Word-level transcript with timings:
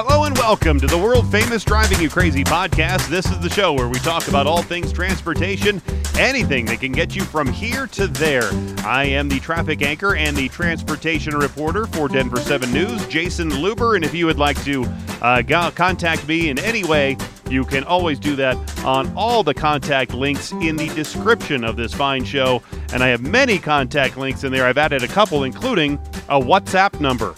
Hello 0.00 0.22
and 0.22 0.38
welcome 0.38 0.78
to 0.78 0.86
the 0.86 0.96
world 0.96 1.28
famous 1.28 1.64
Driving 1.64 2.00
You 2.00 2.08
Crazy 2.08 2.44
podcast. 2.44 3.08
This 3.08 3.26
is 3.26 3.40
the 3.40 3.50
show 3.50 3.72
where 3.72 3.88
we 3.88 3.98
talk 3.98 4.28
about 4.28 4.46
all 4.46 4.62
things 4.62 4.92
transportation, 4.92 5.82
anything 6.16 6.66
that 6.66 6.78
can 6.78 6.92
get 6.92 7.16
you 7.16 7.24
from 7.24 7.48
here 7.48 7.88
to 7.88 8.06
there. 8.06 8.48
I 8.86 9.06
am 9.06 9.28
the 9.28 9.40
traffic 9.40 9.82
anchor 9.82 10.14
and 10.14 10.36
the 10.36 10.48
transportation 10.50 11.36
reporter 11.36 11.88
for 11.88 12.06
Denver 12.06 12.36
7 12.36 12.72
News, 12.72 13.04
Jayson 13.08 13.50
Luber. 13.50 13.96
And 13.96 14.04
if 14.04 14.14
you 14.14 14.26
would 14.26 14.38
like 14.38 14.62
to 14.62 14.84
uh, 15.20 15.42
go- 15.42 15.72
contact 15.74 16.28
me 16.28 16.48
in 16.48 16.60
any 16.60 16.84
way, 16.84 17.16
you 17.50 17.64
can 17.64 17.82
always 17.82 18.20
do 18.20 18.36
that 18.36 18.56
on 18.84 19.12
all 19.16 19.42
the 19.42 19.52
contact 19.52 20.14
links 20.14 20.52
in 20.52 20.76
the 20.76 20.86
description 20.90 21.64
of 21.64 21.74
this 21.74 21.92
fine 21.92 22.24
show. 22.24 22.62
And 22.92 23.02
I 23.02 23.08
have 23.08 23.22
many 23.22 23.58
contact 23.58 24.16
links 24.16 24.44
in 24.44 24.52
there. 24.52 24.64
I've 24.64 24.78
added 24.78 25.02
a 25.02 25.08
couple, 25.08 25.42
including 25.42 25.94
a 26.28 26.38
WhatsApp 26.40 27.00
number. 27.00 27.34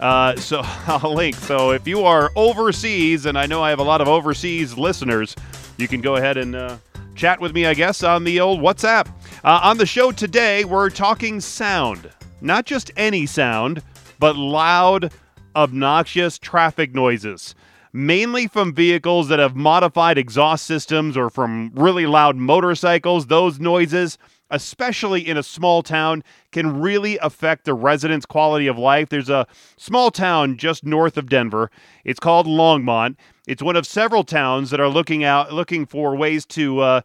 Uh, 0.00 0.34
so 0.36 0.62
I'll 0.86 1.14
link. 1.14 1.36
So 1.36 1.70
if 1.70 1.86
you 1.86 2.02
are 2.04 2.30
overseas, 2.34 3.26
and 3.26 3.38
I 3.38 3.46
know 3.46 3.62
I 3.62 3.70
have 3.70 3.78
a 3.78 3.84
lot 3.84 4.00
of 4.00 4.08
overseas 4.08 4.76
listeners, 4.76 5.36
you 5.76 5.86
can 5.86 6.00
go 6.00 6.16
ahead 6.16 6.36
and 6.36 6.56
uh, 6.56 6.78
chat 7.14 7.40
with 7.40 7.52
me, 7.52 7.66
I 7.66 7.74
guess, 7.74 8.02
on 8.02 8.24
the 8.24 8.40
old 8.40 8.60
WhatsApp. 8.60 9.08
Uh, 9.44 9.60
on 9.62 9.78
the 9.78 9.86
show 9.86 10.10
today, 10.10 10.64
we're 10.64 10.90
talking 10.90 11.40
sound. 11.40 12.10
Not 12.40 12.64
just 12.64 12.90
any 12.96 13.26
sound, 13.26 13.82
but 14.18 14.36
loud, 14.36 15.12
obnoxious 15.54 16.38
traffic 16.38 16.94
noises. 16.94 17.54
Mainly 17.92 18.46
from 18.46 18.72
vehicles 18.72 19.28
that 19.28 19.38
have 19.40 19.56
modified 19.56 20.16
exhaust 20.16 20.64
systems 20.64 21.16
or 21.16 21.28
from 21.28 21.72
really 21.74 22.06
loud 22.06 22.36
motorcycles. 22.36 23.26
Those 23.26 23.58
noises 23.58 24.16
especially 24.50 25.26
in 25.26 25.36
a 25.36 25.42
small 25.42 25.82
town, 25.82 26.22
can 26.52 26.80
really 26.80 27.18
affect 27.18 27.64
the 27.64 27.74
residents' 27.74 28.26
quality 28.26 28.66
of 28.66 28.78
life. 28.78 29.08
There's 29.08 29.30
a 29.30 29.46
small 29.76 30.10
town 30.10 30.56
just 30.56 30.84
north 30.84 31.16
of 31.16 31.28
Denver. 31.28 31.70
It's 32.04 32.20
called 32.20 32.46
Longmont. 32.46 33.16
It's 33.46 33.62
one 33.62 33.76
of 33.76 33.86
several 33.86 34.24
towns 34.24 34.70
that 34.70 34.80
are 34.80 34.88
looking 34.88 35.24
out, 35.24 35.52
looking 35.52 35.86
for 35.86 36.16
ways 36.16 36.46
to 36.46 36.80
uh, 36.80 37.00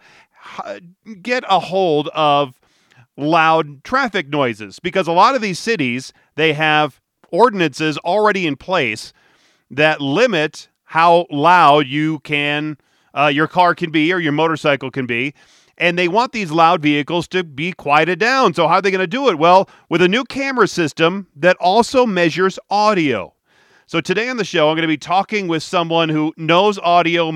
get 1.22 1.44
a 1.50 1.60
hold 1.60 2.10
of 2.10 2.60
loud 3.18 3.84
traffic 3.84 4.30
noises 4.30 4.80
because 4.80 5.08
a 5.08 5.12
lot 5.12 5.36
of 5.36 5.42
these 5.42 5.60
cities 5.60 6.12
they 6.36 6.54
have 6.54 7.00
ordinances 7.32 7.98
already 8.00 8.46
in 8.46 8.56
place 8.56 9.14
that 9.72 10.02
limit 10.02 10.68
how 10.86 11.26
loud 11.32 11.88
you 11.88 12.20
can 12.20 12.78
uh, 13.18 13.28
your 13.28 13.48
car 13.48 13.74
can 13.74 13.90
be 13.90 14.12
or 14.12 14.20
your 14.20 14.34
motorcycle 14.34 14.92
can 14.92 15.06
be 15.06 15.34
and 15.78 15.98
they 15.98 16.08
want 16.08 16.32
these 16.32 16.52
loud 16.52 16.82
vehicles 16.82 17.28
to 17.30 17.44
be 17.44 17.72
quieted 17.72 18.20
down. 18.20 18.54
So, 18.54 18.68
how 18.68 18.76
are 18.76 18.82
they 18.82 18.92
going 18.92 19.00
to 19.00 19.08
do 19.08 19.30
it? 19.30 19.38
Well, 19.38 19.70
with 19.90 20.02
a 20.02 20.08
new 20.08 20.24
camera 20.24 20.68
system 20.68 21.28
that 21.36 21.58
also 21.58 22.06
measures 22.06 22.58
audio. 22.70 23.34
So, 23.86 24.02
today 24.02 24.30
on 24.30 24.38
the 24.38 24.46
show, 24.46 24.70
I'm 24.70 24.76
going 24.76 24.84
to 24.84 24.88
be 24.88 24.98
talking 24.98 25.48
with 25.48 25.64
someone 25.64 26.10
who 26.10 26.34
knows 26.38 26.80
audio 26.80 27.32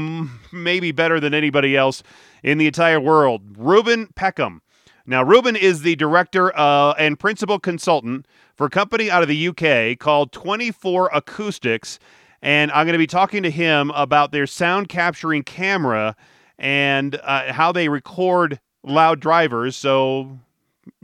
maybe 0.52 0.92
better 0.92 1.20
than 1.20 1.34
anybody 1.34 1.76
else 1.76 2.02
in 2.44 2.58
the 2.58 2.67
entire 2.67 3.00
world, 3.00 3.42
Ruben 3.58 4.08
Peckham. 4.16 4.62
Now, 5.06 5.23
Ruben 5.23 5.56
is 5.56 5.82
the 5.82 5.95
director 5.95 6.56
uh, 6.58 6.94
and 6.94 7.20
principal 7.20 7.60
consultant 7.60 8.28
for 8.56 8.67
a 8.67 8.70
company 8.70 9.10
out 9.10 9.23
of 9.23 9.28
the 9.28 9.48
UK 9.48 9.98
called 9.98 10.32
24 10.32 11.10
Acoustics. 11.14 11.98
And 12.42 12.72
I'm 12.72 12.86
going 12.86 12.94
to 12.94 13.00
be 13.00 13.08
talking 13.08 13.42
to 13.44 13.50
him 13.50 13.90
about 13.92 14.32
their 14.32 14.45
sound 14.45 14.88
capturing 14.88 15.44
camera 15.44 16.16
and 16.59 17.19
uh, 17.23 17.52
how 17.53 17.71
they 17.71 17.89
record 17.89 18.59
loud 18.83 19.19
drivers 19.19 19.75
so 19.75 20.39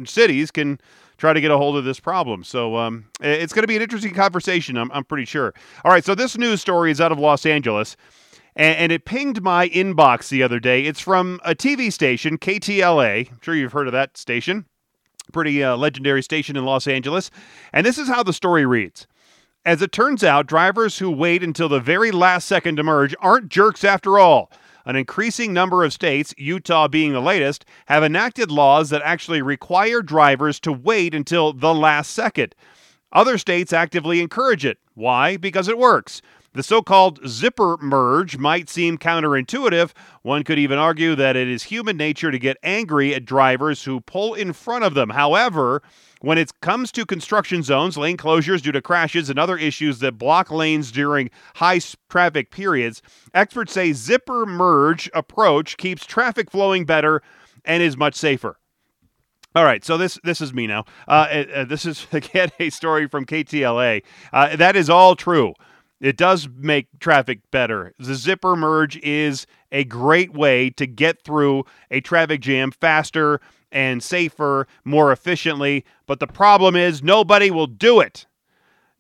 cities 0.06 0.52
can 0.52 0.80
try 1.18 1.32
to 1.34 1.40
get 1.40 1.50
a 1.50 1.58
hold 1.58 1.78
of 1.78 1.86
this 1.86 2.00
problem. 2.00 2.44
So 2.44 2.76
um, 2.76 3.06
it's 3.22 3.54
going 3.54 3.64
to 3.64 3.68
be 3.68 3.78
an 3.78 3.82
interesting 3.82 4.14
conversation, 4.14 4.78
I'm, 4.78 4.92
I'm, 4.92 5.06
pretty 5.06 5.26
sure. 5.26 5.54
All 5.84 5.92
right, 5.92 6.04
so 6.04 6.14
this 6.14 6.38
news 6.38 6.62
story 6.62 6.92
is 6.92 7.00
out 7.00 7.12
of 7.12 7.20
Los 7.20 7.46
Angeles, 7.46 7.96
and, 8.56 8.78
and, 8.78 8.92
it 8.92 9.06
pinged 9.06 9.42
my 9.42 9.70
inbox 9.70 10.30
the 10.30 10.44
other 10.44 10.60
day. 10.60 10.84
It's 10.84 11.00
from 11.00 11.40
a 11.44 11.56
TV 11.56 11.92
station, 11.92 12.38
KTLA. 12.38 13.32
I'm 13.32 13.40
sure 13.42 13.56
you've 13.56 13.74
heard 13.74 13.88
of 13.88 13.94
that 13.94 14.18
station. 14.18 14.66
Pretty 15.32 15.64
uh, 15.64 15.76
legendary 15.76 16.22
station 16.22 16.56
in 16.56 16.66
Los 16.66 16.88
Angeles. 16.88 17.32
And 17.74 17.86
this 17.86 17.98
is 17.98 18.08
how 18.08 18.24
the 18.24 18.34
story 18.34 18.66
reads. 18.66 19.08
As 19.66 19.82
it 19.82 19.92
turns 19.92 20.24
out, 20.24 20.46
drivers 20.46 21.00
who 21.00 21.10
wait 21.10 21.44
until 21.44 21.68
the 21.68 21.80
very 21.80 22.12
last 22.12 22.46
second 22.46 22.76
to 22.76 22.84
merge 22.84 23.16
aren't 23.20 23.50
jerks 23.50 23.84
after 23.84 24.20
all. 24.20 24.52
An 24.86 24.96
increasing 24.96 25.52
number 25.52 25.84
of 25.84 25.94
states, 25.94 26.34
Utah 26.38 26.88
being 26.88 27.12
the 27.12 27.22
latest, 27.22 27.66
have 27.88 28.04
enacted 28.04 28.52
laws 28.52 28.92
that 28.92 29.02
actually 29.04 29.42
require 29.42 30.02
drivers 30.02 30.60
to 30.62 30.72
wait 30.72 31.16
until 31.16 31.54
the 31.54 31.74
last 31.74 32.12
second. 32.12 32.54
Other 33.12 33.38
states 33.38 33.74
actively 33.74 34.22
encourage 34.22 34.66
it. 34.66 34.78
Why? 34.94 35.38
Because 35.38 35.68
it 35.68 35.78
works. 35.78 36.22
The 36.54 36.64
so 36.64 36.82
called 36.82 37.20
zipper 37.28 37.78
merge 37.82 38.38
might 38.38 38.70
seem 38.70 38.98
counterintuitive. 38.98 39.92
One 40.22 40.44
could 40.44 40.58
even 40.60 40.78
argue 40.78 41.16
that 41.16 41.36
it 41.36 41.50
is 41.50 41.64
human 41.64 41.98
nature 41.98 42.32
to 42.32 42.40
get 42.40 42.58
angry 42.64 43.14
at 43.14 43.26
drivers 43.26 43.84
who 43.84 44.00
pull 44.00 44.34
in 44.34 44.54
front 44.54 44.86
of 44.86 44.94
them. 44.94 45.10
However, 45.10 45.82
when 46.22 46.38
it 46.38 46.52
comes 46.62 46.92
to 46.94 47.06
construction 47.06 47.64
zones, 47.64 47.98
lane 47.98 48.18
closures 48.18 48.62
due 48.62 48.72
to 48.72 48.82
crashes, 48.82 49.30
and 49.30 49.38
other 49.38 49.58
issues 49.58 50.00
that 50.00 50.14
block 50.14 50.52
lanes 50.52 50.92
during 50.92 51.30
high 51.56 51.80
traffic 52.10 52.52
periods, 52.52 53.02
experts 53.34 53.74
say 53.74 53.94
zipper 53.94 54.46
merge 54.46 55.10
approach 55.14 55.78
keeps 55.78 56.06
traffic 56.06 56.50
flowing 56.52 56.86
better 56.86 57.22
and 57.64 57.82
is 57.84 57.98
much 57.98 58.16
safer. 58.16 58.58
All 59.56 59.64
right, 59.64 59.86
so 59.86 59.98
this 59.98 60.20
this 60.24 60.42
is 60.42 60.54
me 60.54 60.68
now. 60.68 60.84
Uh, 61.08 61.44
uh, 61.56 61.66
this 61.66 61.86
is 61.86 62.08
again 62.12 62.50
a 62.60 62.70
story 62.70 63.08
from 63.08 63.26
KTLA. 63.26 64.04
Uh, 64.34 64.56
that 64.58 64.76
is 64.76 64.90
all 64.90 65.16
true. 65.16 65.54
It 66.02 66.18
does 66.18 66.50
make 66.54 66.88
traffic 67.00 67.40
better. 67.52 67.94
The 67.98 68.16
zipper 68.16 68.58
merge 68.58 68.98
is 68.98 69.48
a 69.72 69.86
great 69.86 70.34
way 70.34 70.70
to 70.72 70.86
get 70.86 71.24
through 71.24 71.64
a 71.90 72.02
traffic 72.02 72.42
jam 72.42 72.72
faster 72.72 73.40
and 73.76 74.02
safer, 74.02 74.68
more 74.84 75.12
efficiently. 75.12 75.86
But 76.08 76.20
the 76.20 76.28
problem 76.28 76.76
is, 76.76 77.04
nobody 77.04 77.52
will 77.52 77.68
do 77.68 78.00
it. 78.00 78.26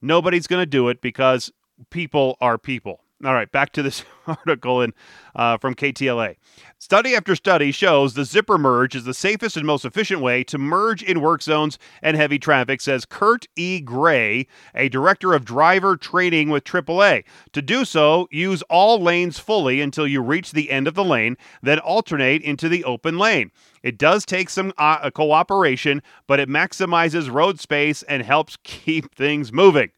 Nobody's 0.01 0.45
going 0.45 0.61
to 0.61 0.67
do 0.67 0.89
it 0.89 1.01
because 1.01 1.51
people 1.89 2.37
are 2.41 2.59
people. 2.59 3.01
All 3.23 3.33
right, 3.33 3.49
back 3.49 3.71
to 3.73 3.81
this 3.81 4.03
article 4.27 4.81
in, 4.81 4.93
uh, 5.35 5.57
from 5.57 5.73
KTLA. 5.73 6.35
Study 6.79 7.15
after 7.15 7.33
study 7.33 7.71
shows 7.71 8.13
the 8.13 8.25
zipper 8.25 8.57
merge 8.57 8.93
is 8.93 9.05
the 9.05 9.13
safest 9.13 9.55
and 9.55 9.65
most 9.65 9.85
efficient 9.85 10.19
way 10.19 10.43
to 10.43 10.57
merge 10.57 11.01
in 11.01 11.21
work 11.21 11.41
zones 11.41 11.79
and 12.01 12.17
heavy 12.17 12.37
traffic, 12.37 12.81
says 12.81 13.05
Kurt 13.05 13.47
E. 13.55 13.79
Gray, 13.79 14.47
a 14.75 14.89
director 14.89 15.33
of 15.33 15.45
driver 15.45 15.95
training 15.95 16.49
with 16.49 16.65
AAA. 16.65 17.23
To 17.53 17.61
do 17.61 17.85
so, 17.85 18.27
use 18.31 18.61
all 18.63 19.01
lanes 19.01 19.39
fully 19.39 19.79
until 19.79 20.05
you 20.05 20.21
reach 20.21 20.51
the 20.51 20.69
end 20.69 20.85
of 20.85 20.93
the 20.93 21.03
lane, 21.05 21.37
then 21.63 21.79
alternate 21.79 22.41
into 22.41 22.67
the 22.67 22.83
open 22.83 23.17
lane. 23.17 23.49
It 23.81 23.97
does 23.97 24.25
take 24.25 24.49
some 24.49 24.73
uh, 24.77 25.09
cooperation, 25.09 26.03
but 26.27 26.41
it 26.41 26.49
maximizes 26.49 27.31
road 27.31 27.61
space 27.61 28.03
and 28.03 28.23
helps 28.23 28.57
keep 28.63 29.15
things 29.15 29.53
moving. 29.53 29.91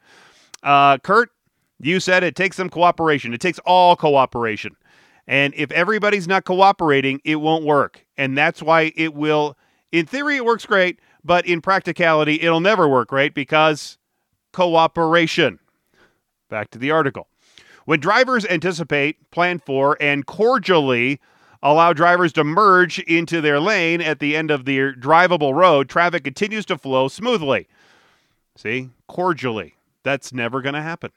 Uh, 0.61 0.99
Kurt 0.99 1.31
you 1.80 2.00
said 2.00 2.24
it 2.24 2.36
takes 2.36 2.58
some 2.58 2.70
cooperation. 2.70 3.34
It 3.34 3.42
takes 3.42 3.60
all 3.60 3.96
cooperation. 3.96 4.76
And 5.28 5.54
if 5.56 5.72
everybody's 5.72 6.28
not 6.28 6.46
cooperating, 6.46 7.22
it 7.24 7.36
won't 7.38 7.66
work. 7.66 8.06
And 8.18 8.38
that's 8.38 8.62
why 8.62 8.94
it 8.96 9.14
will, 9.14 9.58
in 9.92 10.06
theory, 10.06 10.38
it 10.38 10.46
works 10.46 10.66
great, 10.66 11.00
but 11.24 11.46
in 11.46 11.62
practicality, 11.62 12.42
it'll 12.42 12.62
never 12.62 12.88
work 12.88 13.10
great 13.10 13.34
because 13.34 13.98
cooperation. 14.54 15.60
Back 16.50 16.72
to 16.72 16.80
the 16.80 16.92
article. 16.92 17.28
When 17.86 18.00
drivers 18.00 18.46
anticipate, 18.46 19.32
plan 19.32 19.59
for, 19.59 19.98
and 20.00 20.26
cordially 20.26 21.20
allow 21.62 21.94
drivers 21.94 22.32
to 22.34 22.44
merge 22.44 23.00
into 23.00 23.42
their 23.42 23.59
lane 23.59 24.02
at 24.02 24.20
the 24.20 24.36
end 24.36 24.52
of 24.52 24.66
the 24.66 24.94
drivable 24.94 25.54
road, 25.54 25.90
traffic 25.90 26.24
continues 26.24 26.66
to 26.66 26.78
flow 26.78 27.08
smoothly. 27.08 27.68
See, 28.56 28.90
cordially. 29.08 29.76
That's 30.03 30.32
never 30.32 30.62
going 30.62 30.76
to 30.76 30.82
happen. 30.82 31.12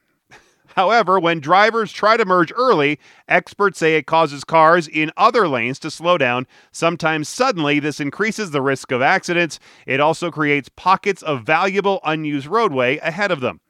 However, 0.77 1.19
when 1.19 1.41
drivers 1.41 1.93
try 1.93 2.17
to 2.17 2.25
merge 2.25 2.53
early, 2.55 2.99
experts 3.29 3.79
say 3.79 3.97
it 3.97 4.07
causes 4.07 4.45
cars 4.45 4.89
in 4.89 5.11
other 5.17 5.49
lanes 5.49 5.79
to 5.81 5.91
slow 5.91 6.19
down. 6.19 6.47
Sometimes 6.73 7.29
suddenly, 7.29 7.81
this 7.81 8.01
increases 8.01 8.51
the 8.51 8.63
risk 8.63 8.93
of 8.93 9.03
accidents. 9.03 9.59
It 9.87 10.01
also 10.01 10.31
creates 10.31 10.69
pockets 10.69 11.23
of 11.23 11.43
valuable 11.43 12.01
unused 12.05 12.47
roadway 12.47 12.99
ahead 12.99 13.31
of 13.31 13.41
them. 13.41 13.61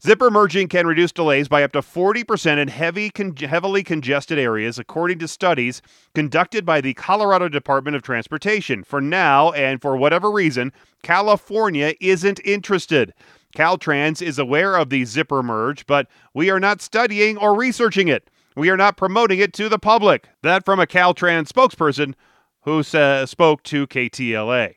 Zipper 0.00 0.30
merging 0.30 0.68
can 0.68 0.86
reduce 0.86 1.10
delays 1.10 1.48
by 1.48 1.64
up 1.64 1.72
to 1.72 1.80
40% 1.80 2.58
in 2.58 2.68
heavy, 2.68 3.10
con- 3.10 3.34
heavily 3.34 3.82
congested 3.82 4.38
areas, 4.38 4.78
according 4.78 5.18
to 5.18 5.26
studies 5.26 5.82
conducted 6.14 6.64
by 6.64 6.80
the 6.80 6.94
Colorado 6.94 7.48
Department 7.48 7.96
of 7.96 8.02
Transportation. 8.02 8.84
For 8.84 9.00
now, 9.00 9.50
and 9.52 9.82
for 9.82 9.96
whatever 9.96 10.30
reason, 10.30 10.72
California 11.02 11.94
isn't 12.00 12.38
interested. 12.44 13.12
Caltrans 13.56 14.22
is 14.22 14.38
aware 14.38 14.76
of 14.76 14.90
the 14.90 15.04
zipper 15.04 15.42
merge, 15.42 15.86
but 15.86 16.06
we 16.34 16.50
are 16.50 16.60
not 16.60 16.82
studying 16.82 17.36
or 17.36 17.56
researching 17.56 18.08
it. 18.08 18.30
We 18.56 18.70
are 18.70 18.76
not 18.76 18.96
promoting 18.96 19.38
it 19.38 19.52
to 19.54 19.68
the 19.68 19.78
public. 19.78 20.28
That 20.42 20.64
from 20.64 20.80
a 20.80 20.86
Caltrans 20.86 21.48
spokesperson 21.48 22.14
who 22.62 22.80
uh, 22.98 23.26
spoke 23.26 23.62
to 23.64 23.86
KTLA. 23.86 24.74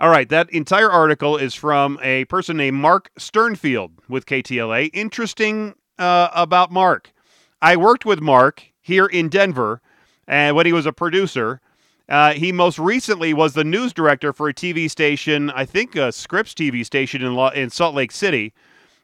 All 0.00 0.10
right, 0.10 0.28
that 0.28 0.50
entire 0.50 0.90
article 0.90 1.36
is 1.36 1.54
from 1.54 1.98
a 2.02 2.24
person 2.26 2.56
named 2.56 2.76
Mark 2.76 3.10
Sternfield 3.18 3.90
with 4.08 4.26
KTLA. 4.26 4.90
Interesting 4.92 5.74
uh, 5.98 6.28
about 6.32 6.70
Mark. 6.70 7.12
I 7.60 7.76
worked 7.76 8.06
with 8.06 8.20
Mark 8.20 8.62
here 8.80 9.06
in 9.06 9.28
Denver, 9.28 9.82
and 10.28 10.54
when 10.54 10.66
he 10.66 10.72
was 10.72 10.86
a 10.86 10.92
producer. 10.92 11.60
Uh, 12.08 12.32
he 12.32 12.52
most 12.52 12.78
recently 12.78 13.34
was 13.34 13.52
the 13.52 13.64
news 13.64 13.92
director 13.92 14.32
for 14.32 14.48
a 14.48 14.54
TV 14.54 14.90
station, 14.90 15.50
I 15.50 15.64
think 15.66 15.94
a 15.94 16.10
Scripps 16.10 16.54
TV 16.54 16.84
station 16.84 17.22
in, 17.22 17.36
in 17.54 17.70
Salt 17.70 17.94
Lake 17.94 18.12
City. 18.12 18.54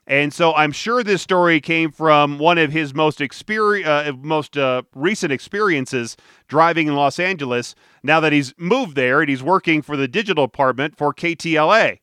And 0.06 0.32
so 0.34 0.54
I'm 0.54 0.72
sure 0.72 1.02
this 1.02 1.22
story 1.22 1.60
came 1.60 1.90
from 1.90 2.38
one 2.38 2.58
of 2.58 2.72
his 2.72 2.94
most 2.94 3.20
experi- 3.20 3.86
uh, 3.86 4.12
most 4.14 4.56
uh, 4.56 4.82
recent 4.94 5.32
experiences 5.32 6.16
driving 6.46 6.88
in 6.88 6.94
Los 6.94 7.18
Angeles. 7.18 7.74
Now 8.02 8.20
that 8.20 8.32
he's 8.32 8.54
moved 8.58 8.96
there 8.96 9.20
and 9.20 9.30
he's 9.30 9.42
working 9.42 9.80
for 9.80 9.96
the 9.96 10.08
digital 10.08 10.46
department 10.46 10.96
for 10.96 11.14
KTLA. 11.14 12.00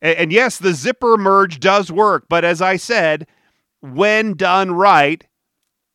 And, 0.00 0.18
and 0.18 0.32
yes, 0.32 0.56
the 0.58 0.72
zipper 0.72 1.18
merge 1.18 1.60
does 1.60 1.92
work, 1.92 2.24
but 2.28 2.44
as 2.44 2.62
I 2.62 2.76
said, 2.76 3.26
when 3.80 4.34
done 4.34 4.72
right 4.72 5.26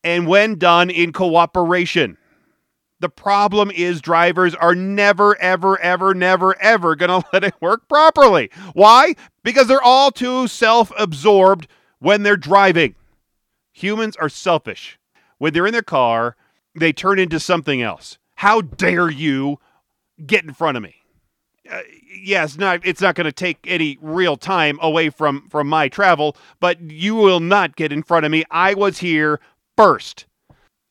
and 0.04 0.26
when 0.26 0.58
done 0.58 0.90
in 0.90 1.12
cooperation. 1.12 2.18
The 3.02 3.08
problem 3.08 3.72
is 3.72 4.00
drivers 4.00 4.54
are 4.54 4.76
never, 4.76 5.36
ever, 5.38 5.76
ever, 5.80 6.14
never, 6.14 6.56
ever 6.62 6.94
going 6.94 7.10
to 7.20 7.28
let 7.32 7.42
it 7.42 7.54
work 7.60 7.88
properly. 7.88 8.48
Why? 8.74 9.16
Because 9.42 9.66
they're 9.66 9.82
all 9.82 10.12
too 10.12 10.46
self 10.46 10.92
absorbed 10.96 11.66
when 11.98 12.22
they're 12.22 12.36
driving. 12.36 12.94
Humans 13.72 14.14
are 14.16 14.28
selfish. 14.28 15.00
When 15.38 15.52
they're 15.52 15.66
in 15.66 15.72
their 15.72 15.82
car, 15.82 16.36
they 16.76 16.92
turn 16.92 17.18
into 17.18 17.40
something 17.40 17.82
else. 17.82 18.18
How 18.36 18.60
dare 18.60 19.10
you 19.10 19.58
get 20.24 20.44
in 20.44 20.54
front 20.54 20.76
of 20.76 20.84
me? 20.84 20.94
Uh, 21.68 21.80
yes, 22.22 22.56
not 22.56 22.86
it's 22.86 23.00
not 23.00 23.16
going 23.16 23.24
to 23.24 23.32
take 23.32 23.58
any 23.64 23.98
real 24.00 24.36
time 24.36 24.78
away 24.80 25.10
from 25.10 25.48
from 25.48 25.66
my 25.66 25.88
travel, 25.88 26.36
but 26.60 26.80
you 26.80 27.16
will 27.16 27.40
not 27.40 27.74
get 27.74 27.92
in 27.92 28.04
front 28.04 28.24
of 28.24 28.30
me. 28.30 28.44
I 28.48 28.74
was 28.74 28.98
here 28.98 29.40
first. 29.76 30.26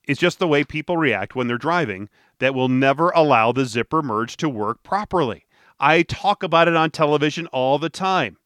It's 0.05 0.19
just 0.19 0.39
the 0.39 0.47
way 0.47 0.63
people 0.63 0.97
react 0.97 1.35
when 1.35 1.47
they're 1.47 1.57
driving 1.57 2.09
that 2.39 2.55
will 2.55 2.69
never 2.69 3.11
allow 3.11 3.51
the 3.51 3.65
zipper 3.65 4.01
merge 4.01 4.35
to 4.37 4.49
work 4.49 4.81
properly. 4.83 5.45
I 5.79 6.03
talk 6.03 6.43
about 6.43 6.67
it 6.67 6.75
on 6.75 6.91
television 6.91 7.47
all 7.47 7.77
the 7.77 7.89
time. 7.89 8.37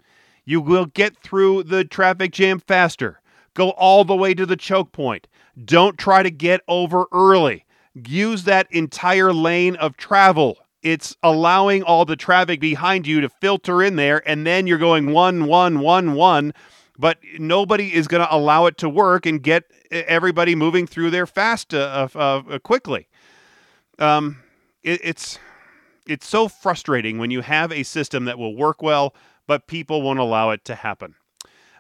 You 0.44 0.62
will 0.62 0.86
get 0.86 1.18
through 1.18 1.64
the 1.64 1.84
traffic 1.84 2.32
jam 2.32 2.60
faster. 2.60 3.22
Go 3.54 3.70
all 3.72 4.04
the 4.04 4.16
way 4.16 4.34
to 4.34 4.46
the 4.46 4.58
choke 4.58 4.92
point. 4.92 5.28
Don't 5.64 5.98
try 5.98 6.24
to 6.24 6.32
get 6.32 6.62
over 6.68 7.06
early. 7.12 7.66
Use 7.94 8.44
that 8.44 8.68
entire 8.72 9.32
lane 9.34 9.76
of 9.78 9.96
travel. 9.96 10.58
It's 10.84 11.16
allowing 11.24 11.82
all 11.84 12.06
the 12.06 12.18
traffic 12.18 12.60
behind 12.60 13.08
you 13.08 13.22
to 13.22 13.30
filter 13.30 13.82
in 13.82 13.96
there, 13.96 14.22
and 14.28 14.46
then 14.46 14.68
you're 14.68 14.78
going 14.78 15.14
one, 15.14 15.46
one, 15.46 15.80
one, 15.80 16.14
one 16.14 16.54
but 16.98 17.18
nobody 17.38 17.94
is 17.94 18.08
going 18.08 18.26
to 18.26 18.36
allow 18.36 18.66
it 18.66 18.78
to 18.80 18.90
work 18.90 19.26
and 19.26 19.42
get 19.42 19.64
everybody 20.08 20.56
moving 20.56 20.88
through 20.88 21.12
there 21.12 21.26
fast 21.26 21.74
uh, 21.74 22.08
uh, 22.14 22.42
uh, 22.50 22.60
quickly. 22.60 23.08
Um, 24.00 24.38
it, 24.84 25.00
it's 25.04 25.40
it's 26.08 26.28
so 26.28 26.48
frustrating 26.48 27.18
when 27.18 27.32
you 27.32 27.42
have 27.42 27.72
a 27.72 27.84
system 27.84 28.26
that 28.26 28.38
will 28.38 28.56
work 28.56 28.82
well, 28.82 29.16
but 29.48 29.68
people 29.68 30.02
won't 30.02 30.20
allow 30.20 30.52
it 30.52 30.64
to 30.66 30.76
happen. 30.76 31.16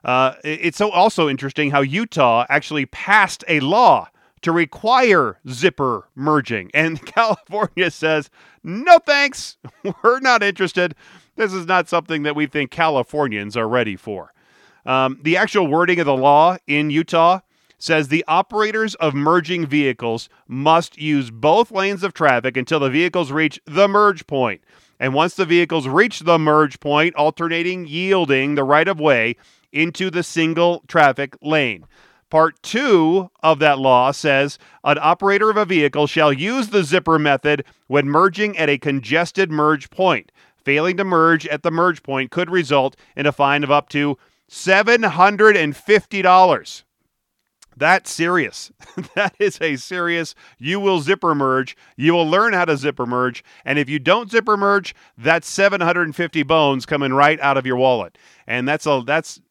Uh, 0.03 0.33
it's 0.43 0.77
so 0.77 0.89
also 0.91 1.29
interesting 1.29 1.71
how 1.71 1.81
Utah 1.81 2.45
actually 2.49 2.85
passed 2.85 3.43
a 3.47 3.59
law 3.59 4.07
to 4.41 4.51
require 4.51 5.39
zipper 5.49 6.07
merging, 6.15 6.69
and 6.73 7.03
California 7.05 7.89
says 7.89 8.29
no 8.63 8.99
thanks, 8.99 9.57
we're 10.03 10.19
not 10.19 10.43
interested. 10.43 10.95
This 11.35 11.53
is 11.53 11.65
not 11.65 11.89
something 11.89 12.23
that 12.23 12.35
we 12.35 12.47
think 12.47 12.71
Californians 12.71 13.57
are 13.57 13.67
ready 13.67 13.95
for. 13.95 14.31
Um, 14.85 15.19
the 15.23 15.37
actual 15.37 15.67
wording 15.67 15.99
of 15.99 16.05
the 16.05 16.15
law 16.15 16.57
in 16.67 16.89
Utah 16.91 17.39
says 17.77 18.07
the 18.07 18.25
operators 18.27 18.95
of 18.95 19.13
merging 19.13 19.65
vehicles 19.65 20.29
must 20.47 20.97
use 20.97 21.31
both 21.31 21.71
lanes 21.71 22.03
of 22.03 22.13
traffic 22.13 22.57
until 22.57 22.79
the 22.79 22.89
vehicles 22.89 23.31
reach 23.31 23.59
the 23.65 23.87
merge 23.87 24.27
point. 24.27 24.61
And 24.99 25.13
once 25.13 25.35
the 25.35 25.45
vehicles 25.45 25.87
reach 25.87 26.21
the 26.21 26.39
merge 26.39 26.79
point, 26.79 27.15
alternating 27.15 27.85
yielding 27.85 28.55
the 28.55 28.63
right 28.63 28.87
of 28.87 28.99
way 28.99 29.35
into 29.71 30.09
the 30.09 30.23
single 30.23 30.83
traffic 30.87 31.37
lane. 31.41 31.85
Part 32.29 32.61
two 32.63 33.29
of 33.43 33.59
that 33.59 33.77
law 33.77 34.11
says 34.11 34.57
an 34.83 34.97
operator 34.99 35.49
of 35.49 35.57
a 35.57 35.65
vehicle 35.65 36.07
shall 36.07 36.33
use 36.33 36.69
the 36.69 36.83
zipper 36.83 37.19
method 37.19 37.65
when 37.87 38.07
merging 38.07 38.57
at 38.57 38.69
a 38.69 38.77
congested 38.77 39.51
merge 39.51 39.89
point. 39.89 40.31
Failing 40.57 40.97
to 40.97 41.03
merge 41.03 41.45
at 41.47 41.61
the 41.61 41.71
merge 41.71 42.01
point 42.01 42.31
could 42.31 42.49
result 42.49 42.95
in 43.15 43.27
a 43.27 43.31
fine 43.31 43.63
of 43.63 43.69
up 43.69 43.89
to 43.89 44.17
$750. 44.49 46.83
That's 47.77 48.11
serious. 48.11 48.71
that 49.15 49.35
is 49.39 49.59
a 49.61 49.75
serious. 49.75 50.33
You 50.57 50.79
will 50.79 51.01
zipper 51.01 51.35
merge. 51.35 51.75
You 51.97 52.13
will 52.13 52.27
learn 52.27 52.53
how 52.53 52.65
to 52.65 52.77
zipper 52.77 53.05
merge. 53.05 53.43
And 53.65 53.77
if 53.77 53.89
you 53.89 53.99
don't 53.99 54.31
zipper 54.31 54.55
merge, 54.57 54.95
that's 55.17 55.49
750 55.49 56.43
bones 56.43 56.85
coming 56.85 57.13
right 57.13 57.39
out 57.41 57.57
of 57.57 57.65
your 57.65 57.75
wallet. 57.75 58.17
And 58.47 58.67
that's 58.67 58.85
a 58.85 59.03
that's 59.05 59.41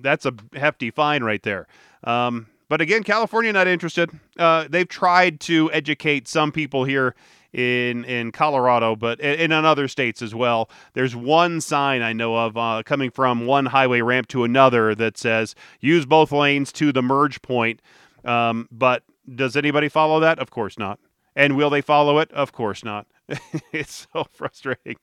that's 0.00 0.24
a 0.24 0.32
hefty 0.54 0.90
fine 0.90 1.22
right 1.22 1.42
there. 1.42 1.66
Um, 2.04 2.46
but 2.68 2.80
again, 2.80 3.02
California 3.02 3.52
not 3.52 3.66
interested. 3.66 4.10
Uh, 4.38 4.66
they've 4.68 4.88
tried 4.88 5.40
to 5.40 5.70
educate 5.72 6.26
some 6.26 6.52
people 6.52 6.84
here 6.84 7.14
in 7.54 8.04
in 8.04 8.32
Colorado, 8.32 8.96
but 8.96 9.20
in, 9.20 9.52
in 9.52 9.64
other 9.64 9.88
states 9.88 10.20
as 10.20 10.34
well. 10.34 10.68
There's 10.92 11.14
one 11.14 11.60
sign 11.60 12.02
I 12.02 12.12
know 12.12 12.36
of 12.36 12.56
uh, 12.56 12.82
coming 12.84 13.10
from 13.10 13.46
one 13.46 13.66
highway 13.66 14.00
ramp 14.00 14.26
to 14.28 14.44
another 14.44 14.94
that 14.96 15.16
says 15.16 15.54
use 15.80 16.04
both 16.04 16.32
lanes 16.32 16.72
to 16.72 16.92
the 16.92 17.02
merge 17.02 17.40
point. 17.40 17.80
Um, 18.24 18.68
but 18.72 19.04
does 19.32 19.56
anybody 19.56 19.88
follow 19.88 20.20
that? 20.20 20.38
Of 20.38 20.50
course 20.50 20.78
not. 20.78 20.98
And 21.36 21.56
will 21.56 21.70
they 21.70 21.80
follow 21.80 22.18
it? 22.18 22.30
Of 22.32 22.52
course 22.52 22.84
not. 22.84 23.06
it's 23.72 24.06
so 24.12 24.26
frustrating. 24.32 24.96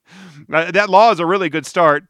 Uh, 0.52 0.72
that 0.72 0.90
law 0.90 1.12
is 1.12 1.20
a 1.20 1.26
really 1.26 1.50
good 1.50 1.66
start. 1.66 2.06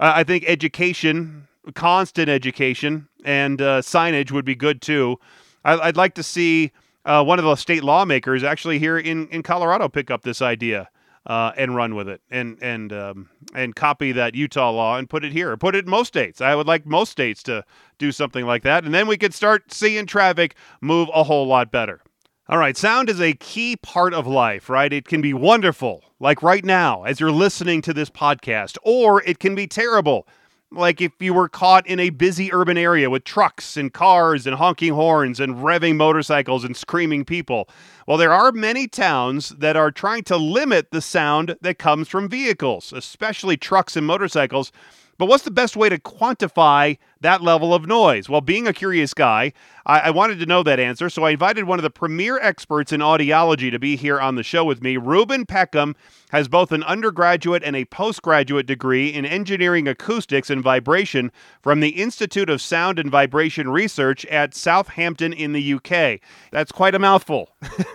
Uh, 0.00 0.12
I 0.16 0.24
think 0.24 0.44
education, 0.46 1.46
constant 1.74 2.28
education, 2.28 3.08
and 3.24 3.62
uh, 3.62 3.80
signage 3.80 4.32
would 4.32 4.44
be 4.44 4.56
good 4.56 4.82
too. 4.82 5.18
I, 5.64 5.86
would 5.86 5.96
like 5.96 6.14
to 6.14 6.22
see 6.22 6.72
uh, 7.04 7.22
one 7.24 7.38
of 7.38 7.44
the 7.44 7.56
state 7.56 7.84
lawmakers 7.84 8.42
actually 8.42 8.78
here 8.78 8.98
in, 8.98 9.28
in 9.28 9.42
Colorado 9.42 9.88
pick 9.88 10.10
up 10.10 10.22
this 10.22 10.40
idea 10.40 10.88
uh, 11.26 11.52
and 11.56 11.74
run 11.74 11.94
with 11.94 12.08
it 12.08 12.20
and 12.30 12.58
and 12.62 12.92
um, 12.92 13.30
and 13.54 13.74
copy 13.74 14.12
that 14.12 14.34
Utah 14.34 14.70
law 14.70 14.98
and 14.98 15.08
put 15.08 15.24
it 15.24 15.32
here. 15.32 15.56
Put 15.56 15.74
it 15.74 15.84
in 15.84 15.90
most 15.90 16.08
states. 16.08 16.40
I 16.40 16.54
would 16.54 16.66
like 16.66 16.86
most 16.86 17.10
states 17.10 17.42
to 17.44 17.64
do 17.98 18.12
something 18.12 18.46
like 18.46 18.62
that, 18.62 18.84
and 18.84 18.92
then 18.92 19.06
we 19.06 19.16
could 19.16 19.34
start 19.34 19.72
seeing 19.72 20.06
traffic 20.06 20.54
move 20.80 21.08
a 21.14 21.24
whole 21.24 21.46
lot 21.46 21.70
better. 21.70 22.00
All 22.46 22.58
right, 22.58 22.76
sound 22.76 23.08
is 23.08 23.22
a 23.22 23.32
key 23.32 23.76
part 23.76 24.12
of 24.12 24.26
life, 24.26 24.68
right? 24.68 24.92
It 24.92 25.08
can 25.08 25.22
be 25.22 25.32
wonderful, 25.32 26.04
like 26.20 26.42
right 26.42 26.64
now 26.64 27.04
as 27.04 27.18
you're 27.18 27.32
listening 27.32 27.80
to 27.82 27.94
this 27.94 28.10
podcast, 28.10 28.76
or 28.82 29.22
it 29.22 29.38
can 29.38 29.54
be 29.54 29.66
terrible 29.66 30.28
like 30.74 31.00
if 31.00 31.12
you 31.20 31.32
were 31.32 31.48
caught 31.48 31.86
in 31.86 32.00
a 32.00 32.10
busy 32.10 32.52
urban 32.52 32.76
area 32.76 33.10
with 33.10 33.24
trucks 33.24 33.76
and 33.76 33.92
cars 33.92 34.46
and 34.46 34.56
honking 34.56 34.92
horns 34.92 35.40
and 35.40 35.56
revving 35.56 35.96
motorcycles 35.96 36.64
and 36.64 36.76
screaming 36.76 37.24
people. 37.24 37.68
Well, 38.06 38.18
there 38.18 38.32
are 38.32 38.52
many 38.52 38.86
towns 38.86 39.50
that 39.50 39.76
are 39.76 39.90
trying 39.90 40.24
to 40.24 40.36
limit 40.36 40.90
the 40.90 41.00
sound 41.00 41.56
that 41.60 41.78
comes 41.78 42.08
from 42.08 42.28
vehicles, 42.28 42.92
especially 42.92 43.56
trucks 43.56 43.96
and 43.96 44.06
motorcycles. 44.06 44.72
But 45.16 45.26
what's 45.26 45.44
the 45.44 45.50
best 45.50 45.76
way 45.76 45.88
to 45.88 45.98
quantify 45.98 46.98
that 47.20 47.42
level 47.42 47.74
of 47.74 47.86
noise? 47.86 48.28
Well, 48.28 48.40
being 48.40 48.66
a 48.66 48.72
curious 48.72 49.14
guy, 49.14 49.52
I, 49.86 50.00
I, 50.00 50.10
wanted 50.10 50.38
to 50.40 50.46
know 50.46 50.62
that 50.62 50.80
answer, 50.80 51.10
so 51.10 51.24
I 51.24 51.30
invited 51.30 51.64
one 51.64 51.78
of 51.78 51.82
the 51.82 51.90
premier 51.90 52.38
experts 52.38 52.92
in 52.92 53.00
audiology 53.00 53.70
to 53.70 53.78
be 53.78 53.96
here 53.96 54.20
on 54.20 54.34
the 54.34 54.42
show 54.42 54.64
with 54.64 54.82
me. 54.82 54.96
Ruben 54.96 55.44
Peckham 55.44 55.94
has 56.30 56.48
both 56.48 56.72
an 56.72 56.82
undergraduate 56.82 57.62
and 57.62 57.76
a 57.76 57.84
postgraduate 57.84 58.66
degree 58.66 59.08
in 59.08 59.24
engineering 59.24 59.86
acoustics 59.86 60.50
and 60.50 60.62
vibration 60.62 61.30
from 61.62 61.80
the 61.80 61.90
Institute 61.90 62.50
of 62.50 62.60
Sound 62.60 62.98
and 62.98 63.10
Vibration 63.10 63.68
Research 63.68 64.24
at 64.26 64.54
Southampton 64.54 65.32
in 65.32 65.52
the 65.52 65.74
UK. 65.74 66.20
That's 66.50 66.72
quite 66.72 66.94
a 66.94 66.98
mouthful. 66.98 67.50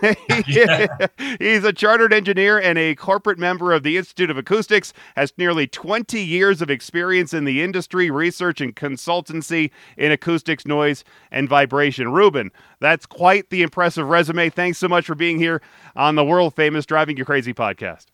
He's 1.38 1.64
a 1.64 1.72
chartered 1.72 2.12
engineer 2.12 2.58
and 2.58 2.78
a 2.78 2.94
corporate 2.94 3.38
member 3.38 3.72
of 3.72 3.82
the 3.82 3.96
Institute 3.96 4.30
of 4.30 4.38
Acoustics, 4.38 4.92
has 5.16 5.32
nearly 5.36 5.66
20 5.66 6.20
years 6.20 6.62
of 6.62 6.70
experience 6.70 7.34
in 7.34 7.44
the 7.44 7.62
industry, 7.62 8.10
research, 8.10 8.60
and 8.60 8.74
consultancy 9.10 9.70
in 9.96 10.12
acoustics, 10.12 10.66
noise, 10.66 11.04
and 11.30 11.48
vibration. 11.48 12.12
Ruben, 12.12 12.50
that's 12.80 13.06
quite 13.06 13.50
the 13.50 13.62
impressive 13.62 14.08
resume. 14.08 14.50
Thanks 14.50 14.78
so 14.78 14.88
much 14.88 15.06
for 15.06 15.14
being 15.14 15.38
here 15.38 15.60
on 15.96 16.14
the 16.14 16.24
world 16.24 16.54
famous 16.54 16.86
Driving 16.86 17.16
You 17.16 17.24
Crazy 17.24 17.52
podcast. 17.52 18.06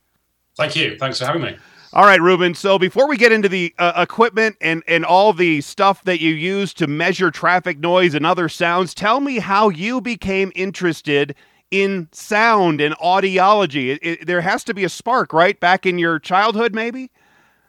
Thank 0.57 0.77
you. 0.77 0.97
Thanks 0.99 1.19
for 1.19 1.27
having 1.27 1.43
me. 1.43 1.57
All 1.93 2.05
right, 2.05 2.21
Ruben. 2.21 2.55
So 2.55 2.79
before 2.79 3.09
we 3.09 3.17
get 3.17 3.33
into 3.33 3.49
the 3.49 3.75
uh, 3.79 3.93
equipment 3.97 4.57
and, 4.61 4.83
and 4.87 5.05
all 5.05 5.33
the 5.33 5.61
stuff 5.61 6.03
that 6.05 6.21
you 6.21 6.33
use 6.33 6.75
to 6.75 6.87
measure 6.87 7.31
traffic 7.31 7.79
noise 7.79 8.15
and 8.15 8.27
other 8.27 8.49
sounds, 8.49 8.93
tell 8.93 9.21
me 9.21 9.39
how 9.39 9.69
you 9.69 10.01
became 10.01 10.53
interested 10.55 11.35
in 11.71 12.09
sound 12.13 12.81
and 12.81 12.95
audiology. 12.99 13.95
It, 13.95 13.99
it, 14.03 14.27
there 14.27 14.41
has 14.41 14.63
to 14.65 14.75
be 14.75 14.85
a 14.85 14.89
spark, 14.89 15.33
right? 15.33 15.59
Back 15.59 15.87
in 15.87 15.99
your 15.99 16.19
childhood, 16.19 16.75
maybe? 16.75 17.11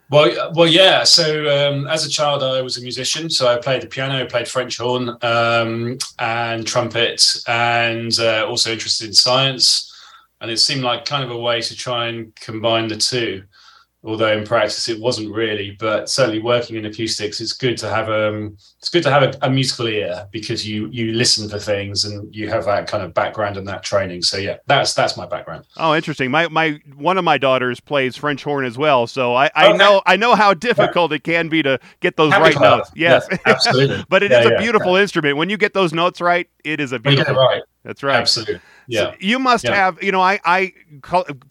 Well, 0.09 0.53
well, 0.53 0.67
yeah. 0.67 1.03
So 1.03 1.25
um, 1.49 1.87
as 1.87 2.05
a 2.05 2.09
child, 2.09 2.41
I 2.41 2.61
was 2.61 2.77
a 2.77 2.81
musician. 2.81 3.29
So 3.29 3.47
I 3.47 3.57
played 3.57 3.81
the 3.81 3.87
piano, 3.87 4.25
played 4.25 4.47
French 4.47 4.77
horn 4.77 5.17
um, 5.21 5.97
and 6.19 6.65
trumpet, 6.65 7.41
and 7.47 8.17
uh, 8.19 8.45
also 8.47 8.71
interested 8.71 9.07
in 9.07 9.13
science. 9.13 9.93
And 10.39 10.49
it 10.49 10.57
seemed 10.57 10.83
like 10.83 11.05
kind 11.05 11.23
of 11.23 11.31
a 11.31 11.37
way 11.37 11.61
to 11.61 11.75
try 11.75 12.07
and 12.07 12.33
combine 12.35 12.87
the 12.87 12.97
two 12.97 13.43
although 14.03 14.37
in 14.37 14.45
practice 14.45 14.89
it 14.89 14.99
wasn't 14.99 15.33
really. 15.33 15.71
But 15.79 16.09
certainly 16.09 16.39
working 16.39 16.75
in 16.75 16.85
acoustics, 16.85 17.41
it's 17.41 17.53
good 17.53 17.77
to 17.77 17.89
have 17.89 18.09
um, 18.09 18.57
it's 18.79 18.89
good 18.89 19.03
to 19.03 19.11
have 19.11 19.23
a, 19.23 19.33
a, 19.41 19.49
musical 19.49 19.87
ear 19.87 20.27
because 20.31 20.67
you 20.67 20.87
you 20.87 21.13
listen 21.13 21.49
for 21.49 21.59
things 21.59 22.05
and 22.05 22.33
you 22.33 22.49
have 22.49 22.65
that 22.65 22.87
kind 22.87 23.03
of 23.03 23.13
background 23.13 23.57
and 23.57 23.67
that 23.67 23.83
training. 23.83 24.21
So 24.21 24.37
yeah, 24.37 24.57
that's 24.67 24.93
that's 24.93 25.17
my 25.17 25.25
background. 25.25 25.65
Oh, 25.77 25.95
interesting. 25.95 26.31
My 26.31 26.47
my 26.47 26.79
one 26.95 27.17
of 27.17 27.23
my 27.23 27.37
daughters 27.37 27.79
plays 27.79 28.15
French 28.15 28.43
horn 28.43 28.65
as 28.65 28.77
well, 28.77 29.07
so 29.07 29.35
I, 29.35 29.49
I 29.55 29.69
okay. 29.69 29.77
know 29.77 30.01
I 30.05 30.15
know 30.15 30.35
how 30.35 30.53
difficult 30.53 31.11
yeah. 31.11 31.15
it 31.15 31.23
can 31.23 31.49
be 31.49 31.63
to 31.63 31.79
get 31.99 32.17
those 32.17 32.31
right 32.31 32.59
notes. 32.59 32.91
Yes, 32.95 33.27
yeah, 33.31 33.37
absolutely. 33.45 34.05
but 34.09 34.23
it 34.23 34.31
yeah, 34.31 34.41
is 34.41 34.45
a 34.47 34.57
beautiful 34.57 34.95
instrument. 34.95 35.37
When 35.37 35.49
you 35.49 35.57
get 35.57 35.73
those 35.73 35.93
notes 35.93 36.21
right, 36.21 36.47
it 36.63 36.79
is 36.79 36.91
a 36.91 36.99
beautiful. 36.99 37.35
right. 37.35 37.63
That's 37.83 38.03
right. 38.03 38.17
Absolutely. 38.17 38.59
Yeah. 38.87 39.11
So 39.11 39.17
you 39.19 39.37
must 39.37 39.65
yeah. 39.65 39.75
have, 39.75 40.01
you 40.01 40.11
know, 40.11 40.21
I, 40.21 40.39
I 40.45 40.73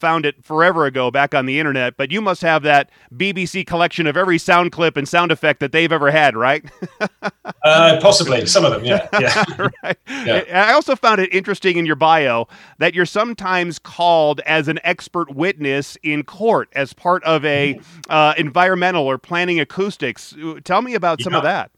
found 0.00 0.24
it 0.24 0.42
forever 0.42 0.86
ago 0.86 1.10
back 1.10 1.34
on 1.34 1.46
the 1.46 1.58
internet, 1.58 1.96
but 1.96 2.10
you 2.10 2.20
must 2.20 2.42
have 2.42 2.62
that 2.62 2.90
BBC 3.14 3.66
collection 3.66 4.06
of 4.06 4.16
every 4.16 4.38
sound 4.38 4.72
clip 4.72 4.96
and 4.96 5.08
sound 5.08 5.30
effect 5.30 5.60
that 5.60 5.72
they've 5.72 5.92
ever 5.92 6.10
had, 6.10 6.36
right? 6.36 6.64
uh, 7.62 7.98
possibly. 8.00 8.46
Some 8.46 8.64
of 8.64 8.72
them, 8.72 8.84
yeah. 8.84 9.08
yeah. 9.20 9.44
right. 9.82 9.98
Yeah. 10.08 10.44
I 10.68 10.72
also 10.72 10.96
found 10.96 11.20
it 11.20 11.32
interesting 11.32 11.76
in 11.76 11.84
your 11.84 11.96
bio 11.96 12.48
that 12.78 12.94
you're 12.94 13.06
sometimes 13.06 13.78
called 13.78 14.40
as 14.40 14.68
an 14.68 14.80
expert 14.82 15.34
witness 15.34 15.98
in 16.02 16.22
court 16.22 16.68
as 16.72 16.92
part 16.94 17.22
of 17.24 17.44
a 17.44 17.74
mm-hmm. 17.74 18.00
uh, 18.08 18.34
environmental 18.38 19.04
or 19.04 19.18
planning 19.18 19.60
acoustics. 19.60 20.34
Tell 20.64 20.80
me 20.80 20.94
about 20.94 21.20
some 21.20 21.34
of 21.34 21.42
that. 21.42 21.70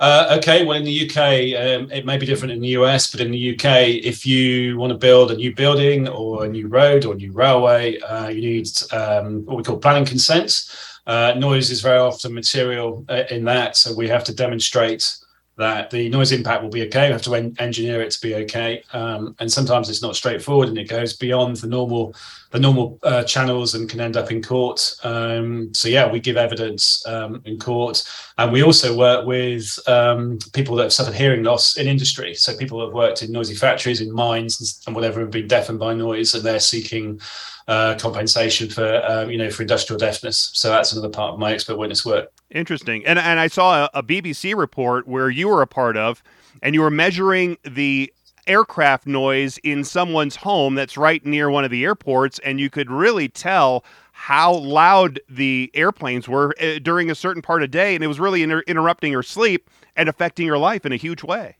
Uh, 0.00 0.36
okay, 0.36 0.64
well, 0.64 0.76
in 0.76 0.84
the 0.84 1.08
UK, 1.08 1.16
um, 1.60 1.90
it 1.92 2.04
may 2.04 2.16
be 2.16 2.26
different 2.26 2.52
in 2.52 2.60
the 2.60 2.68
US, 2.68 3.10
but 3.10 3.20
in 3.20 3.30
the 3.30 3.54
UK, 3.54 3.88
if 4.02 4.26
you 4.26 4.76
want 4.76 4.90
to 4.90 4.98
build 4.98 5.30
a 5.30 5.36
new 5.36 5.54
building 5.54 6.08
or 6.08 6.44
a 6.44 6.48
new 6.48 6.66
road 6.66 7.04
or 7.04 7.12
a 7.12 7.16
new 7.16 7.30
railway, 7.32 8.00
uh, 8.00 8.28
you 8.28 8.40
need 8.40 8.68
um, 8.92 9.44
what 9.46 9.56
we 9.56 9.62
call 9.62 9.78
planning 9.78 10.04
consent. 10.04 10.64
Uh, 11.06 11.34
noise 11.36 11.70
is 11.70 11.80
very 11.80 11.98
often 11.98 12.34
material 12.34 13.04
uh, 13.08 13.24
in 13.30 13.44
that, 13.44 13.76
so 13.76 13.94
we 13.94 14.08
have 14.08 14.24
to 14.24 14.34
demonstrate 14.34 15.16
that 15.56 15.90
the 15.90 16.08
noise 16.08 16.32
impact 16.32 16.62
will 16.62 16.70
be 16.70 16.82
okay. 16.82 17.08
We 17.08 17.12
have 17.12 17.22
to 17.22 17.34
en- 17.34 17.54
engineer 17.58 18.02
it 18.02 18.10
to 18.12 18.20
be 18.20 18.34
okay, 18.36 18.82
um, 18.92 19.36
and 19.38 19.52
sometimes 19.52 19.88
it's 19.88 20.02
not 20.02 20.16
straightforward, 20.16 20.68
and 20.68 20.78
it 20.78 20.88
goes 20.88 21.12
beyond 21.12 21.56
the 21.56 21.68
normal 21.68 22.14
the 22.52 22.60
normal 22.60 22.98
uh, 23.02 23.24
channels 23.24 23.74
and 23.74 23.88
can 23.88 24.00
end 24.00 24.16
up 24.16 24.30
in 24.30 24.42
court. 24.42 24.94
Um, 25.02 25.72
so 25.74 25.88
yeah, 25.88 26.10
we 26.10 26.20
give 26.20 26.36
evidence 26.36 27.04
um, 27.06 27.40
in 27.46 27.58
court, 27.58 28.04
and 28.38 28.52
we 28.52 28.62
also 28.62 28.96
work 28.96 29.26
with 29.26 29.78
um, 29.88 30.38
people 30.52 30.76
that 30.76 30.84
have 30.84 30.92
suffered 30.92 31.14
hearing 31.14 31.42
loss 31.42 31.76
in 31.76 31.88
industry. 31.88 32.34
So 32.34 32.54
people 32.56 32.78
that 32.78 32.86
have 32.86 32.94
worked 32.94 33.22
in 33.22 33.32
noisy 33.32 33.54
factories, 33.54 34.02
in 34.02 34.12
mines, 34.12 34.82
and 34.86 34.94
whatever 34.94 35.20
have 35.20 35.30
been 35.30 35.48
deafened 35.48 35.78
by 35.78 35.94
noise, 35.94 36.34
and 36.34 36.44
they're 36.44 36.60
seeking 36.60 37.20
uh, 37.68 37.94
compensation 37.98 38.68
for 38.68 39.02
um, 39.06 39.30
you 39.30 39.38
know 39.38 39.50
for 39.50 39.62
industrial 39.62 39.98
deafness. 39.98 40.50
So 40.52 40.68
that's 40.68 40.92
another 40.92 41.08
part 41.08 41.32
of 41.32 41.38
my 41.38 41.52
expert 41.54 41.78
witness 41.78 42.04
work. 42.04 42.30
Interesting. 42.50 43.06
And 43.06 43.18
and 43.18 43.40
I 43.40 43.46
saw 43.46 43.84
a, 43.84 44.00
a 44.00 44.02
BBC 44.02 44.54
report 44.54 45.08
where 45.08 45.30
you 45.30 45.48
were 45.48 45.62
a 45.62 45.66
part 45.66 45.96
of, 45.96 46.22
and 46.60 46.74
you 46.74 46.82
were 46.82 46.90
measuring 46.90 47.56
the 47.64 48.12
aircraft 48.46 49.06
noise 49.06 49.58
in 49.58 49.84
someone's 49.84 50.36
home 50.36 50.74
that's 50.74 50.96
right 50.96 51.24
near 51.24 51.50
one 51.50 51.64
of 51.64 51.70
the 51.70 51.84
airports, 51.84 52.38
and 52.40 52.60
you 52.60 52.70
could 52.70 52.90
really 52.90 53.28
tell 53.28 53.84
how 54.12 54.54
loud 54.54 55.20
the 55.28 55.70
airplanes 55.74 56.28
were 56.28 56.54
uh, 56.60 56.78
during 56.82 57.10
a 57.10 57.14
certain 57.14 57.42
part 57.42 57.62
of 57.62 57.70
day, 57.70 57.94
and 57.94 58.04
it 58.04 58.06
was 58.06 58.20
really 58.20 58.42
inter- 58.42 58.62
interrupting 58.66 59.10
your 59.10 59.22
sleep 59.22 59.70
and 59.96 60.08
affecting 60.08 60.46
your 60.46 60.58
life 60.58 60.86
in 60.86 60.92
a 60.92 60.96
huge 60.96 61.22
way. 61.22 61.56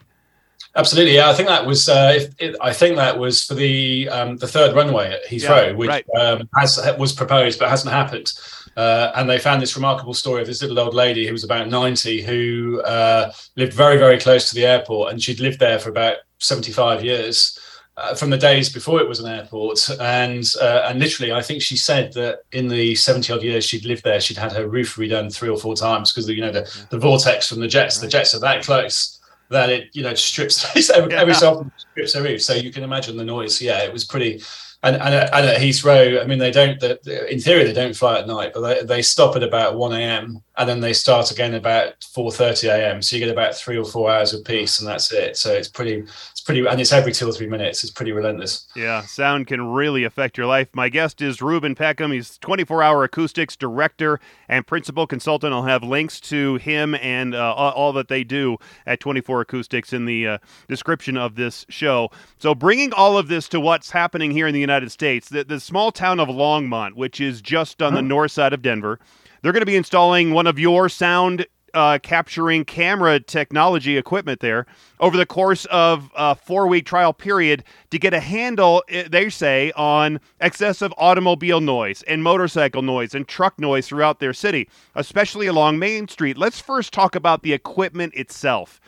Absolutely, 0.77 1.17
yeah. 1.17 1.29
I 1.29 1.35
think 1.35 1.49
that 1.49 1.67
was. 1.67 1.89
Uh, 1.89 2.13
if, 2.17 2.35
it, 2.39 2.57
I 2.61 2.73
think 2.73 2.97
that 2.97 3.19
was 3.19 3.45
for 3.45 3.55
the 3.55 4.09
um, 4.09 4.37
the 4.37 4.47
third 4.47 4.75
runway 4.75 5.13
at 5.13 5.27
Heathrow, 5.27 5.69
yeah, 5.69 5.73
which 5.73 5.89
right. 5.89 6.07
um, 6.19 6.49
has 6.57 6.79
was 6.99 7.13
proposed 7.13 7.59
but 7.59 7.69
hasn't 7.69 7.93
happened. 7.93 8.33
Uh, 8.77 9.13
and 9.17 9.29
they 9.29 9.39
found 9.39 9.61
this 9.61 9.77
remarkable 9.77 10.15
story 10.15 10.41
of 10.41 10.47
this 10.47 10.63
little 10.63 10.79
old 10.79 10.95
lady 10.95 11.27
who 11.27 11.33
was 11.33 11.45
about 11.45 11.69
90 11.69 12.23
who 12.23 12.81
uh, 12.83 13.31
lived 13.57 13.75
very, 13.75 13.99
very 13.99 14.19
close 14.19 14.49
to 14.49 14.55
the 14.55 14.65
airport. 14.65 15.13
And 15.13 15.23
she'd 15.23 15.41
lived 15.41 15.59
there 15.59 15.79
for 15.79 15.91
about 15.91 16.19
75 16.43 17.05
years. 17.05 17.59
Uh, 17.99 18.15
from 18.15 18.31
the 18.31 18.39
days 18.39 18.73
before 18.73 19.01
it 19.01 19.09
was 19.09 19.21
an 19.21 19.31
airport, 19.31 19.91
and 20.01 20.51
uh, 20.63 20.87
and 20.89 20.99
literally, 20.99 21.31
I 21.31 21.43
think 21.43 21.61
she 21.61 21.77
said 21.77 22.11
that 22.15 22.39
in 22.53 22.67
the 22.67 22.95
seventy 22.95 23.35
odd 23.35 23.43
years 23.43 23.67
she'd 23.67 23.85
lived 23.85 24.03
there, 24.03 24.19
she'd 24.19 24.39
had 24.39 24.51
her 24.53 24.67
roof 24.67 24.97
redone 24.97 25.31
three 25.31 25.51
or 25.51 25.59
four 25.59 25.77
times 25.77 26.11
because 26.11 26.27
you 26.27 26.41
know 26.41 26.51
the, 26.51 26.87
the 26.89 26.99
vortex 26.99 27.51
from 27.51 27.61
the 27.61 27.69
jets, 27.69 27.99
right. 27.99 28.07
the 28.07 28.09
jets 28.09 28.35
are 28.35 28.41
that 28.41 28.65
close 28.65 29.21
that 29.53 29.71
it 29.71 29.89
you 29.93 30.03
know 30.03 30.15
strips 30.15 30.91
every, 30.91 31.13
yeah. 31.13 31.21
every 31.21 31.35
so 31.35 31.53
often 31.53 31.73
strips 31.77 32.15
the 32.15 32.23
roof. 32.23 32.43
So 32.43 32.55
you 32.55 32.73
can 32.73 32.83
imagine 32.83 33.17
the 33.17 33.25
noise. 33.25 33.63
Yeah, 33.63 33.85
it 33.85 33.93
was 33.93 34.05
pretty 34.05 34.43
and, 34.85 34.97
and, 34.97 35.15
at, 35.15 35.33
and 35.33 35.47
at 35.47 35.61
Heathrow, 35.61 36.21
I 36.21 36.27
mean, 36.27 36.39
they 36.39 36.51
don't. 36.51 36.83
in 36.83 37.41
theory, 37.41 37.65
they 37.65 37.73
don't 37.73 37.95
fly 37.95 38.19
at 38.19 38.27
night, 38.27 38.53
but 38.53 38.61
they, 38.61 38.83
they 38.85 39.03
stop 39.03 39.37
at 39.37 39.43
about 39.43 39.77
one 39.77 39.93
a.m. 39.93 40.43
and 40.59 40.69
then 40.69 40.81
they 40.81 40.93
start 40.93 41.31
again 41.31 41.55
about 41.55 42.03
four 42.13 42.33
thirty 42.33 42.67
a.m. 42.67 43.01
So 43.01 43.15
you 43.15 43.25
get 43.25 43.33
about 43.33 43.55
three 43.55 43.77
or 43.77 43.85
four 43.85 44.11
hours 44.11 44.35
of 44.35 44.45
peace, 44.45 44.81
and 44.81 44.89
that's 44.89 45.13
it. 45.13 45.37
So 45.37 45.53
it's 45.53 45.69
pretty 45.69 46.05
it's 46.33 46.41
pretty, 46.41 46.67
and 46.67 46.81
it's 46.81 46.93
every 46.93 47.13
two 47.13 47.29
or 47.29 47.33
three 47.33 47.49
minutes. 47.49 47.85
It's 47.85 47.93
pretty 47.93 48.11
relentless. 48.11 48.67
Yeah, 48.75 49.03
sound 49.03 49.47
can 49.47 49.69
really 49.69 50.03
affect 50.03 50.37
your 50.37 50.47
life. 50.47 50.69
My 50.73 50.89
guest 50.89 51.23
is 51.23 51.41
Ruben 51.41 51.77
Peckham. 51.77 52.11
He's 52.11 52.39
24 52.39 52.83
hour 52.83 53.05
acoustics 53.05 53.55
director 53.55 54.19
and 54.49 54.67
principal 54.67 55.07
consultant. 55.07 55.53
I'll 55.53 55.63
have 55.63 55.85
links 55.85 56.21
to 56.21 56.57
him 56.57 56.95
and 56.97 57.35
uh, 57.35 57.55
all 57.55 57.93
that 57.93 58.09
they 58.09 58.25
do 58.25 58.57
at 58.87 59.01
24 59.01 59.43
Acoustics 59.43 59.93
in 59.93 60.07
the 60.07 60.27
uh, 60.27 60.39
description 60.69 61.17
of 61.17 61.37
this 61.37 61.67
show. 61.69 62.11
So, 62.39 62.55
bringing 62.55 62.93
all 62.93 63.19
of 63.19 63.29
this 63.29 63.49
to 63.51 63.61
what's 63.61 63.91
happening 63.91 64.31
here 64.31 64.47
in 64.47 64.55
the 64.55 64.61
United 64.61 64.72
States, 64.91 65.29
the, 65.29 65.45
the 65.45 65.61
small 65.61 65.93
town 65.93 66.21
of 66.21 66.29
Longmont, 66.29 66.95
which 66.95 67.21
is 67.21 67.43
just 67.43 67.83
on 67.83 67.95
the 67.95 68.03
north 68.03 68.33
side 68.33 68.53
of 68.53 68.63
Denver, 68.63 68.99
they're 69.43 69.53
going 69.53 69.61
to 69.61 69.67
be 69.67 69.77
installing 69.77 70.33
one 70.33 70.47
of 70.47 70.59
your 70.59 70.89
sound 70.89 71.47
uh, 71.75 71.99
capturing 72.03 72.65
camera 72.65 73.19
technology 73.21 73.97
equipment 73.97 74.41
there 74.41 74.67
over 75.01 75.17
the 75.17 75.27
course 75.27 75.65
of 75.67 76.11
a 76.17 76.35
four 76.35 76.67
week 76.67 76.85
trial 76.85 77.13
period 77.13 77.65
to 77.91 77.99
get 77.99 78.13
a 78.15 78.21
handle, 78.21 78.83
eh, 78.89 79.07
they 79.11 79.29
say, 79.31 79.73
on 79.77 80.21
excessive 80.41 80.93
automobile 80.97 81.61
noise 81.61 82.03
and 82.03 82.23
motorcycle 82.23 82.83
noise 82.83 83.15
and 83.15 83.27
truck 83.27 83.59
noise 83.59 83.89
throughout 83.89 84.21
their 84.21 84.35
city, 84.35 84.69
especially 84.95 85.47
along 85.47 85.79
Main 85.79 86.09
Street. 86.09 86.37
Let's 86.37 86.61
first 86.61 86.93
talk 86.93 87.15
about 87.15 87.43
the 87.43 87.53
equipment 87.53 88.15
itself. 88.15 88.81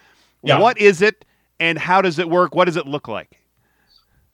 Yeah. 0.42 0.58
What 0.58 0.78
is 0.78 1.00
it 1.00 1.24
and 1.58 1.78
how 1.78 2.02
does 2.02 2.18
it 2.18 2.28
work? 2.28 2.54
What 2.54 2.66
does 2.66 2.76
it 2.76 2.86
look 2.86 3.08
like? 3.08 3.40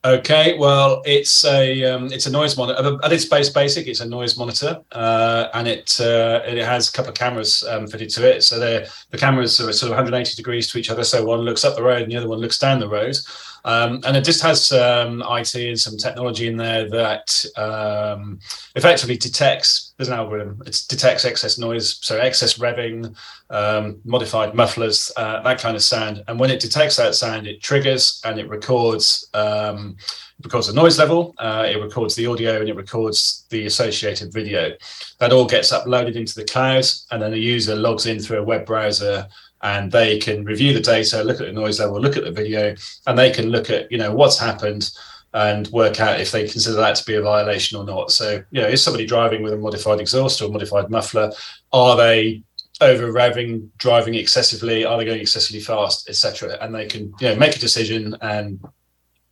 Okay, 0.03 0.57
well, 0.57 1.03
it's 1.05 1.45
a 1.45 1.83
um, 1.83 2.11
it's 2.11 2.25
a 2.25 2.31
noise 2.31 2.57
monitor. 2.57 2.97
At 3.03 3.13
its 3.13 3.25
base, 3.25 3.49
basic, 3.49 3.85
it's 3.85 3.99
a 3.99 4.07
noise 4.07 4.35
monitor, 4.35 4.81
uh, 4.93 5.49
and 5.53 5.67
it 5.67 5.95
uh, 6.01 6.41
it 6.43 6.57
has 6.57 6.89
a 6.89 6.91
couple 6.91 7.09
of 7.09 7.15
cameras 7.15 7.63
um, 7.69 7.85
fitted 7.85 8.09
to 8.11 8.27
it. 8.27 8.41
So 8.41 8.57
the 8.57 8.91
the 9.11 9.19
cameras 9.19 9.61
are 9.61 9.71
sort 9.71 9.91
of 9.91 9.97
180 9.97 10.35
degrees 10.35 10.71
to 10.71 10.79
each 10.79 10.89
other. 10.89 11.03
So 11.03 11.23
one 11.23 11.41
looks 11.41 11.63
up 11.63 11.75
the 11.75 11.83
road, 11.83 12.01
and 12.01 12.11
the 12.11 12.17
other 12.17 12.27
one 12.27 12.39
looks 12.39 12.57
down 12.57 12.79
the 12.79 12.89
road. 12.89 13.15
Um, 13.63 14.01
and 14.05 14.17
it 14.17 14.23
just 14.23 14.41
has 14.41 14.71
um, 14.71 15.23
IT 15.27 15.55
and 15.55 15.79
some 15.79 15.97
technology 15.97 16.47
in 16.47 16.57
there 16.57 16.89
that 16.89 17.45
um, 17.57 18.39
effectively 18.75 19.17
detects. 19.17 19.93
There's 19.97 20.09
an 20.09 20.15
algorithm. 20.15 20.61
It 20.65 20.81
detects 20.89 21.25
excess 21.25 21.57
noise, 21.57 21.99
so 22.01 22.17
excess 22.17 22.57
revving, 22.57 23.15
um, 23.49 23.99
modified 24.03 24.55
mufflers, 24.55 25.11
uh, 25.17 25.41
that 25.43 25.59
kind 25.59 25.75
of 25.75 25.83
sound. 25.83 26.23
And 26.27 26.39
when 26.39 26.49
it 26.49 26.59
detects 26.59 26.97
that 26.97 27.15
sound, 27.15 27.47
it 27.47 27.61
triggers 27.61 28.21
and 28.25 28.39
it 28.39 28.49
records. 28.49 29.29
Um, 29.33 29.97
records 30.43 30.67
the 30.67 30.73
noise 30.73 30.97
level, 30.97 31.35
uh, 31.37 31.67
it 31.69 31.79
records 31.79 32.15
the 32.15 32.25
audio, 32.25 32.59
and 32.59 32.69
it 32.69 32.75
records 32.75 33.45
the 33.49 33.65
associated 33.67 34.33
video. 34.33 34.71
That 35.19 35.31
all 35.31 35.45
gets 35.45 35.71
uploaded 35.71 36.15
into 36.15 36.33
the 36.33 36.45
cloud, 36.45 36.85
and 37.11 37.21
then 37.21 37.31
the 37.31 37.39
user 37.39 37.75
logs 37.75 38.07
in 38.07 38.19
through 38.19 38.39
a 38.39 38.43
web 38.43 38.65
browser 38.65 39.27
and 39.63 39.91
they 39.91 40.17
can 40.17 40.43
review 40.43 40.73
the 40.73 40.79
data, 40.79 41.23
look 41.23 41.39
at 41.39 41.47
the 41.47 41.53
noise 41.53 41.79
level, 41.79 41.99
look 41.99 42.17
at 42.17 42.23
the 42.23 42.31
video, 42.31 42.75
and 43.07 43.17
they 43.17 43.31
can 43.31 43.49
look 43.49 43.69
at 43.69 43.91
you 43.91 43.97
know 43.97 44.13
what's 44.13 44.37
happened 44.37 44.91
and 45.33 45.67
work 45.69 46.01
out 46.01 46.19
if 46.19 46.31
they 46.31 46.47
consider 46.47 46.75
that 46.75 46.95
to 46.95 47.05
be 47.05 47.15
a 47.15 47.21
violation 47.21 47.77
or 47.77 47.85
not. 47.85 48.11
So 48.11 48.43
you 48.51 48.61
know, 48.61 48.67
is 48.67 48.83
somebody 48.83 49.05
driving 49.05 49.43
with 49.43 49.53
a 49.53 49.57
modified 49.57 49.99
exhaust 49.99 50.41
or 50.41 50.49
modified 50.49 50.89
muffler? 50.89 51.31
Are 51.71 51.95
they 51.95 52.43
over 52.81 53.13
revving, 53.13 53.69
driving 53.77 54.15
excessively? 54.15 54.83
Are 54.83 54.97
they 54.97 55.05
going 55.05 55.21
excessively 55.21 55.61
fast, 55.61 56.09
etc.? 56.09 56.57
And 56.61 56.73
they 56.73 56.87
can 56.87 57.13
you 57.19 57.29
know 57.29 57.35
make 57.35 57.55
a 57.55 57.59
decision 57.59 58.15
and 58.21 58.59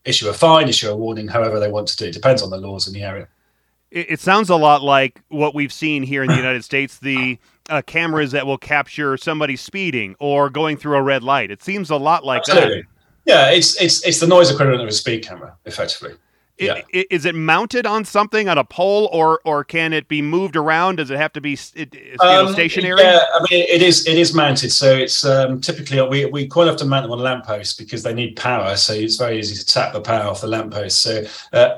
issue 0.05 0.29
a 0.29 0.33
fine, 0.33 0.69
issue 0.69 0.89
a 0.89 0.95
warning, 0.95 1.27
however 1.27 1.59
they 1.59 1.71
want 1.71 1.87
to 1.89 1.97
do. 1.97 2.05
It 2.05 2.13
depends 2.13 2.41
on 2.41 2.49
the 2.49 2.57
laws 2.57 2.87
in 2.87 2.93
the 2.93 3.03
area. 3.03 3.27
It, 3.91 4.19
sounds 4.19 4.49
a 4.49 4.55
lot 4.55 4.83
like 4.83 5.19
what 5.29 5.55
we've 5.55 5.73
seen 5.73 6.03
here 6.03 6.21
in 6.21 6.29
the 6.29 6.35
United 6.45 6.63
States. 6.63 6.99
The 6.99 7.39
uh, 7.69 7.81
cameras 7.83 8.31
that 8.31 8.45
will 8.45 8.57
capture 8.57 9.15
somebody 9.17 9.55
speeding 9.55 10.15
or 10.19 10.49
going 10.49 10.75
through 10.77 10.97
a 10.97 11.01
red 11.01 11.23
light. 11.23 11.51
It 11.51 11.63
seems 11.63 11.89
a 11.89 11.95
lot 11.95 12.25
like 12.25 12.41
Absolutely. 12.41 12.81
that. 12.81 12.87
Yeah, 13.25 13.51
it's 13.51 13.79
it's 13.81 14.05
it's 14.05 14.19
the 14.19 14.27
noise 14.27 14.49
equivalent 14.51 14.81
of 14.81 14.87
a 14.87 14.91
speed 14.91 15.23
camera, 15.23 15.55
effectively. 15.65 16.15
yeah. 16.57 16.81
Is 16.91 17.25
it 17.25 17.35
mounted 17.35 17.85
on 17.85 18.03
something 18.03 18.49
on 18.49 18.57
a 18.57 18.63
pole, 18.63 19.09
or 19.13 19.39
or 19.45 19.63
can 19.63 19.93
it 19.93 20.07
be 20.07 20.21
moved 20.21 20.55
around? 20.55 20.97
Does 20.97 21.09
it 21.09 21.17
have 21.17 21.31
to 21.33 21.41
be 21.41 21.53
it, 21.75 21.93
you 21.93 22.15
know, 22.21 22.47
um, 22.47 22.53
stationary? 22.53 23.01
Yeah, 23.01 23.19
I 23.33 23.45
mean 23.49 23.65
it 23.69 23.81
is 23.81 24.07
it 24.07 24.17
is 24.17 24.33
mounted. 24.33 24.71
So 24.71 24.95
it's 24.95 25.23
um, 25.23 25.61
typically 25.61 26.01
we, 26.01 26.25
we 26.25 26.47
quite 26.47 26.67
often 26.67 26.89
mount 26.89 27.03
them 27.03 27.11
on 27.11 27.19
lampposts 27.19 27.73
because 27.77 28.03
they 28.03 28.13
need 28.13 28.35
power. 28.35 28.75
So 28.75 28.93
it's 28.93 29.17
very 29.17 29.39
easy 29.39 29.55
to 29.55 29.65
tap 29.65 29.93
the 29.93 30.01
power 30.01 30.27
off 30.27 30.41
the 30.41 30.47
lamppost. 30.47 31.01
So 31.01 31.23
uh, 31.53 31.75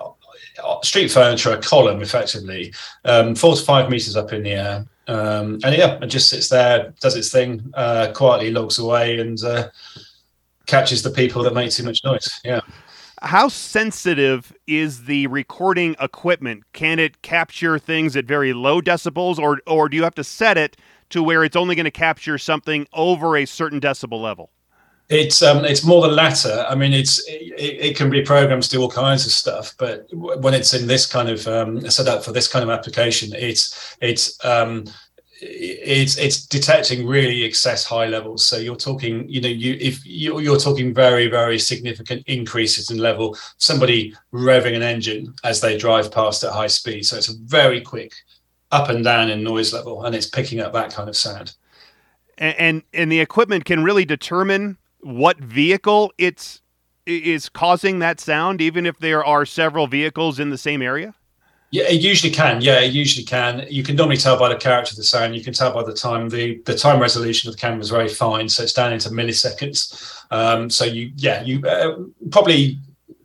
street 0.83 1.12
furniture, 1.12 1.51
a 1.51 1.62
column 1.62 2.01
effectively, 2.01 2.74
um, 3.05 3.36
four 3.36 3.55
to 3.55 3.63
five 3.63 3.89
meters 3.89 4.15
up 4.15 4.33
in 4.33 4.43
the 4.43 4.51
air. 4.51 4.86
Um, 5.12 5.60
and 5.63 5.75
yeah, 5.75 6.00
it 6.01 6.08
just 6.08 6.30
sits 6.30 6.48
there, 6.48 6.94
does 7.01 7.18
its 7.18 7.32
thing, 7.32 7.72
uh, 7.74 8.13
quietly 8.15 8.50
logs 8.51 8.80
away, 8.80 9.20
and 9.20 9.38
uh, 9.44 9.68
catches 10.68 11.03
the 11.03 11.10
people 11.10 11.44
that 11.44 11.53
make 11.53 11.72
too 11.72 11.84
much 11.84 12.01
noise. 12.06 12.30
Yeah. 12.46 12.62
How 13.22 13.50
sensitive 13.50 14.53
is 14.68 15.03
the 15.06 15.27
recording 15.27 15.96
equipment? 16.00 16.63
Can 16.72 16.98
it 16.98 17.22
capture 17.22 17.77
things 17.77 18.15
at 18.15 18.25
very 18.25 18.53
low 18.53 18.82
decibels, 18.82 19.38
or 19.38 19.60
or 19.68 19.89
do 19.89 19.98
you 19.98 20.03
have 20.03 20.15
to 20.15 20.24
set 20.24 20.58
it 20.58 20.77
to 21.10 21.22
where 21.22 21.44
it's 21.44 21.58
only 21.58 21.75
going 21.75 21.84
to 21.84 21.91
capture 21.91 22.38
something 22.38 22.88
over 22.94 23.36
a 23.36 23.46
certain 23.46 23.82
decibel 23.82 24.22
level? 24.22 24.50
It's 25.12 25.41
um, 25.41 25.65
it's 25.65 25.84
more 25.84 26.01
the 26.01 26.08
latter. 26.08 26.65
I 26.70 26.74
mean, 26.74 26.94
it's 26.94 27.20
it, 27.27 27.58
it, 27.58 27.98
can 27.98 28.10
be 28.10 28.22
programmed 28.22 28.63
to 28.63 28.70
do 28.70 28.82
all 28.82 28.89
kinds 28.89 29.25
of 29.25 29.34
stuff, 29.34 29.75
but 29.77 30.08
when 30.13 30.53
it's 30.53 30.74
in 30.74 30.88
this 30.88 31.06
kind 31.06 31.27
of 31.27 31.46
um, 31.50 31.82
set 31.91 32.08
up 32.08 32.24
for 32.24 32.32
this 32.32 32.48
kind 32.48 32.63
of 32.63 32.70
application, 32.70 33.34
it's 33.36 33.98
it's 34.00 34.44
um, 34.46 34.86
it's 35.41 36.18
it's 36.18 36.46
detecting 36.46 37.06
really 37.06 37.44
excess 37.44 37.84
high 37.84 38.08
levels. 38.08 38.46
So 38.46 38.56
you're 38.56 38.77
talking 38.77 39.27
you 39.27 39.41
know 39.41 39.50
you 39.50 39.75
if 39.82 40.00
you're, 40.06 40.41
you're 40.41 40.58
talking 40.58 40.94
very 40.94 41.27
very 41.27 41.60
significant 41.60 42.24
increases 42.27 42.89
in 42.89 42.98
level 42.98 43.38
somebody 43.58 44.15
revving 44.32 44.77
an 44.77 44.82
engine 44.82 45.34
as 45.44 45.60
they 45.60 45.77
drive 45.77 46.10
past 46.10 46.41
at 46.46 46.53
high 46.53 46.68
speed. 46.68 47.06
So 47.06 47.18
it's 47.18 47.27
a 47.27 47.38
very 47.39 47.82
quick 47.82 48.13
up 48.72 48.88
and 48.88 49.03
down 49.03 49.30
in 49.30 49.44
noise 49.44 49.74
level 49.74 50.06
and 50.06 50.15
it's 50.15 50.27
picking 50.27 50.62
up 50.62 50.72
that 50.72 50.94
kind 50.94 51.10
of 51.10 51.18
sound. 51.18 51.53
And 52.38 52.56
and, 52.58 52.84
and 52.94 53.12
the 53.12 53.20
equipment 53.20 53.65
can 53.65 53.84
really 53.84 54.06
determine 54.06 54.77
what 55.01 55.38
vehicle 55.38 56.12
it's 56.17 56.62
is 57.05 57.50
causing 57.50 58.00
that 58.00 58.20
sound 58.20 58.62
even 58.62 58.86
if 58.86 59.00
there 59.00 59.25
are 59.25 59.46
several 59.46 59.88
vehicles 59.88 60.39
in 60.39 60.50
the 60.50 60.58
same 60.58 60.81
area 60.81 61.13
yeah, 61.72 61.86
it 61.86 62.01
usually 62.01 62.34
can. 62.34 62.60
Yeah, 62.60 62.81
it 62.81 62.91
usually 62.91 63.25
can. 63.25 63.65
You 63.70 63.81
can 63.81 63.96
normally 63.96 64.17
tell 64.17 64.38
by 64.38 64.50
the 64.50 64.58
character 64.58 64.91
of 64.91 64.98
the 64.98 65.05
sound. 65.05 65.36
You 65.36 65.41
can 65.41 65.53
tell 65.53 65.74
by 65.74 65.84
the 65.84 65.93
time. 65.93 66.27
the 66.27 66.62
The 66.65 66.75
time 66.75 67.00
resolution 67.00 67.48
of 67.48 67.55
the 67.55 67.62
camera 67.62 67.79
is 67.79 67.89
very 67.89 68.10
fine, 68.10 68.50
so 68.50 68.63
it's 68.63 68.74
down 68.74 68.91
into 68.91 69.10
milliseconds. 69.10 70.22
Um, 70.31 70.70
so 70.70 70.84
you, 70.84 71.13
yeah, 71.15 71.41
you 71.43 71.65
uh, 71.65 71.96
probably 72.29 72.77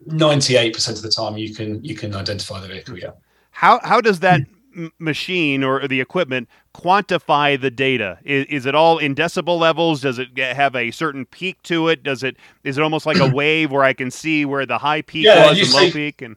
ninety 0.07 0.57
eight 0.57 0.75
percent 0.75 0.97
of 0.97 1.03
the 1.03 1.11
time 1.11 1.37
you 1.37 1.53
can 1.53 1.83
you 1.85 1.97
can 1.97 2.15
identify 2.15 2.61
the 2.61 2.69
vehicle. 2.69 2.97
Yeah. 2.97 3.11
How 3.51 3.81
how 3.83 4.01
does 4.01 4.21
that 4.21 4.43
m- 4.77 4.93
machine 4.99 5.65
or 5.65 5.87
the 5.89 6.01
equipment 6.01 6.49
quantify 6.75 7.61
the 7.61 7.71
data? 7.71 8.19
Is, 8.25 8.47
is 8.47 8.67
it 8.67 8.75
all 8.75 8.99
in 8.99 9.15
decibel 9.15 9.59
levels? 9.59 10.03
Does 10.03 10.19
it 10.19 10.37
have 10.39 10.77
a 10.77 10.91
certain 10.91 11.25
peak 11.27 11.63
to 11.65 11.89
it? 11.89 12.03
Does 12.03 12.23
it 12.23 12.37
is 12.65 12.79
it 12.79 12.83
almost 12.83 13.07
like 13.07 13.17
a 13.17 13.27
wave 13.35 13.71
where 13.71 13.85
I 13.85 13.93
can 13.93 14.11
see 14.11 14.45
where 14.45 14.67
the 14.67 14.79
high 14.79 15.03
peak 15.03 15.25
yeah, 15.25 15.49
was 15.49 15.59
and 15.59 15.69
see, 15.69 15.75
low 15.75 15.91
peak 15.91 16.23
and 16.23 16.37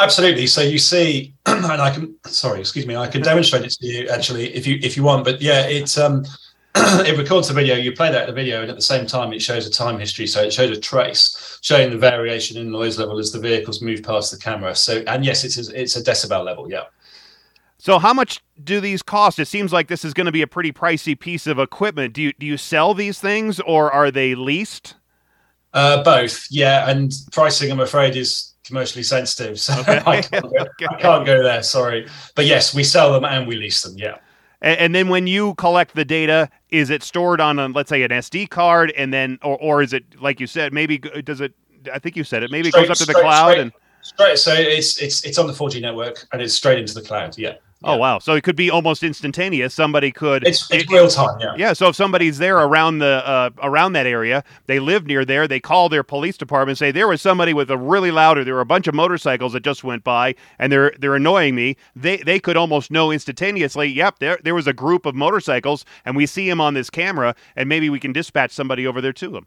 Absolutely. 0.00 0.46
So 0.46 0.62
you 0.62 0.78
see, 0.78 1.34
and 1.46 1.66
I 1.66 1.90
can 1.90 2.14
sorry, 2.26 2.60
excuse 2.60 2.86
me, 2.86 2.96
I 2.96 3.06
can 3.06 3.22
demonstrate 3.22 3.64
it 3.64 3.72
to 3.72 3.86
you 3.86 4.08
actually 4.08 4.54
if 4.54 4.66
you 4.66 4.78
if 4.82 4.96
you 4.96 5.02
want. 5.02 5.24
But 5.24 5.42
yeah, 5.42 5.66
it's 5.66 5.98
um 5.98 6.24
it 6.76 7.18
records 7.18 7.48
the 7.48 7.54
video, 7.54 7.74
you 7.74 7.92
play 7.92 8.10
that 8.12 8.26
the 8.26 8.32
video, 8.32 8.62
and 8.62 8.70
at 8.70 8.76
the 8.76 8.82
same 8.82 9.06
time 9.06 9.32
it 9.32 9.42
shows 9.42 9.66
a 9.66 9.70
time 9.70 9.98
history. 9.98 10.26
So 10.26 10.40
it 10.42 10.52
shows 10.52 10.76
a 10.76 10.80
trace 10.80 11.58
showing 11.62 11.90
the 11.90 11.98
variation 11.98 12.56
in 12.56 12.70
noise 12.70 12.98
level 12.98 13.18
as 13.18 13.32
the 13.32 13.40
vehicles 13.40 13.82
move 13.82 14.02
past 14.02 14.30
the 14.30 14.38
camera. 14.38 14.74
So 14.74 15.02
and 15.06 15.24
yes, 15.24 15.44
it's 15.44 15.68
a, 15.68 15.80
it's 15.80 15.96
a 15.96 16.02
decibel 16.02 16.44
level, 16.44 16.70
yeah. 16.70 16.84
So 17.80 17.98
how 17.98 18.12
much 18.12 18.42
do 18.62 18.78
these 18.78 19.02
cost? 19.02 19.38
It 19.38 19.48
seems 19.48 19.72
like 19.72 19.88
this 19.88 20.04
is 20.04 20.12
going 20.12 20.26
to 20.26 20.32
be 20.32 20.42
a 20.42 20.46
pretty 20.46 20.70
pricey 20.70 21.18
piece 21.18 21.46
of 21.46 21.58
equipment. 21.58 22.12
Do 22.12 22.20
you 22.20 22.34
do 22.38 22.44
you 22.44 22.58
sell 22.58 22.92
these 22.92 23.18
things 23.18 23.58
or 23.60 23.90
are 23.90 24.10
they 24.10 24.34
leased? 24.34 24.96
Uh, 25.72 26.02
both, 26.02 26.46
yeah. 26.50 26.90
And 26.90 27.10
pricing, 27.32 27.70
I'm 27.70 27.80
afraid, 27.80 28.16
is 28.16 28.54
commercially 28.64 29.02
sensitive, 29.02 29.58
so 29.58 29.80
okay. 29.80 30.02
I, 30.06 30.20
can't 30.20 30.42
go, 30.42 30.48
okay. 30.48 30.86
I, 30.90 31.00
can't 31.00 31.24
go, 31.24 31.42
there. 31.42 31.62
Sorry, 31.62 32.06
but 32.34 32.44
yes, 32.44 32.74
we 32.74 32.84
sell 32.84 33.12
them 33.12 33.24
and 33.24 33.48
we 33.48 33.56
lease 33.56 33.80
them. 33.82 33.94
Yeah. 33.96 34.18
And, 34.60 34.78
and 34.78 34.94
then 34.94 35.08
when 35.08 35.26
you 35.26 35.54
collect 35.54 35.94
the 35.94 36.04
data, 36.04 36.50
is 36.68 36.90
it 36.90 37.02
stored 37.02 37.40
on, 37.40 37.58
a, 37.58 37.68
let's 37.68 37.88
say, 37.88 38.02
an 38.02 38.10
SD 38.10 38.50
card, 38.50 38.92
and 38.96 39.12
then, 39.12 39.38
or 39.42 39.56
or 39.58 39.82
is 39.82 39.94
it 39.94 40.20
like 40.20 40.38
you 40.38 40.46
said, 40.46 40.74
maybe 40.74 40.98
does 40.98 41.40
it? 41.40 41.54
I 41.90 41.98
think 41.98 42.14
you 42.14 42.24
said 42.24 42.42
it. 42.42 42.50
Maybe 42.50 42.68
straight, 42.68 42.84
it 42.84 42.88
goes 42.88 43.00
up 43.00 43.06
to 43.06 43.12
the 43.12 43.20
cloud 43.20 43.52
straight, 43.52 43.60
and. 43.62 43.72
Straight, 44.02 44.38
so 44.38 44.54
it's 44.54 45.00
it's 45.00 45.24
it's 45.24 45.38
on 45.38 45.46
the 45.46 45.52
4G 45.52 45.80
network 45.82 46.26
and 46.32 46.40
it's 46.40 46.54
straight 46.54 46.78
into 46.78 46.94
the 46.94 47.02
cloud. 47.02 47.36
Yeah. 47.36 47.56
Oh 47.82 47.96
wow! 47.96 48.18
So 48.18 48.34
it 48.34 48.44
could 48.44 48.56
be 48.56 48.70
almost 48.70 49.02
instantaneous. 49.02 49.72
Somebody 49.72 50.12
could. 50.12 50.46
It's, 50.46 50.70
it's 50.70 50.84
it, 50.84 50.90
real 50.90 51.08
time. 51.08 51.40
Yeah. 51.40 51.54
Yeah. 51.56 51.72
So 51.72 51.88
if 51.88 51.96
somebody's 51.96 52.36
there 52.36 52.58
around 52.58 52.98
the 52.98 53.26
uh, 53.26 53.50
around 53.62 53.94
that 53.94 54.06
area, 54.06 54.44
they 54.66 54.78
live 54.78 55.06
near 55.06 55.24
there. 55.24 55.48
They 55.48 55.60
call 55.60 55.88
their 55.88 56.02
police 56.02 56.36
department, 56.36 56.76
say 56.76 56.90
there 56.90 57.08
was 57.08 57.22
somebody 57.22 57.54
with 57.54 57.70
a 57.70 57.78
really 57.78 58.10
loud, 58.10 58.36
or 58.36 58.44
there 58.44 58.54
were 58.54 58.60
a 58.60 58.66
bunch 58.66 58.86
of 58.86 58.94
motorcycles 58.94 59.54
that 59.54 59.60
just 59.60 59.82
went 59.82 60.04
by, 60.04 60.34
and 60.58 60.70
they're 60.70 60.92
they're 60.98 61.16
annoying 61.16 61.54
me. 61.54 61.76
They 61.96 62.18
they 62.18 62.38
could 62.38 62.58
almost 62.58 62.90
know 62.90 63.10
instantaneously. 63.10 63.88
Yep, 63.88 64.18
there 64.18 64.38
there 64.44 64.54
was 64.54 64.66
a 64.66 64.74
group 64.74 65.06
of 65.06 65.14
motorcycles, 65.14 65.86
and 66.04 66.14
we 66.14 66.26
see 66.26 66.48
them 66.50 66.60
on 66.60 66.74
this 66.74 66.90
camera, 66.90 67.34
and 67.56 67.66
maybe 67.66 67.88
we 67.88 67.98
can 67.98 68.12
dispatch 68.12 68.50
somebody 68.50 68.86
over 68.86 69.00
there 69.00 69.14
to 69.14 69.30
them. 69.30 69.46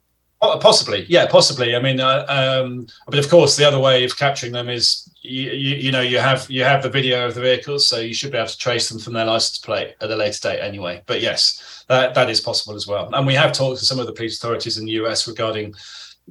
Possibly, 0.60 1.06
yeah, 1.08 1.26
possibly. 1.26 1.74
I 1.76 1.82
mean, 1.82 2.02
uh, 2.02 2.26
um, 2.28 2.88
but 3.08 3.18
of 3.18 3.30
course, 3.30 3.56
the 3.56 3.66
other 3.66 3.80
way 3.80 4.04
of 4.04 4.18
capturing 4.18 4.52
them 4.52 4.68
is 4.68 5.10
you, 5.22 5.52
you, 5.52 5.76
you, 5.76 5.92
know 5.92 6.02
you 6.02 6.20
have 6.20 6.50
you 6.50 6.66
have 6.66 6.84
the 6.84 6.90
video 6.90 7.26
of 7.26 7.34
the 7.34 7.42
vehicles, 7.42 7.88
so 7.88 8.00
you 8.00 8.14
should 8.14 8.32
be 8.32 8.38
able 8.38 8.50
to 8.50 8.58
trace 8.58 8.90
them 8.90 9.00
from 9.00 9.14
their 9.14 9.26
license 9.26 9.60
plate 9.60 9.96
at 10.02 10.12
a 10.12 10.16
later 10.16 10.40
date 10.42 10.60
anyway. 10.60 11.02
But 11.06 11.22
yes, 11.22 11.86
that 11.88 12.14
that 12.16 12.30
is 12.30 12.42
possible 12.42 12.76
as 12.76 12.86
well. 12.86 13.10
And 13.14 13.26
we 13.26 13.36
have 13.36 13.54
talked 13.54 13.80
to 13.80 13.86
some 13.86 14.00
of 14.00 14.06
the 14.06 14.12
police 14.12 14.38
authorities 14.38 14.78
in 14.78 14.86
the 14.86 14.92
US 15.04 15.28
regarding 15.28 15.74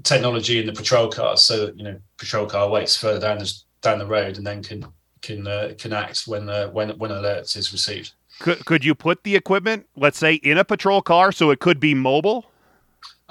technology 0.02 0.60
in 0.60 0.66
the 0.66 0.72
patrol 0.74 1.08
cars, 1.08 1.42
so 1.42 1.66
that 1.66 1.78
you 1.78 1.84
know 1.84 1.98
patrol 2.18 2.44
car 2.44 2.68
waits 2.68 2.96
further 2.96 3.20
down 3.20 3.38
the 3.38 3.52
down 3.80 3.98
the 3.98 4.06
road 4.06 4.36
and 4.36 4.46
then 4.46 4.62
can 4.62 4.84
can 5.22 5.46
uh, 5.46 5.72
can 5.78 5.94
act 5.94 6.24
when 6.26 6.50
uh, 6.50 6.68
when 6.68 6.90
when 6.98 7.10
alerts 7.10 7.56
is 7.56 7.72
received. 7.72 8.12
Could 8.40 8.64
could 8.66 8.84
you 8.84 8.94
put 8.94 9.24
the 9.24 9.36
equipment, 9.36 9.86
let's 9.96 10.18
say, 10.18 10.34
in 10.34 10.58
a 10.58 10.64
patrol 10.64 11.00
car 11.00 11.32
so 11.32 11.50
it 11.50 11.60
could 11.60 11.80
be 11.80 11.94
mobile? 11.94 12.51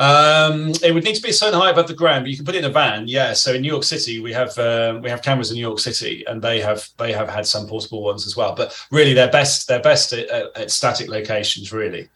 Um, 0.01 0.71
it 0.83 0.95
would 0.95 1.03
need 1.03 1.13
to 1.13 1.21
be 1.21 1.29
a 1.29 1.33
certain 1.33 1.59
height 1.59 1.69
above 1.69 1.87
the 1.87 1.93
ground, 1.93 2.23
but 2.23 2.31
you 2.31 2.35
can 2.35 2.43
put 2.43 2.55
it 2.55 2.59
in 2.59 2.65
a 2.65 2.73
van. 2.73 3.07
Yeah. 3.07 3.33
So 3.33 3.53
in 3.53 3.61
New 3.61 3.67
York 3.67 3.83
City, 3.83 4.19
we 4.19 4.33
have 4.33 4.57
uh, 4.57 4.99
we 5.01 5.11
have 5.11 5.21
cameras 5.21 5.51
in 5.51 5.55
New 5.55 5.61
York 5.61 5.77
City, 5.77 6.23
and 6.25 6.41
they 6.41 6.59
have 6.59 6.89
they 6.97 7.13
have 7.13 7.29
had 7.29 7.45
some 7.45 7.67
portable 7.67 8.01
ones 8.01 8.25
as 8.25 8.35
well. 8.35 8.55
But 8.55 8.75
really, 8.89 9.13
they're 9.13 9.29
best 9.29 9.67
they're 9.67 9.79
best 9.79 10.11
at, 10.11 10.27
at 10.57 10.71
static 10.71 11.07
locations, 11.07 11.71
really. 11.71 12.09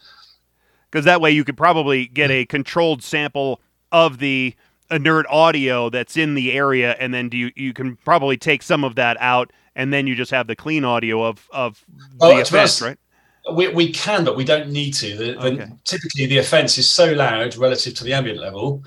Because 0.90 1.06
that 1.06 1.22
way, 1.22 1.30
you 1.30 1.44
could 1.44 1.58
probably 1.58 2.08
get 2.08 2.32
a 2.32 2.46
controlled 2.48 3.04
sample 3.04 3.62
of 3.92 4.18
the 4.18 4.56
inert 4.90 5.28
audio 5.30 5.92
that's 5.92 6.18
in 6.18 6.34
the 6.34 6.54
area, 6.54 6.96
and 7.00 7.14
then 7.14 7.30
do 7.30 7.38
you 7.38 7.52
you 7.56 7.72
can 7.72 7.98
probably 7.98 8.36
take 8.36 8.64
some 8.64 8.84
of 8.84 8.96
that 8.96 9.16
out, 9.20 9.54
and 9.76 9.94
then 9.94 10.08
you 10.08 10.16
just 10.16 10.32
have 10.32 10.48
the 10.48 10.56
clean 10.56 10.84
audio 10.84 11.24
of 11.24 11.48
of 11.52 11.86
the 12.20 12.26
oh, 12.26 12.40
effect, 12.40 12.82
right? 12.82 12.98
We, 13.52 13.68
we 13.68 13.92
can, 13.92 14.24
but 14.24 14.36
we 14.36 14.44
don't 14.44 14.70
need 14.70 14.94
to. 14.96 15.16
The, 15.16 15.38
okay. 15.38 15.56
the, 15.56 15.78
typically, 15.84 16.26
the 16.26 16.40
offence 16.40 16.78
is 16.78 16.90
so 16.90 17.14
loud 17.14 17.56
relative 17.58 17.94
to 17.96 18.04
the 18.04 18.14
ambient 18.14 18.40
level 18.40 18.84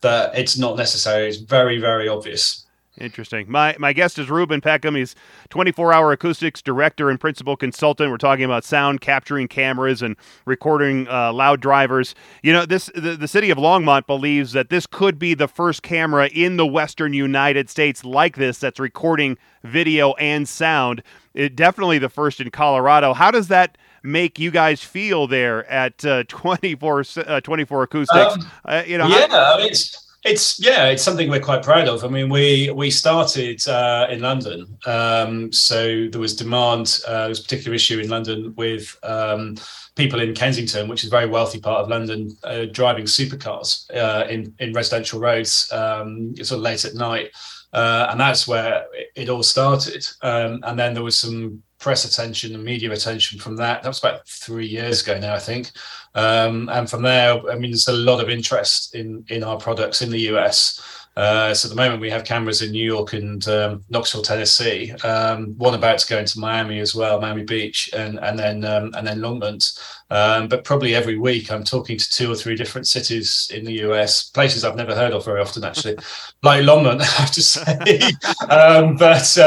that 0.00 0.36
it's 0.36 0.58
not 0.58 0.76
necessary. 0.76 1.28
It's 1.28 1.36
very, 1.36 1.78
very 1.78 2.08
obvious. 2.08 2.66
Interesting. 3.00 3.46
My 3.48 3.74
my 3.78 3.94
guest 3.94 4.18
is 4.18 4.28
Ruben 4.28 4.60
Peckham. 4.60 4.94
He's 4.94 5.14
24-hour 5.48 6.12
acoustics 6.12 6.60
director 6.60 7.08
and 7.08 7.18
principal 7.18 7.56
consultant. 7.56 8.10
We're 8.10 8.18
talking 8.18 8.44
about 8.44 8.62
sound 8.62 9.00
capturing 9.00 9.48
cameras 9.48 10.02
and 10.02 10.16
recording 10.44 11.08
uh, 11.08 11.32
loud 11.32 11.60
drivers. 11.60 12.14
You 12.42 12.52
know, 12.52 12.66
this 12.66 12.90
the, 12.94 13.16
the 13.16 13.28
city 13.28 13.50
of 13.50 13.56
Longmont 13.56 14.06
believes 14.06 14.52
that 14.52 14.68
this 14.68 14.86
could 14.86 15.18
be 15.18 15.32
the 15.32 15.48
first 15.48 15.82
camera 15.82 16.26
in 16.28 16.58
the 16.58 16.66
western 16.66 17.14
United 17.14 17.70
States 17.70 18.04
like 18.04 18.36
this 18.36 18.58
that's 18.58 18.78
recording 18.78 19.38
video 19.62 20.12
and 20.14 20.46
sound. 20.46 21.02
It 21.32 21.56
definitely 21.56 21.98
the 21.98 22.10
first 22.10 22.40
in 22.40 22.50
Colorado. 22.50 23.14
How 23.14 23.30
does 23.30 23.48
that 23.48 23.78
make 24.02 24.38
you 24.38 24.50
guys 24.50 24.82
feel 24.82 25.26
there 25.26 25.64
at 25.70 26.04
uh, 26.04 26.24
24, 26.28 27.04
uh, 27.26 27.40
24 27.40 27.82
acoustics? 27.84 28.34
Um, 28.34 28.50
uh, 28.64 28.82
you 28.86 28.98
know, 28.98 29.08
yeah, 29.08 29.28
how- 29.28 29.58
it's 29.60 30.06
it's 30.22 30.60
yeah, 30.60 30.86
it's 30.88 31.02
something 31.02 31.30
we're 31.30 31.40
quite 31.40 31.62
proud 31.62 31.88
of. 31.88 32.04
I 32.04 32.08
mean, 32.08 32.28
we 32.28 32.70
we 32.74 32.90
started 32.90 33.66
uh, 33.66 34.06
in 34.10 34.20
London, 34.20 34.66
um, 34.84 35.50
so 35.50 36.08
there 36.08 36.20
was 36.20 36.36
demand. 36.36 37.00
Uh, 37.08 37.20
there 37.20 37.28
was 37.30 37.40
a 37.40 37.42
particular 37.42 37.74
issue 37.74 37.98
in 38.00 38.08
London 38.10 38.52
with 38.56 38.98
um, 39.02 39.56
people 39.94 40.20
in 40.20 40.34
Kensington, 40.34 40.88
which 40.88 41.04
is 41.04 41.08
a 41.08 41.10
very 41.10 41.26
wealthy 41.26 41.58
part 41.58 41.80
of 41.80 41.88
London, 41.88 42.36
uh, 42.44 42.66
driving 42.70 43.06
supercars 43.06 43.90
uh, 43.96 44.26
in 44.28 44.54
in 44.58 44.74
residential 44.74 45.20
roads, 45.20 45.72
um, 45.72 46.36
sort 46.36 46.58
of 46.58 46.60
late 46.60 46.84
at 46.84 46.94
night, 46.94 47.30
uh, 47.72 48.08
and 48.10 48.20
that's 48.20 48.48
where 48.48 48.86
it, 49.14 49.28
all 49.28 49.42
started. 49.42 50.06
Um, 50.22 50.60
and 50.64 50.78
then 50.78 50.94
there 50.94 51.02
was 51.02 51.16
some 51.16 51.62
press 51.78 52.04
attention 52.04 52.54
and 52.54 52.64
media 52.64 52.90
attention 52.90 53.38
from 53.38 53.56
that. 53.56 53.82
That 53.82 53.88
was 53.88 54.00
about 54.00 54.26
three 54.28 54.66
years 54.66 55.02
ago 55.02 55.18
now, 55.18 55.34
I 55.34 55.38
think. 55.38 55.70
Um, 56.14 56.68
and 56.70 56.90
from 56.90 57.02
there, 57.02 57.40
I 57.48 57.54
mean, 57.54 57.70
there's 57.70 57.88
a 57.88 57.92
lot 57.92 58.20
of 58.20 58.28
interest 58.28 58.94
in 58.94 59.24
in 59.28 59.44
our 59.44 59.56
products 59.56 60.02
in 60.02 60.10
the 60.10 60.28
US. 60.32 60.99
Uh, 61.20 61.52
so 61.52 61.66
at 61.66 61.70
the 61.70 61.76
moment, 61.76 62.00
we 62.00 62.08
have 62.08 62.24
cameras 62.24 62.62
in 62.62 62.72
New 62.72 62.82
York 62.82 63.12
and 63.12 63.46
um, 63.46 63.84
Knoxville, 63.90 64.22
Tennessee. 64.22 64.90
Um, 65.04 65.48
one 65.58 65.74
about 65.74 65.98
to 65.98 66.08
go 66.08 66.18
into 66.18 66.40
Miami 66.40 66.80
as 66.80 66.94
well, 66.94 67.20
Miami 67.20 67.42
Beach, 67.42 67.90
and 67.92 68.18
and 68.20 68.38
then 68.38 68.64
um, 68.64 68.94
and 68.96 69.06
then 69.06 69.18
Longmont. 69.18 69.78
Um, 70.08 70.48
but 70.48 70.64
probably 70.64 70.94
every 70.94 71.18
week, 71.18 71.52
I'm 71.52 71.62
talking 71.62 71.98
to 71.98 72.10
two 72.10 72.32
or 72.32 72.34
three 72.34 72.56
different 72.56 72.86
cities 72.86 73.50
in 73.54 73.66
the 73.66 73.82
US, 73.90 74.30
places 74.30 74.64
I've 74.64 74.76
never 74.76 74.94
heard 74.94 75.12
of 75.12 75.26
very 75.26 75.42
often, 75.42 75.62
actually, 75.62 75.96
like 76.42 76.62
Longmont, 76.62 77.00
I 77.02 77.04
have 77.04 77.32
to 77.32 77.42
say. 77.42 78.00
Um, 78.50 78.96
but 78.96 79.38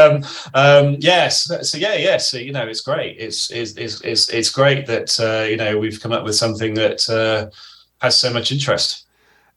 um, 0.53 0.95
yes, 0.99 1.43
so 1.43 1.77
yeah, 1.77 1.95
yes, 1.95 2.29
so, 2.29 2.37
you 2.37 2.53
know, 2.53 2.67
it's 2.67 2.81
great. 2.81 3.17
It's 3.19 3.51
it's 3.51 3.75
it's 3.77 3.99
it's, 4.01 4.29
it's 4.29 4.49
great 4.51 4.85
that 4.85 5.19
uh, 5.19 5.49
you 5.49 5.57
know 5.57 5.79
we've 5.79 5.99
come 5.99 6.11
up 6.11 6.23
with 6.23 6.35
something 6.35 6.75
that 6.75 7.09
uh, 7.09 7.49
has 7.99 8.15
so 8.17 8.31
much 8.31 8.51
interest 8.51 9.02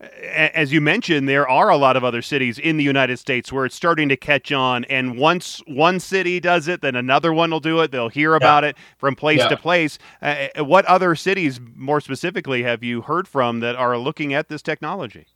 as 0.01 0.73
you 0.73 0.81
mentioned, 0.81 1.29
there 1.29 1.49
are 1.49 1.71
a 1.71 1.77
lot 1.77 1.97
of 1.97 2.05
other 2.05 2.21
cities 2.21 2.59
in 2.59 2.77
the 2.77 2.85
United 2.85 3.19
States 3.19 3.51
where 3.51 3.65
it's 3.65 3.75
starting 3.75 4.09
to 4.11 4.17
catch 4.17 4.53
on. 4.53 4.85
And 4.85 5.17
once 5.17 5.63
one 5.67 6.01
city 6.01 6.39
does 6.39 6.69
it, 6.69 6.83
then 6.83 6.97
another 6.97 7.33
one 7.33 7.51
will 7.51 7.61
do 7.61 7.81
it. 7.81 7.93
They'll 7.93 8.11
hear 8.11 8.35
about 8.35 8.63
yeah. 8.63 8.71
it 8.71 8.77
from 8.99 9.17
place 9.17 9.39
yeah. 9.39 9.49
to 9.49 9.57
place. 9.57 9.99
Uh, 10.21 10.49
what 10.59 10.85
other 10.85 11.15
cities, 11.15 11.61
more 11.75 12.01
specifically, 12.01 12.63
have 12.63 12.83
you 12.83 13.03
heard 13.03 13.27
from 13.27 13.61
that 13.61 13.75
are 13.75 13.97
looking 13.97 14.35
at 14.35 14.49
this 14.49 14.61
technology? 14.61 15.27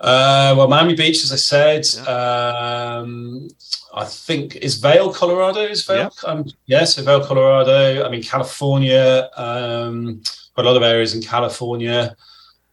Uh, 0.00 0.54
well, 0.56 0.66
Miami 0.66 0.94
Beach, 0.94 1.22
as 1.22 1.32
I 1.32 1.36
said, 1.36 1.86
yeah. 1.94 2.98
um, 2.98 3.48
I 3.94 4.04
think 4.04 4.56
is 4.56 4.74
Vail, 4.74 5.12
Colorado. 5.12 5.60
Is 5.60 5.86
Vail? 5.86 6.12
Yeah. 6.24 6.28
Um, 6.28 6.44
yeah, 6.66 6.84
so 6.84 7.04
Vail, 7.04 7.24
Colorado. 7.24 8.04
I 8.04 8.08
mean, 8.08 8.22
California. 8.22 9.30
Um, 9.36 10.20
a 10.56 10.62
lot 10.62 10.76
of 10.76 10.82
areas 10.82 11.14
in 11.14 11.22
California. 11.22 12.16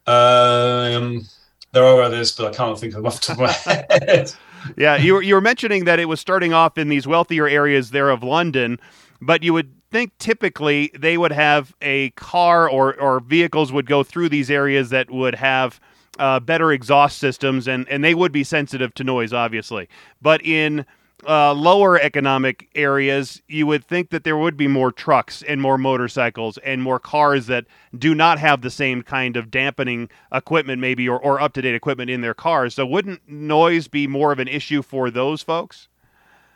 Um, 0.07 1.25
there 1.71 1.85
are 1.85 2.01
others, 2.01 2.31
but 2.35 2.53
I 2.53 2.55
can't 2.55 2.77
think 2.79 2.93
of 2.93 2.97
them 2.97 3.05
off 3.05 3.21
the 3.21 3.27
top 3.33 3.37
of 3.37 3.43
my 3.43 3.51
head. 4.07 4.33
yeah, 4.77 4.95
you 4.95 5.13
were 5.13 5.21
you 5.21 5.35
were 5.35 5.41
mentioning 5.41 5.85
that 5.85 5.99
it 5.99 6.05
was 6.05 6.19
starting 6.19 6.53
off 6.53 6.77
in 6.77 6.89
these 6.89 7.07
wealthier 7.07 7.47
areas 7.47 7.91
there 7.91 8.09
of 8.09 8.23
London, 8.23 8.79
but 9.21 9.43
you 9.43 9.53
would 9.53 9.71
think 9.91 10.17
typically 10.17 10.91
they 10.97 11.17
would 11.17 11.31
have 11.31 11.75
a 11.81 12.09
car 12.11 12.69
or 12.69 12.99
or 12.99 13.19
vehicles 13.19 13.71
would 13.71 13.85
go 13.85 14.03
through 14.03 14.29
these 14.29 14.49
areas 14.49 14.89
that 14.89 15.11
would 15.11 15.35
have 15.35 15.79
uh, 16.19 16.39
better 16.39 16.71
exhaust 16.71 17.17
systems 17.17 17.67
and 17.67 17.87
and 17.89 18.03
they 18.03 18.13
would 18.13 18.31
be 18.31 18.43
sensitive 18.43 18.93
to 18.95 19.03
noise, 19.03 19.33
obviously. 19.33 19.87
But 20.21 20.43
in 20.45 20.85
uh, 21.27 21.53
lower 21.53 21.99
economic 21.99 22.69
areas, 22.75 23.41
you 23.47 23.67
would 23.67 23.85
think 23.85 24.09
that 24.09 24.23
there 24.23 24.37
would 24.37 24.57
be 24.57 24.67
more 24.67 24.91
trucks 24.91 25.41
and 25.43 25.61
more 25.61 25.77
motorcycles 25.77 26.57
and 26.59 26.81
more 26.81 26.99
cars 26.99 27.47
that 27.47 27.65
do 27.97 28.15
not 28.15 28.39
have 28.39 28.61
the 28.61 28.69
same 28.69 29.03
kind 29.03 29.37
of 29.37 29.51
dampening 29.51 30.09
equipment, 30.33 30.81
maybe, 30.81 31.07
or, 31.07 31.19
or 31.19 31.41
up 31.41 31.53
to 31.53 31.61
date 31.61 31.75
equipment 31.75 32.09
in 32.09 32.21
their 32.21 32.33
cars. 32.33 32.75
So, 32.75 32.85
wouldn't 32.85 33.27
noise 33.27 33.87
be 33.87 34.07
more 34.07 34.31
of 34.31 34.39
an 34.39 34.47
issue 34.47 34.81
for 34.81 35.09
those 35.09 35.41
folks? 35.41 35.87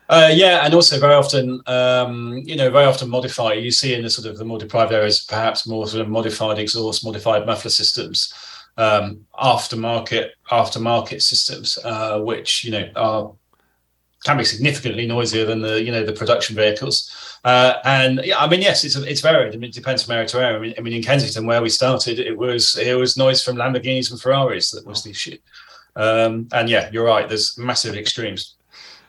Uh, 0.08 0.30
yeah, 0.32 0.64
and 0.64 0.74
also 0.74 1.00
very 1.00 1.16
often, 1.16 1.62
um, 1.66 2.38
you 2.46 2.56
know, 2.56 2.70
very 2.70 2.86
often 2.86 3.10
modify. 3.10 3.54
You 3.54 3.72
see 3.72 3.94
in 3.94 4.04
the 4.04 4.10
sort 4.10 4.28
of 4.28 4.38
the 4.38 4.46
more 4.46 4.60
deprived 4.60 4.92
areas, 4.92 5.24
perhaps 5.24 5.68
more 5.68 5.88
sort 5.88 6.02
of 6.02 6.10
modified 6.10 6.60
exhaust, 6.60 7.04
modified 7.04 7.46
muffler 7.46 7.72
systems, 7.72 8.32
um, 8.78 9.26
aftermarket 9.40 10.30
aftermarket 10.52 11.22
systems, 11.22 11.80
uh, 11.84 12.20
which 12.20 12.64
you 12.64 12.72
know 12.72 12.90
are 12.96 13.34
can 14.26 14.38
be 14.38 14.44
significantly 14.44 15.06
noisier 15.06 15.46
than 15.46 15.62
the 15.62 15.82
you 15.82 15.92
know 15.92 16.04
the 16.04 16.12
production 16.12 16.56
vehicles. 16.56 17.40
Uh, 17.46 17.76
and 17.86 18.22
yeah, 18.26 18.40
I 18.40 18.50
mean, 18.50 18.62
yes, 18.62 18.84
it's 18.84 18.96
it's 18.96 19.22
varied. 19.22 19.54
I 19.54 19.58
mean, 19.58 19.70
it 19.70 19.74
depends 19.74 20.04
from 20.04 20.16
area 20.16 20.28
to 20.28 20.40
area. 20.40 20.58
I 20.58 20.60
mean, 20.60 20.74
I 20.78 20.82
mean, 20.82 20.94
in 20.94 21.04
Kensington, 21.04 21.46
where 21.46 21.62
we 21.62 21.70
started, 21.70 22.20
it 22.20 22.38
was 22.38 22.76
it 22.78 22.98
was 22.98 23.16
noise 23.16 23.44
from 23.44 23.56
Lamborghinis 23.56 24.12
and 24.12 24.20
Ferraris 24.20 24.72
that 24.72 24.86
was 24.86 25.04
the 25.04 25.12
issue. 25.12 25.38
Um, 25.96 26.50
and 26.52 26.68
yeah, 26.68 26.90
you're 26.92 27.06
right. 27.06 27.30
There's 27.30 27.58
massive 27.58 27.96
extremes. 27.96 28.56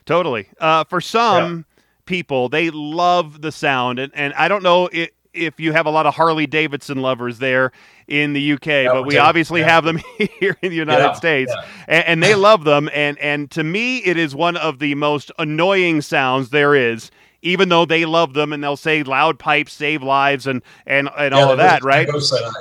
Totally. 0.04 0.48
Uh, 0.60 0.84
for 0.84 1.00
some 1.00 1.56
yeah. 1.56 1.82
people, 2.04 2.48
they 2.48 2.70
love 2.70 3.40
the 3.40 3.50
sound, 3.50 3.98
and 3.98 4.12
and 4.14 4.34
I 4.34 4.48
don't 4.48 4.62
know 4.62 4.88
if, 4.92 5.08
if 5.36 5.60
you 5.60 5.72
have 5.72 5.86
a 5.86 5.90
lot 5.90 6.06
of 6.06 6.14
Harley 6.14 6.46
Davidson 6.46 6.98
lovers 6.98 7.38
there 7.38 7.72
in 8.08 8.32
the 8.32 8.52
UK, 8.52 8.66
yeah, 8.66 8.92
but 8.92 9.04
we 9.04 9.18
obviously 9.18 9.60
yeah. 9.60 9.70
have 9.70 9.84
them 9.84 9.98
here 10.40 10.56
in 10.62 10.70
the 10.70 10.76
United 10.76 11.02
yeah, 11.02 11.12
States, 11.12 11.54
and, 11.88 12.04
and, 12.06 12.22
they 12.22 12.34
love 12.34 12.64
them. 12.64 12.88
And 12.92 13.18
and 13.18 13.50
to 13.52 13.64
me, 13.64 13.98
it 13.98 14.16
is 14.16 14.34
one 14.34 14.56
of 14.56 14.78
the 14.78 14.94
most 14.94 15.30
annoying 15.38 16.00
sounds 16.00 16.50
there 16.50 16.74
is. 16.74 17.10
Even 17.42 17.68
though 17.68 17.84
they 17.84 18.06
love 18.06 18.32
them 18.32 18.52
and 18.52 18.64
they'll 18.64 18.76
say 18.78 19.04
loud 19.04 19.38
pipes 19.38 19.72
save 19.72 20.02
lives 20.02 20.48
and 20.48 20.62
and, 20.84 21.08
and 21.16 21.32
all 21.32 21.52
of 21.52 21.58
that, 21.58 21.84
right? 21.84 22.08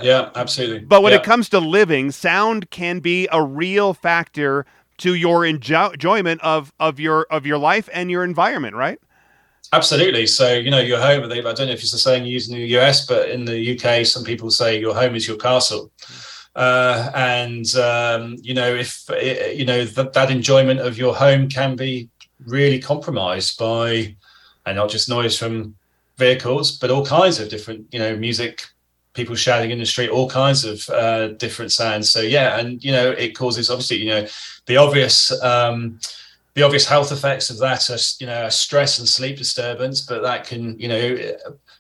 Yeah, 0.02 0.30
absolutely. 0.36 0.80
But 0.80 1.02
when 1.02 1.14
it 1.14 1.24
comes 1.24 1.50
to 1.50 1.60
living, 1.60 2.12
sound 2.12 2.70
can 2.70 3.00
be 3.00 3.28
a 3.32 3.42
real 3.42 3.96
factor 3.96 4.66
to 4.98 5.14
your 5.16 5.46
enjoyment 5.46 6.42
of 6.42 6.72
of 6.80 7.00
your 7.00 7.26
of 7.32 7.46
your 7.46 7.58
life 7.58 7.90
and 7.94 8.12
your 8.12 8.24
environment, 8.24 8.76
right? 8.76 9.00
Absolutely. 9.76 10.26
So, 10.26 10.54
you 10.54 10.72
know, 10.72 10.80
your 10.80 11.02
home, 11.02 11.26
I 11.26 11.28
don't 11.28 11.68
know 11.68 11.74
if 11.74 11.82
it's 11.82 11.92
the 11.92 11.98
same 11.98 12.24
used 12.24 12.50
in 12.50 12.56
the 12.56 12.66
US, 12.78 13.06
but 13.06 13.30
in 13.30 13.44
the 13.44 13.60
UK, 13.74 14.06
some 14.06 14.24
people 14.24 14.50
say 14.50 14.80
your 14.80 14.96
home 14.96 15.16
is 15.16 15.28
your 15.28 15.36
castle. 15.36 15.92
Uh, 16.56 17.12
and, 17.14 17.76
um, 17.76 18.38
you 18.42 18.54
know, 18.54 18.74
if, 18.74 19.04
you 19.54 19.66
know, 19.66 19.84
that, 19.84 20.14
that 20.14 20.32
enjoyment 20.32 20.80
of 20.80 20.98
your 20.98 21.14
home 21.14 21.50
can 21.50 21.76
be 21.76 22.08
really 22.46 22.80
compromised 22.80 23.60
by, 23.60 24.16
and 24.66 24.78
not 24.78 24.90
just 24.90 25.10
noise 25.10 25.38
from 25.38 25.76
vehicles, 26.16 26.78
but 26.78 26.90
all 26.90 27.06
kinds 27.06 27.42
of 27.42 27.50
different, 27.50 27.86
you 27.92 28.00
know, 28.00 28.16
music, 28.16 28.64
people 29.14 29.36
shouting 29.36 29.72
in 29.72 29.80
the 29.80 29.86
street, 29.86 30.10
all 30.10 30.30
kinds 30.30 30.64
of 30.64 30.90
uh, 30.90 31.28
different 31.34 31.74
sounds. 31.74 32.10
So, 32.10 32.22
yeah. 32.22 32.58
And, 32.58 32.82
you 32.82 32.94
know, 32.94 33.12
it 33.12 33.38
causes 33.38 33.70
obviously, 33.70 33.98
you 33.98 34.08
know, 34.08 34.26
the 34.68 34.78
obvious, 34.78 35.34
um, 35.44 36.00
the 36.56 36.64
obvious 36.64 36.88
health 36.88 37.12
effects 37.12 37.50
of 37.50 37.60
that 37.60 37.90
are 37.90 37.98
you 38.20 38.26
know 38.26 38.50
stress 38.50 38.98
and 38.98 39.08
sleep 39.08 39.38
disturbance 39.38 40.02
but 40.02 40.24
that 40.24 40.48
can 40.48 40.78
you 40.80 40.88
know 40.88 41.18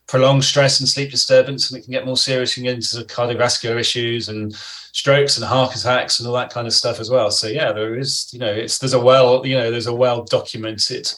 prolong 0.07 0.41
stress 0.41 0.79
and 0.79 0.88
sleep 0.88 1.09
disturbance 1.09 1.71
and 1.71 1.79
it 1.79 1.83
can 1.83 1.91
get 1.91 2.05
more 2.05 2.17
serious 2.17 2.55
and 2.57 2.65
get 2.65 2.75
into 2.75 2.97
cardiovascular 3.05 3.79
issues 3.79 4.29
and 4.29 4.53
strokes 4.53 5.38
and 5.38 5.45
heart 5.45 5.75
attacks 5.75 6.19
and 6.19 6.27
all 6.27 6.35
that 6.35 6.51
kind 6.53 6.67
of 6.67 6.73
stuff 6.73 6.99
as 6.99 7.09
well. 7.09 7.31
So 7.31 7.47
yeah 7.47 7.71
there 7.71 7.97
is 7.97 8.29
you 8.31 8.39
know 8.39 8.51
it's 8.51 8.77
there's 8.77 8.93
a 8.93 8.99
well 8.99 9.45
you 9.45 9.57
know 9.57 9.71
there's 9.71 9.88
a 9.88 9.95
well 9.95 10.23
documented 10.23 11.11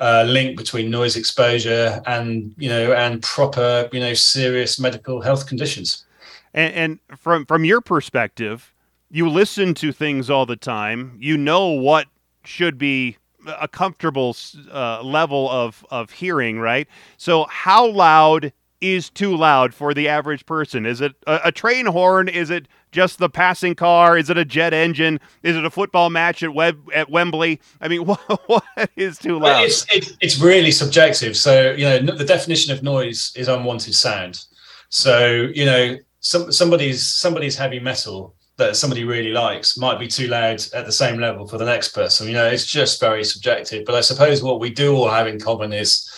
uh, 0.00 0.24
link 0.26 0.56
between 0.56 0.90
noise 0.90 1.14
exposure 1.16 2.02
and 2.06 2.52
you 2.58 2.68
know 2.68 2.92
and 2.92 3.22
proper 3.22 3.88
you 3.92 4.00
know 4.00 4.14
serious 4.14 4.78
medical 4.78 5.20
health 5.20 5.46
conditions. 5.46 6.04
And, 6.54 7.00
and 7.10 7.18
from 7.18 7.44
from 7.44 7.64
your 7.64 7.80
perspective 7.80 8.70
you 9.10 9.28
listen 9.28 9.74
to 9.74 9.92
things 9.92 10.28
all 10.28 10.44
the 10.44 10.56
time. 10.56 11.16
You 11.20 11.36
know 11.36 11.68
what 11.68 12.08
should 12.44 12.78
be 12.78 13.16
a 13.46 13.68
comfortable 13.68 14.36
uh, 14.72 15.02
level 15.02 15.50
of 15.50 15.84
of 15.90 16.10
hearing, 16.10 16.58
right? 16.58 16.88
So 17.16 17.44
how 17.44 17.86
loud 17.86 18.52
is 18.80 19.08
too 19.08 19.34
loud 19.34 19.72
for 19.72 19.94
the 19.94 20.08
average 20.08 20.44
person? 20.46 20.84
Is 20.84 21.00
it 21.00 21.14
a, 21.26 21.40
a, 21.44 21.52
train 21.52 21.86
horn? 21.86 22.28
Is 22.28 22.50
it 22.50 22.68
just 22.92 23.18
the 23.18 23.30
passing 23.30 23.74
car? 23.74 24.18
Is 24.18 24.28
it 24.28 24.36
a 24.36 24.44
jet 24.44 24.74
engine? 24.74 25.20
Is 25.42 25.56
it 25.56 25.64
a 25.64 25.70
football 25.70 26.10
match 26.10 26.42
at 26.42 26.54
Web 26.54 26.78
at 26.94 27.10
Wembley? 27.10 27.60
I 27.80 27.88
mean, 27.88 28.04
what, 28.06 28.20
what 28.46 28.90
is 28.96 29.18
too 29.18 29.38
loud? 29.38 29.64
It's, 29.64 29.86
it's, 29.90 30.12
it's 30.20 30.38
really 30.38 30.70
subjective. 30.70 31.36
So 31.36 31.72
you 31.72 31.84
know, 31.84 31.98
the 32.14 32.24
definition 32.24 32.72
of 32.72 32.82
noise 32.82 33.32
is 33.36 33.48
unwanted 33.48 33.94
sound. 33.94 34.44
So 34.90 35.48
you 35.54 35.64
know, 35.64 35.96
some, 36.20 36.52
somebody's 36.52 37.02
somebody's 37.02 37.56
heavy 37.56 37.80
metal 37.80 38.34
that 38.56 38.76
somebody 38.76 39.04
really 39.04 39.32
likes 39.32 39.76
might 39.76 39.98
be 39.98 40.06
too 40.06 40.28
loud 40.28 40.62
at 40.74 40.86
the 40.86 40.92
same 40.92 41.18
level 41.18 41.46
for 41.46 41.58
the 41.58 41.64
next 41.64 41.88
person. 41.88 42.28
You 42.28 42.34
know, 42.34 42.46
it's 42.46 42.66
just 42.66 43.00
very 43.00 43.24
subjective. 43.24 43.84
But 43.84 43.96
I 43.96 44.00
suppose 44.00 44.42
what 44.42 44.60
we 44.60 44.70
do 44.70 44.94
all 44.94 45.08
have 45.08 45.26
in 45.26 45.40
common 45.40 45.72
is 45.72 46.10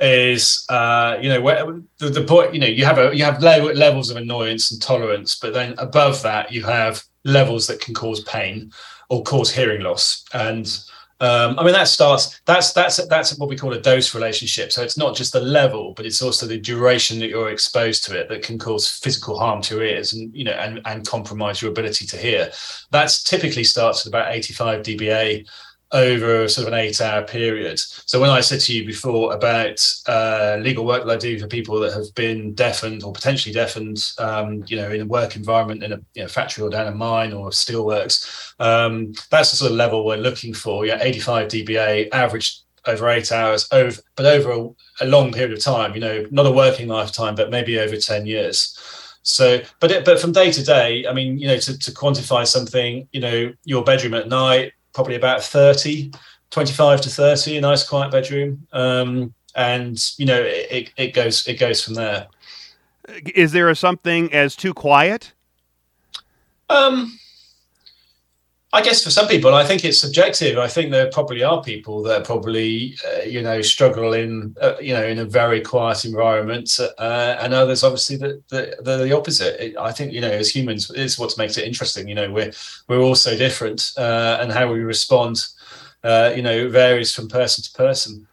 is 0.00 0.64
uh, 0.68 1.18
you 1.20 1.28
know 1.28 1.40
where 1.40 1.64
the, 1.98 2.08
the 2.10 2.22
point 2.22 2.54
you 2.54 2.60
know 2.60 2.66
you 2.66 2.84
have 2.84 2.98
a 2.98 3.16
you 3.16 3.24
have 3.24 3.42
low 3.42 3.72
levels 3.72 4.10
of 4.10 4.16
annoyance 4.16 4.70
and 4.70 4.80
tolerance, 4.80 5.34
but 5.34 5.54
then 5.54 5.74
above 5.78 6.22
that 6.22 6.52
you 6.52 6.62
have 6.62 7.02
levels 7.24 7.66
that 7.66 7.80
can 7.80 7.94
cause 7.94 8.22
pain 8.24 8.70
or 9.10 9.22
cause 9.22 9.52
hearing 9.52 9.82
loss 9.82 10.24
and 10.34 10.80
um, 11.20 11.58
I 11.58 11.64
mean, 11.64 11.72
that 11.72 11.88
starts. 11.88 12.40
That's 12.44 12.72
that's 12.72 13.04
that's 13.08 13.36
what 13.38 13.48
we 13.48 13.56
call 13.56 13.72
a 13.72 13.80
dose 13.80 14.14
relationship. 14.14 14.70
So 14.70 14.82
it's 14.82 14.96
not 14.96 15.16
just 15.16 15.32
the 15.32 15.40
level, 15.40 15.92
but 15.94 16.06
it's 16.06 16.22
also 16.22 16.46
the 16.46 16.58
duration 16.58 17.18
that 17.18 17.28
you're 17.28 17.50
exposed 17.50 18.04
to 18.04 18.18
it 18.18 18.28
that 18.28 18.42
can 18.42 18.58
cause 18.58 18.88
physical 18.88 19.38
harm 19.38 19.60
to 19.62 19.76
your 19.76 19.84
ears, 19.84 20.12
and 20.12 20.34
you 20.34 20.44
know, 20.44 20.52
and 20.52 20.80
and 20.84 21.06
compromise 21.06 21.60
your 21.60 21.72
ability 21.72 22.06
to 22.06 22.16
hear. 22.16 22.52
That's 22.92 23.24
typically 23.24 23.64
starts 23.64 24.02
at 24.02 24.10
about 24.10 24.32
85 24.32 24.82
dBA 24.82 25.48
over 25.92 26.46
sort 26.48 26.66
of 26.66 26.72
an 26.72 26.78
eight 26.78 27.00
hour 27.00 27.22
period. 27.22 27.78
So 27.78 28.20
when 28.20 28.30
I 28.30 28.40
said 28.40 28.60
to 28.60 28.74
you 28.74 28.84
before 28.84 29.32
about 29.32 29.80
uh, 30.06 30.58
legal 30.60 30.84
work 30.84 31.04
that 31.04 31.12
I 31.12 31.16
do 31.16 31.38
for 31.38 31.46
people 31.46 31.80
that 31.80 31.94
have 31.94 32.14
been 32.14 32.54
deafened 32.54 33.02
or 33.02 33.12
potentially 33.12 33.54
deafened, 33.54 33.98
um, 34.18 34.64
you 34.66 34.76
know, 34.76 34.90
in 34.90 35.00
a 35.00 35.06
work 35.06 35.36
environment 35.36 35.82
in 35.82 35.92
a 35.92 36.00
you 36.14 36.22
know, 36.22 36.28
factory 36.28 36.64
or 36.64 36.70
down 36.70 36.88
a 36.88 36.92
mine 36.92 37.32
or 37.32 37.50
steelworks, 37.50 38.54
um, 38.60 39.12
that's 39.30 39.50
the 39.50 39.56
sort 39.56 39.70
of 39.70 39.76
level 39.76 40.04
we're 40.04 40.16
looking 40.16 40.52
for. 40.52 40.84
Yeah, 40.84 40.98
85 41.00 41.48
dBA 41.48 42.08
average 42.12 42.60
over 42.86 43.08
eight 43.08 43.32
hours, 43.32 43.66
over 43.72 44.00
but 44.16 44.26
over 44.26 44.52
a, 44.52 45.04
a 45.04 45.06
long 45.06 45.32
period 45.32 45.56
of 45.56 45.62
time. 45.62 45.94
You 45.94 46.00
know, 46.00 46.26
not 46.30 46.46
a 46.46 46.52
working 46.52 46.88
lifetime, 46.88 47.34
but 47.34 47.50
maybe 47.50 47.78
over 47.78 47.96
10 47.96 48.26
years. 48.26 48.76
So, 49.22 49.60
but 49.80 49.90
it, 49.90 50.04
but 50.04 50.20
from 50.20 50.32
day 50.32 50.50
to 50.50 50.64
day, 50.64 51.06
I 51.06 51.12
mean, 51.12 51.38
you 51.38 51.48
know, 51.48 51.58
to, 51.58 51.78
to 51.78 51.90
quantify 51.90 52.46
something, 52.46 53.08
you 53.12 53.20
know, 53.20 53.52
your 53.64 53.84
bedroom 53.84 54.14
at 54.14 54.28
night, 54.28 54.72
probably 54.98 55.14
about 55.14 55.44
30, 55.44 56.10
25 56.50 57.00
to 57.02 57.08
30, 57.08 57.58
a 57.58 57.60
nice 57.60 57.88
quiet 57.88 58.10
bedroom. 58.10 58.66
Um, 58.72 59.32
and 59.54 59.96
you 60.16 60.26
know, 60.26 60.42
it, 60.42 60.90
it 60.96 61.14
goes 61.14 61.46
it 61.46 61.60
goes 61.60 61.84
from 61.84 61.94
there. 61.94 62.26
Is 63.32 63.52
there 63.52 63.70
a 63.70 63.76
something 63.76 64.32
as 64.32 64.56
too 64.56 64.74
quiet? 64.74 65.34
Um, 66.68 67.16
I 68.70 68.82
guess 68.82 69.02
for 69.02 69.08
some 69.10 69.26
people, 69.28 69.54
I 69.54 69.64
think 69.64 69.82
it's 69.82 69.98
subjective. 69.98 70.58
I 70.58 70.68
think 70.68 70.90
there 70.90 71.10
probably 71.10 71.42
are 71.42 71.62
people 71.62 72.02
that 72.02 72.24
probably, 72.24 72.98
uh, 73.06 73.22
you 73.22 73.40
know, 73.40 73.62
struggle 73.62 74.12
in, 74.12 74.54
uh, 74.60 74.74
you 74.78 74.92
know, 74.92 75.06
in 75.06 75.20
a 75.20 75.24
very 75.24 75.62
quiet 75.62 76.04
environment, 76.04 76.78
uh, 76.98 77.36
and 77.40 77.54
others 77.54 77.82
obviously 77.82 78.16
that 78.16 78.46
the, 78.48 78.76
the, 78.82 79.16
opposite. 79.16 79.58
It, 79.58 79.76
I 79.78 79.90
think, 79.90 80.12
you 80.12 80.20
know, 80.20 80.30
as 80.30 80.54
humans, 80.54 80.90
it's 80.94 81.18
what 81.18 81.38
makes 81.38 81.56
it 81.56 81.64
interesting. 81.64 82.08
You 82.08 82.14
know, 82.14 82.30
we're 82.30 82.52
we're 82.88 83.00
all 83.00 83.14
so 83.14 83.34
different, 83.38 83.92
uh, 83.96 84.36
and 84.38 84.52
how 84.52 84.70
we 84.70 84.80
respond, 84.80 85.46
uh, 86.04 86.34
you 86.36 86.42
know, 86.42 86.68
varies 86.68 87.14
from 87.14 87.28
person 87.28 87.64
to 87.64 87.72
person. 87.72 88.26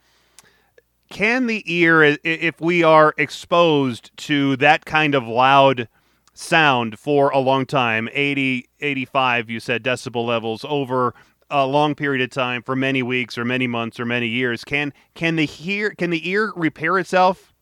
Can 1.09 1.47
the 1.47 1.63
ear, 1.65 2.17
if 2.25 2.59
we 2.59 2.83
are 2.83 3.13
exposed 3.17 4.11
to 4.17 4.57
that 4.57 4.83
kind 4.83 5.15
of 5.15 5.25
loud 5.25 5.87
sound 6.35 6.99
for 6.99 7.29
a 7.29 7.39
long 7.39 7.65
time 7.65 8.09
80 8.11 8.67
85 8.79 9.49
you 9.49 9.59
said 9.59 9.83
decibel 9.83 10.25
levels 10.25 10.65
over 10.67 11.15
a 11.49 11.65
long 11.65 11.95
period 11.95 12.21
of 12.21 12.29
time 12.29 12.61
for 12.61 12.75
many 12.75 13.01
weeks 13.01 13.37
or 13.37 13.45
many 13.45 13.67
months 13.67 13.99
or 13.99 14.05
many 14.05 14.27
years 14.27 14.63
can 14.63 14.93
can 15.13 15.37
the 15.37 15.45
hear 15.45 15.91
can 15.91 16.09
the 16.09 16.29
ear 16.29 16.51
repair 16.55 16.99
itself 16.99 17.53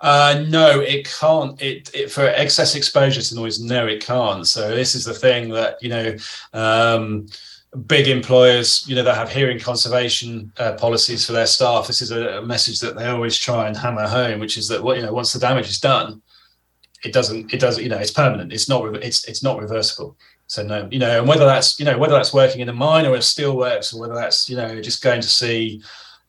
uh, 0.00 0.44
no, 0.48 0.78
it 0.80 1.08
can't. 1.08 1.60
It, 1.60 1.90
it, 1.92 2.10
for 2.10 2.28
excess 2.28 2.76
exposure 2.76 3.20
to 3.20 3.34
noise. 3.34 3.60
No, 3.60 3.86
it 3.86 4.00
can't. 4.00 4.46
So 4.46 4.74
this 4.74 4.94
is 4.94 5.04
the 5.04 5.12
thing 5.12 5.48
that 5.50 5.76
you 5.82 5.88
know, 5.88 6.16
um, 6.52 7.26
big 7.86 8.08
employers, 8.08 8.88
you 8.88 8.94
know, 8.94 9.02
that 9.02 9.16
have 9.16 9.30
hearing 9.30 9.58
conservation 9.58 10.52
uh, 10.58 10.72
policies 10.74 11.26
for 11.26 11.32
their 11.32 11.46
staff. 11.46 11.86
This 11.86 12.00
is 12.00 12.10
a, 12.10 12.38
a, 12.38 12.42
message 12.42 12.80
that 12.80 12.96
they 12.96 13.06
always 13.06 13.36
try 13.36 13.66
and 13.66 13.76
hammer 13.76 14.06
home, 14.06 14.40
which 14.40 14.56
is 14.56 14.68
that 14.68 14.82
what 14.82 14.96
you 14.96 15.02
know, 15.02 15.12
once 15.12 15.32
the 15.32 15.38
damage 15.38 15.68
is 15.68 15.80
done, 15.80 16.22
it 17.04 17.12
doesn't 17.12 17.52
it 17.52 17.60
doesn't 17.60 17.82
you 17.82 17.88
know 17.88 17.98
it's 17.98 18.10
permanent. 18.10 18.52
It's 18.52 18.68
not 18.68 18.96
it's 18.96 19.24
it's 19.28 19.42
not 19.42 19.60
reversible. 19.60 20.16
So 20.46 20.62
no 20.62 20.88
you 20.90 20.98
know 20.98 21.18
and 21.18 21.28
whether 21.28 21.44
that's 21.44 21.78
you 21.78 21.84
know 21.84 21.98
whether 21.98 22.14
that's 22.14 22.32
working 22.32 22.60
in 22.60 22.68
a 22.68 22.72
mine 22.72 23.06
or 23.06 23.14
a 23.14 23.18
steelworks 23.18 23.94
or 23.94 24.00
whether 24.00 24.14
that's 24.14 24.48
you 24.48 24.56
know 24.56 24.80
just 24.80 25.02
going 25.02 25.20
to 25.20 25.28
see 25.28 25.82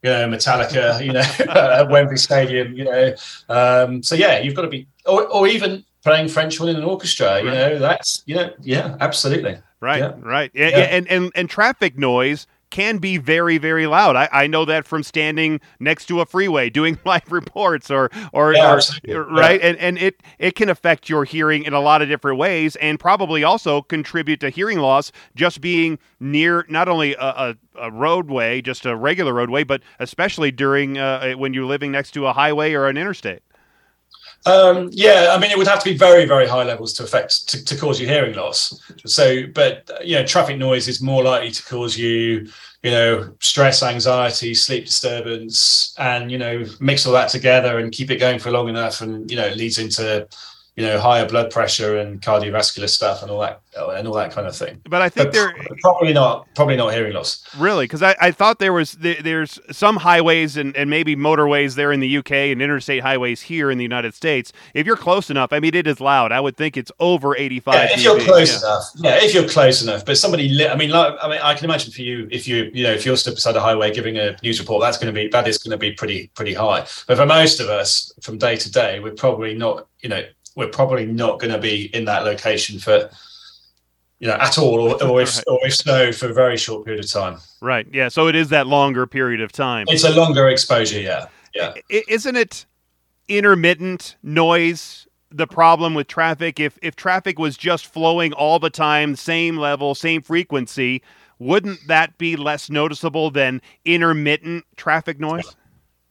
you 0.04 0.10
know 0.10 0.28
Metallica 0.28 1.04
you 1.04 1.14
know 1.14 1.20
at 1.54 1.90
Wembley 1.90 2.18
Stadium 2.18 2.74
you 2.74 2.84
know 2.84 3.14
um, 3.50 4.04
so 4.04 4.16
yeah 4.16 4.40
you've 4.40 4.56
got 4.56 4.64
to 4.64 4.68
be 4.68 4.88
or, 5.06 5.26
or 5.28 5.48
even 5.48 5.84
playing 6.04 6.28
French 6.28 6.58
horn 6.58 6.70
in 6.70 6.76
an 6.76 6.84
orchestra 6.84 7.40
you 7.40 7.46
know 7.50 7.80
that's 7.80 8.24
you 8.26 8.36
know 8.36 8.52
yeah 8.62 8.96
absolutely. 9.00 9.58
Right 9.82 10.00
yeah. 10.00 10.14
right. 10.20 10.52
Yeah, 10.54 10.68
yeah. 10.68 10.78
and 10.78 11.08
and 11.08 11.32
and 11.36 11.50
traffic 11.50 11.98
noise 11.98 12.48
can 12.70 12.98
be 12.98 13.18
very, 13.18 13.58
very 13.58 13.88
loud. 13.88 14.16
I, 14.16 14.30
I 14.32 14.48
know 14.48 14.66
that 14.66 14.88
from 14.88 15.04
standing 15.04 15.60
next 15.80 16.06
to 16.08 16.22
a 16.22 16.26
freeway 16.26 16.70
doing 16.80 16.98
live 17.06 17.32
reports 17.32 17.90
or 17.90 18.10
or, 18.34 18.54
yeah, 18.54 18.80
or 19.10 19.24
right, 19.24 19.60
yeah. 19.60 19.68
and 19.68 19.78
and 19.78 19.98
it 19.98 20.22
it 20.38 20.56
can 20.56 20.70
affect 20.70 21.10
your 21.10 21.26
hearing 21.26 21.64
in 21.64 21.74
a 21.74 21.80
lot 21.80 22.02
of 22.02 22.08
different 22.08 22.38
ways, 22.38 22.76
and 22.78 23.00
probably 23.00 23.44
also 23.44 23.82
contribute 23.82 24.40
to 24.42 24.50
hearing 24.50 24.80
loss 24.80 25.12
just 25.36 25.62
being 25.62 26.00
near 26.20 26.66
not 26.70 26.88
only 26.88 27.16
a, 27.16 27.20
a, 27.20 27.56
a 27.76 27.92
roadway, 27.92 28.62
just 28.62 28.86
a 28.86 28.96
regular 28.96 29.34
roadway, 29.34 29.64
but 29.64 29.82
especially 30.00 30.52
during 30.52 30.98
uh, 30.98 31.34
when 31.34 31.54
you're 31.54 31.66
living 31.66 31.92
next 31.92 32.12
to 32.12 32.26
a 32.28 32.34
highway 32.34 32.74
or 32.74 32.88
an 32.88 32.98
interstate. 32.98 33.42
Um, 34.46 34.90
yeah, 34.92 35.34
I 35.36 35.40
mean, 35.40 35.52
it 35.52 35.58
would 35.58 35.68
have 35.68 35.84
to 35.84 35.90
be 35.90 35.98
very, 35.98 36.26
very 36.26 36.48
high 36.48 36.64
levels 36.64 36.94
to 36.94 37.04
affect 37.04 37.50
to, 37.50 37.64
to 37.66 37.76
cause 37.76 38.00
you 38.00 38.08
hearing 38.08 38.36
loss. 38.36 38.80
So, 39.06 39.48
but 39.48 39.90
you 40.04 40.16
know, 40.16 40.26
traffic 40.26 40.58
noise 40.58 40.88
is 40.88 41.02
more 41.02 41.24
likely 41.24 41.52
to 41.52 41.64
cause 41.64 41.98
you, 41.98 42.48
you 42.82 42.92
know, 42.92 43.34
stress, 43.40 43.84
anxiety, 43.84 44.54
sleep 44.54 44.86
disturbance, 44.86 45.94
and 45.98 46.32
you 46.32 46.38
know, 46.38 46.66
mix 46.80 47.06
all 47.06 47.14
that 47.14 47.30
together 47.30 47.80
and 47.80 47.92
keep 47.92 48.12
it 48.12 48.18
going 48.18 48.40
for 48.40 48.52
long 48.52 48.70
enough, 48.70 49.02
and 49.02 49.30
you 49.30 49.36
know, 49.38 49.46
it 49.46 49.58
leads 49.58 49.78
into 49.78 50.28
you 50.80 50.86
know 50.86 50.98
higher 50.98 51.28
blood 51.28 51.52
pressure 51.52 51.98
and 51.98 52.22
cardiovascular 52.22 52.88
stuff 52.88 53.22
and 53.22 53.30
all 53.30 53.42
that 53.42 53.62
and 53.78 54.08
all 54.08 54.14
that 54.14 54.32
kind 54.32 54.48
of 54.48 54.56
thing. 54.56 54.82
But 54.90 55.02
I 55.02 55.10
think 55.10 55.34
they're 55.34 55.54
probably 55.82 56.14
not 56.14 56.48
probably 56.56 56.78
not 56.78 56.94
hearing 56.94 57.14
loss. 57.14 57.44
Really, 57.58 57.84
because 57.84 58.02
I, 58.02 58.16
I 58.22 58.32
thought 58.32 58.60
there 58.60 58.72
was 58.72 58.94
there's 58.94 59.60
some 59.72 59.98
highways 59.98 60.56
and, 60.56 60.76
and 60.78 60.90
maybe 60.90 61.18
motorways 61.18 61.76
there 61.76 61.92
in 61.92 62.00
the 62.00 62.18
UK 62.18 62.32
and 62.32 62.62
interstate 62.62 63.02
highways 63.02 63.42
here 63.42 63.70
in 63.70 63.78
the 63.78 63.84
United 63.84 64.14
States. 64.14 64.54
If 64.74 64.88
you're 64.88 64.96
close 64.96 65.30
enough, 65.30 65.52
I 65.52 65.60
mean, 65.60 65.76
it 65.76 65.86
is 65.86 66.00
loud. 66.00 66.32
I 66.32 66.40
would 66.40 66.56
think 66.56 66.78
it's 66.78 66.92
over 67.00 67.36
85. 67.36 67.74
Yeah, 67.74 67.94
if 67.94 68.02
you're 68.02 68.20
close 68.22 68.62
yeah. 68.62 68.70
enough, 68.70 68.84
yeah, 68.96 69.26
if 69.26 69.34
you're 69.34 69.50
close 69.50 69.82
enough. 69.82 70.06
But 70.06 70.18
somebody, 70.18 70.48
li- 70.48 70.70
I 70.70 70.76
mean, 70.76 70.92
like, 70.92 71.16
I 71.22 71.30
mean, 71.30 71.40
I 71.42 71.54
can 71.54 71.66
imagine 71.66 71.92
for 71.92 72.02
you 72.02 72.28
if 72.32 72.48
you 72.48 72.72
you 72.74 72.84
know 72.84 72.92
if 72.92 73.06
you're 73.06 73.18
stood 73.18 73.36
beside 73.36 73.56
a 73.58 73.62
highway 73.62 73.94
giving 73.94 74.18
a 74.18 74.38
news 74.42 74.62
report, 74.62 74.82
that's 74.82 74.98
going 74.98 75.14
to 75.14 75.22
be 75.22 75.28
that 75.28 75.46
is 75.46 75.58
going 75.58 75.72
to 75.72 75.78
be 75.78 75.92
pretty 75.92 76.32
pretty 76.36 76.54
high. 76.54 76.86
But 77.08 77.18
for 77.18 77.26
most 77.26 77.60
of 77.60 77.68
us, 77.68 78.14
from 78.22 78.38
day 78.38 78.56
to 78.56 78.72
day, 78.72 79.00
we're 79.02 79.12
probably 79.12 79.54
not 79.54 79.88
you 80.02 80.10
know 80.10 80.24
we're 80.56 80.68
probably 80.68 81.06
not 81.06 81.40
going 81.40 81.52
to 81.52 81.60
be 81.60 81.94
in 81.96 82.06
that 82.06 82.24
location 82.24 82.80
for 82.80 83.10
you 84.20 84.28
know 84.28 84.36
at 84.36 84.58
all 84.58 84.80
or, 84.80 85.04
or 85.04 85.22
if 85.22 85.42
or 85.48 85.60
if 85.64 85.76
so 85.76 86.12
for 86.12 86.30
a 86.30 86.34
very 86.34 86.58
short 86.58 86.86
period 86.86 87.04
of 87.04 87.12
time. 87.12 87.38
Right 87.62 87.88
yeah 87.92 88.10
so 88.10 88.28
it 88.28 88.36
is 88.36 88.50
that 88.50 88.68
longer 88.68 89.08
period 89.08 89.42
of 89.42 89.52
time. 89.52 89.86
It's 89.90 90.04
a 90.04 90.12
longer 90.12 90.48
exposure 90.48 91.00
yeah 91.00 91.28
yeah. 91.56 91.74
Isn't 91.90 92.36
it 92.36 92.66
intermittent 93.28 94.16
noise 94.22 95.08
the 95.32 95.48
problem 95.48 95.94
with 95.94 96.08
traffic? 96.08 96.60
If 96.60 96.78
if 96.82 96.96
traffic 96.96 97.40
was 97.40 97.58
just 97.58 97.88
flowing 97.88 98.34
all 98.34 98.60
the 98.60 98.70
time 98.70 99.16
same 99.16 99.58
level 99.58 99.96
same 99.96 100.22
frequency 100.22 101.02
wouldn't 101.40 101.80
that 101.88 102.18
be 102.18 102.36
less 102.36 102.70
noticeable 102.70 103.32
than 103.32 103.62
intermittent 103.86 104.66
traffic 104.76 105.22
noise? 105.22 105.56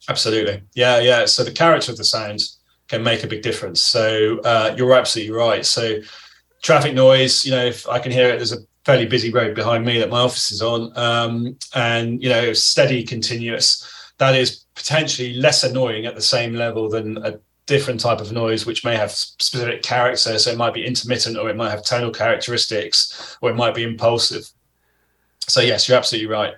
Absolutely. 0.09 0.63
Yeah 0.75 1.01
yeah 1.01 1.27
so 1.27 1.45
the 1.45 1.51
character 1.53 1.93
of 1.93 1.99
the 1.99 2.05
sound 2.05 2.41
can 2.89 3.03
make 3.03 3.23
a 3.23 3.27
big 3.27 3.43
difference. 3.43 3.81
So 3.81 4.41
uh, 4.41 4.75
you're 4.77 4.95
absolutely 4.95 5.35
right. 5.35 5.65
So 5.65 6.01
traffic 6.63 6.95
noise, 6.95 7.45
you 7.45 7.53
know, 7.53 7.65
if 7.65 7.89
I 7.89 7.99
can 7.99 8.13
hear 8.13 8.31
it, 8.31 8.37
there's 8.37 8.53
a 8.53 8.59
fairly 8.85 9.07
busy 9.07 9.31
road 9.31 9.55
behind 9.55 9.85
me 9.85 9.99
that 9.99 10.09
my 10.09 10.21
office 10.21 10.51
is 10.51 10.63
on, 10.63 10.97
um, 10.97 11.57
and 11.75 12.23
you 12.23 12.29
know, 12.29 12.53
steady, 12.53 13.05
continuous. 13.05 13.87
That 14.19 14.35
is 14.35 14.65
potentially 14.75 15.35
less 15.35 15.63
annoying 15.63 16.07
at 16.07 16.15
the 16.15 16.23
same 16.23 16.55
level 16.55 16.89
than 16.89 17.19
a 17.19 17.39
different 17.67 18.01
type 18.01 18.21
of 18.21 18.33
noise, 18.33 18.65
which 18.65 18.85
may 18.85 18.97
have 18.97 19.13
specific 19.13 19.83
character. 19.83 20.39
So 20.39 20.51
it 20.51 20.57
might 20.57 20.75
be 20.75 20.85
intermittent, 20.85 21.37
or 21.37 21.51
it 21.51 21.57
might 21.57 21.71
have 21.71 21.85
tonal 21.85 22.11
characteristics, 22.11 23.37
or 23.43 23.51
it 23.51 23.57
might 23.57 23.75
be 23.75 23.85
impulsive. 23.85 24.49
So 25.41 25.61
yes, 25.61 25.87
you're 25.87 25.99
absolutely 25.99 26.29
right. 26.29 26.55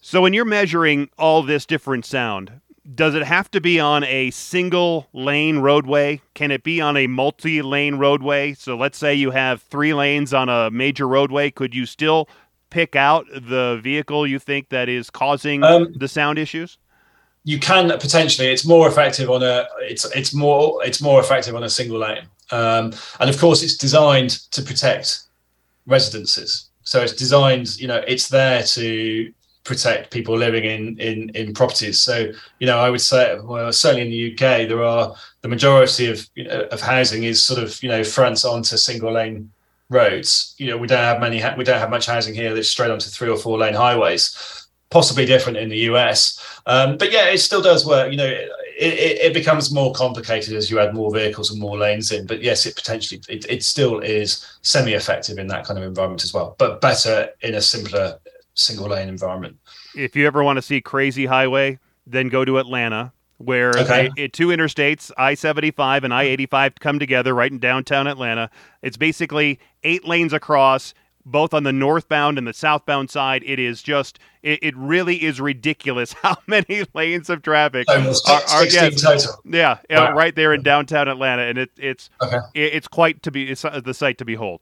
so 0.00 0.20
when 0.20 0.32
you're 0.32 0.44
measuring 0.44 1.08
all 1.16 1.42
this 1.42 1.66
different 1.66 2.04
sound, 2.04 2.60
does 2.94 3.14
it 3.14 3.22
have 3.22 3.50
to 3.50 3.60
be 3.60 3.80
on 3.80 4.04
a 4.04 4.30
single 4.30 5.08
lane 5.12 5.58
roadway? 5.58 6.20
Can 6.34 6.50
it 6.50 6.62
be 6.62 6.80
on 6.80 6.96
a 6.96 7.06
multi 7.06 7.62
lane 7.62 7.96
roadway? 7.96 8.54
So 8.54 8.76
let's 8.76 8.98
say 8.98 9.14
you 9.14 9.30
have 9.32 9.62
three 9.62 9.94
lanes 9.94 10.32
on 10.32 10.48
a 10.48 10.70
major 10.70 11.08
roadway. 11.08 11.50
Could 11.50 11.74
you 11.74 11.86
still 11.86 12.28
pick 12.70 12.94
out 12.94 13.26
the 13.32 13.80
vehicle 13.82 14.26
you 14.26 14.38
think 14.38 14.68
that 14.68 14.88
is 14.88 15.10
causing 15.10 15.62
um, 15.64 15.92
the 15.96 16.08
sound 16.08 16.38
issues? 16.38 16.78
You 17.44 17.58
can 17.58 17.88
potentially. 17.98 18.48
It's 18.48 18.66
more 18.66 18.88
effective 18.88 19.30
on 19.30 19.42
a. 19.42 19.66
It's 19.80 20.04
it's 20.16 20.34
more 20.34 20.84
it's 20.84 21.00
more 21.00 21.20
effective 21.20 21.54
on 21.54 21.62
a 21.62 21.70
single 21.70 21.98
lane, 21.98 22.26
um, 22.50 22.92
and 23.20 23.30
of 23.30 23.38
course 23.38 23.62
it's 23.62 23.76
designed 23.76 24.30
to 24.50 24.62
protect 24.62 25.20
residences. 25.86 26.70
So 26.82 27.02
it's 27.02 27.12
designed. 27.12 27.78
You 27.78 27.88
know, 27.88 28.02
it's 28.06 28.28
there 28.28 28.62
to 28.62 29.32
protect 29.66 30.10
people 30.10 30.36
living 30.36 30.64
in 30.64 30.98
in 30.98 31.30
in 31.30 31.52
properties. 31.52 32.00
So 32.00 32.32
you 32.58 32.66
know, 32.66 32.78
I 32.78 32.88
would 32.88 33.00
say, 33.00 33.38
well, 33.42 33.72
certainly 33.72 34.02
in 34.02 34.10
the 34.10 34.32
UK, 34.32 34.68
there 34.68 34.84
are 34.84 35.14
the 35.42 35.48
majority 35.48 36.06
of 36.06 36.26
you 36.34 36.44
know, 36.44 36.60
of 36.70 36.80
housing 36.80 37.24
is 37.24 37.44
sort 37.44 37.62
of 37.62 37.82
you 37.82 37.88
know 37.88 38.04
fronts 38.04 38.44
onto 38.44 38.76
single 38.76 39.12
lane 39.12 39.50
roads. 39.90 40.54
You 40.58 40.68
know, 40.68 40.78
we 40.78 40.86
don't 40.86 40.98
have 40.98 41.20
many 41.20 41.42
we 41.56 41.64
don't 41.64 41.80
have 41.80 41.90
much 41.90 42.06
housing 42.06 42.34
here 42.34 42.54
that's 42.54 42.68
straight 42.68 42.90
onto 42.90 43.10
three 43.10 43.28
or 43.28 43.36
four 43.36 43.58
lane 43.58 43.74
highways. 43.74 44.62
Possibly 44.88 45.26
different 45.26 45.58
in 45.58 45.68
the 45.68 45.78
US, 45.90 46.40
um, 46.66 46.96
but 46.96 47.10
yeah, 47.10 47.28
it 47.28 47.38
still 47.38 47.60
does 47.60 47.84
work. 47.84 48.12
You 48.12 48.18
know, 48.18 48.24
it, 48.24 48.48
it, 48.78 49.20
it, 49.20 49.34
becomes 49.34 49.72
more 49.72 49.92
complicated 49.92 50.54
as 50.54 50.70
you 50.70 50.78
add 50.78 50.94
more 50.94 51.12
vehicles 51.12 51.50
and 51.50 51.58
more 51.58 51.76
lanes 51.76 52.12
in. 52.12 52.24
But 52.24 52.40
yes, 52.40 52.66
it 52.66 52.76
potentially 52.76 53.20
it, 53.28 53.44
it 53.50 53.64
still 53.64 53.98
is 53.98 54.46
semi-effective 54.62 55.38
in 55.38 55.48
that 55.48 55.64
kind 55.64 55.76
of 55.76 55.84
environment 55.84 56.22
as 56.22 56.32
well, 56.32 56.54
but 56.56 56.80
better 56.80 57.30
in 57.40 57.56
a 57.56 57.60
simpler 57.60 58.20
single 58.56 58.88
lane 58.88 59.08
environment. 59.08 59.58
If 59.94 60.16
you 60.16 60.26
ever 60.26 60.42
want 60.42 60.56
to 60.56 60.62
see 60.62 60.80
crazy 60.80 61.26
highway, 61.26 61.78
then 62.06 62.28
go 62.28 62.44
to 62.44 62.58
Atlanta, 62.58 63.12
where 63.38 63.70
okay. 63.70 64.10
it, 64.16 64.32
two 64.32 64.48
interstates, 64.48 65.12
I 65.16 65.34
75 65.34 66.04
and 66.04 66.12
I 66.12 66.24
85, 66.24 66.76
come 66.80 66.98
together 66.98 67.34
right 67.34 67.52
in 67.52 67.58
downtown 67.58 68.06
Atlanta. 68.06 68.50
It's 68.82 68.96
basically 68.96 69.60
eight 69.84 70.06
lanes 70.06 70.32
across, 70.32 70.94
both 71.24 71.52
on 71.52 71.64
the 71.64 71.72
northbound 71.72 72.38
and 72.38 72.46
the 72.46 72.54
southbound 72.54 73.10
side. 73.10 73.42
It 73.44 73.58
is 73.58 73.82
just, 73.82 74.18
it, 74.42 74.60
it 74.62 74.76
really 74.76 75.22
is 75.22 75.40
ridiculous 75.40 76.12
how 76.22 76.36
many 76.46 76.84
lanes 76.94 77.28
of 77.28 77.42
traffic 77.42 77.86
are, 77.90 77.98
are 78.58 78.66
yeah, 79.44 79.78
yeah, 79.90 80.10
wow. 80.10 80.14
right 80.14 80.34
there 80.34 80.54
in 80.54 80.62
downtown 80.62 81.08
Atlanta, 81.08 81.42
and 81.42 81.58
it, 81.58 81.70
it's 81.76 82.08
okay. 82.22 82.38
it, 82.54 82.74
it's 82.74 82.88
quite 82.88 83.22
to 83.24 83.30
be 83.30 83.50
it's 83.50 83.64
uh, 83.64 83.80
the 83.84 83.94
sight 83.94 84.18
to 84.18 84.24
behold. 84.24 84.60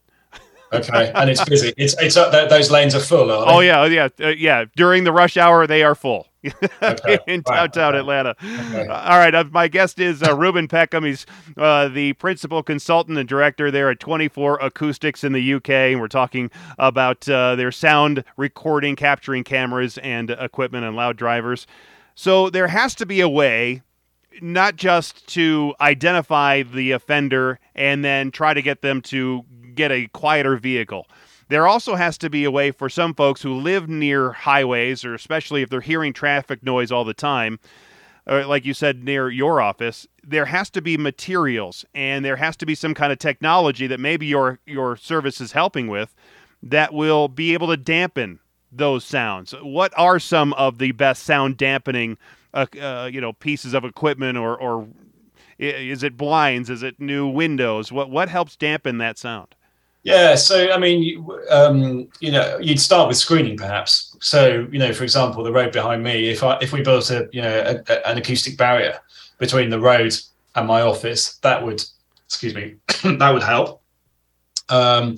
Okay, 0.74 1.12
and 1.14 1.30
it's 1.30 1.44
busy. 1.44 1.72
It's 1.76 1.94
it's 2.00 2.16
uh, 2.16 2.46
those 2.48 2.70
lanes 2.70 2.94
are 2.94 3.00
full. 3.00 3.30
Oh 3.30 3.60
yeah, 3.60 3.80
oh, 3.80 3.84
yeah, 3.84 4.08
uh, 4.20 4.28
yeah. 4.28 4.64
During 4.76 5.04
the 5.04 5.12
rush 5.12 5.36
hour, 5.36 5.66
they 5.66 5.82
are 5.82 5.94
full. 5.94 6.28
Okay. 6.82 7.18
in 7.26 7.40
downtown. 7.40 7.94
Atlanta. 7.94 8.36
Okay. 8.42 8.86
Uh, 8.86 9.10
all 9.10 9.18
right, 9.18 9.34
uh, 9.34 9.44
my 9.50 9.66
guest 9.68 9.98
is 9.98 10.22
uh, 10.22 10.36
Ruben 10.36 10.68
Peckham. 10.68 11.04
He's 11.04 11.24
uh, 11.56 11.88
the 11.88 12.12
principal 12.14 12.62
consultant 12.62 13.16
and 13.16 13.26
director 13.26 13.70
there 13.70 13.90
at 13.90 13.98
24 13.98 14.58
Acoustics 14.60 15.24
in 15.24 15.32
the 15.32 15.54
UK, 15.54 15.70
and 15.70 16.00
we're 16.00 16.08
talking 16.08 16.50
about 16.78 17.26
uh, 17.28 17.54
their 17.56 17.72
sound 17.72 18.24
recording, 18.36 18.94
capturing 18.94 19.42
cameras 19.44 19.96
and 19.98 20.30
equipment 20.30 20.84
and 20.84 20.96
loud 20.96 21.16
drivers. 21.16 21.66
So 22.14 22.50
there 22.50 22.68
has 22.68 22.94
to 22.96 23.06
be 23.06 23.20
a 23.20 23.28
way 23.28 23.82
not 24.42 24.76
just 24.76 25.26
to 25.28 25.74
identify 25.80 26.62
the 26.62 26.90
offender 26.92 27.58
and 27.74 28.04
then 28.04 28.30
try 28.30 28.52
to 28.54 28.62
get 28.62 28.82
them 28.82 29.00
to 29.00 29.44
get 29.74 29.92
a 29.92 30.08
quieter 30.08 30.56
vehicle. 30.56 31.06
There 31.48 31.66
also 31.66 31.94
has 31.94 32.16
to 32.18 32.30
be 32.30 32.44
a 32.44 32.50
way 32.50 32.70
for 32.70 32.88
some 32.88 33.14
folks 33.14 33.42
who 33.42 33.54
live 33.54 33.88
near 33.88 34.32
highways, 34.32 35.04
or 35.04 35.14
especially 35.14 35.62
if 35.62 35.68
they're 35.68 35.80
hearing 35.80 36.12
traffic 36.12 36.62
noise 36.62 36.90
all 36.90 37.04
the 37.04 37.14
time, 37.14 37.58
or 38.26 38.44
like 38.46 38.64
you 38.64 38.72
said, 38.72 39.04
near 39.04 39.28
your 39.28 39.60
office, 39.60 40.06
there 40.22 40.46
has 40.46 40.70
to 40.70 40.80
be 40.80 40.96
materials 40.96 41.84
and 41.94 42.24
there 42.24 42.36
has 42.36 42.56
to 42.56 42.66
be 42.66 42.74
some 42.74 42.94
kind 42.94 43.12
of 43.12 43.18
technology 43.18 43.86
that 43.86 44.00
maybe 44.00 44.26
your 44.26 44.58
your 44.66 44.96
service 44.96 45.40
is 45.40 45.52
helping 45.52 45.88
with 45.88 46.14
that 46.62 46.94
will 46.94 47.28
be 47.28 47.52
able 47.52 47.68
to 47.68 47.76
dampen 47.76 48.40
those 48.72 49.04
sounds. 49.04 49.52
What 49.62 49.92
are 49.96 50.18
some 50.18 50.54
of 50.54 50.78
the 50.78 50.92
best 50.92 51.22
sound 51.24 51.58
dampening 51.58 52.16
uh, 52.54 52.66
uh, 52.80 53.10
you 53.12 53.20
know 53.20 53.34
pieces 53.34 53.74
of 53.74 53.84
equipment 53.84 54.38
or 54.38 54.56
or 54.58 54.88
is 55.58 56.02
it 56.02 56.16
blinds? 56.16 56.70
Is 56.70 56.82
it 56.82 56.98
new 56.98 57.28
windows? 57.28 57.92
What 57.92 58.10
what 58.10 58.30
helps 58.30 58.56
dampen 58.56 58.98
that 58.98 59.18
sound? 59.18 59.54
Yeah, 60.04 60.34
so 60.34 60.70
I 60.70 60.76
mean, 60.78 61.26
um, 61.50 62.08
you 62.20 62.30
know, 62.30 62.58
you'd 62.58 62.78
start 62.78 63.08
with 63.08 63.16
screening, 63.16 63.56
perhaps. 63.56 64.14
So, 64.20 64.68
you 64.70 64.78
know, 64.78 64.92
for 64.92 65.02
example, 65.02 65.42
the 65.42 65.50
road 65.50 65.72
behind 65.72 66.02
me, 66.02 66.28
if 66.28 66.42
I 66.42 66.58
if 66.60 66.72
we 66.72 66.82
built 66.82 67.10
a 67.10 67.26
you 67.32 67.40
know 67.40 67.58
a, 67.58 67.92
a, 67.92 68.08
an 68.08 68.18
acoustic 68.18 68.58
barrier 68.58 68.98
between 69.38 69.70
the 69.70 69.80
road 69.80 70.14
and 70.56 70.68
my 70.68 70.82
office, 70.82 71.38
that 71.38 71.64
would, 71.64 71.82
excuse 72.26 72.54
me, 72.54 72.74
that 73.16 73.30
would 73.32 73.42
help. 73.42 73.80
Um, 74.68 75.16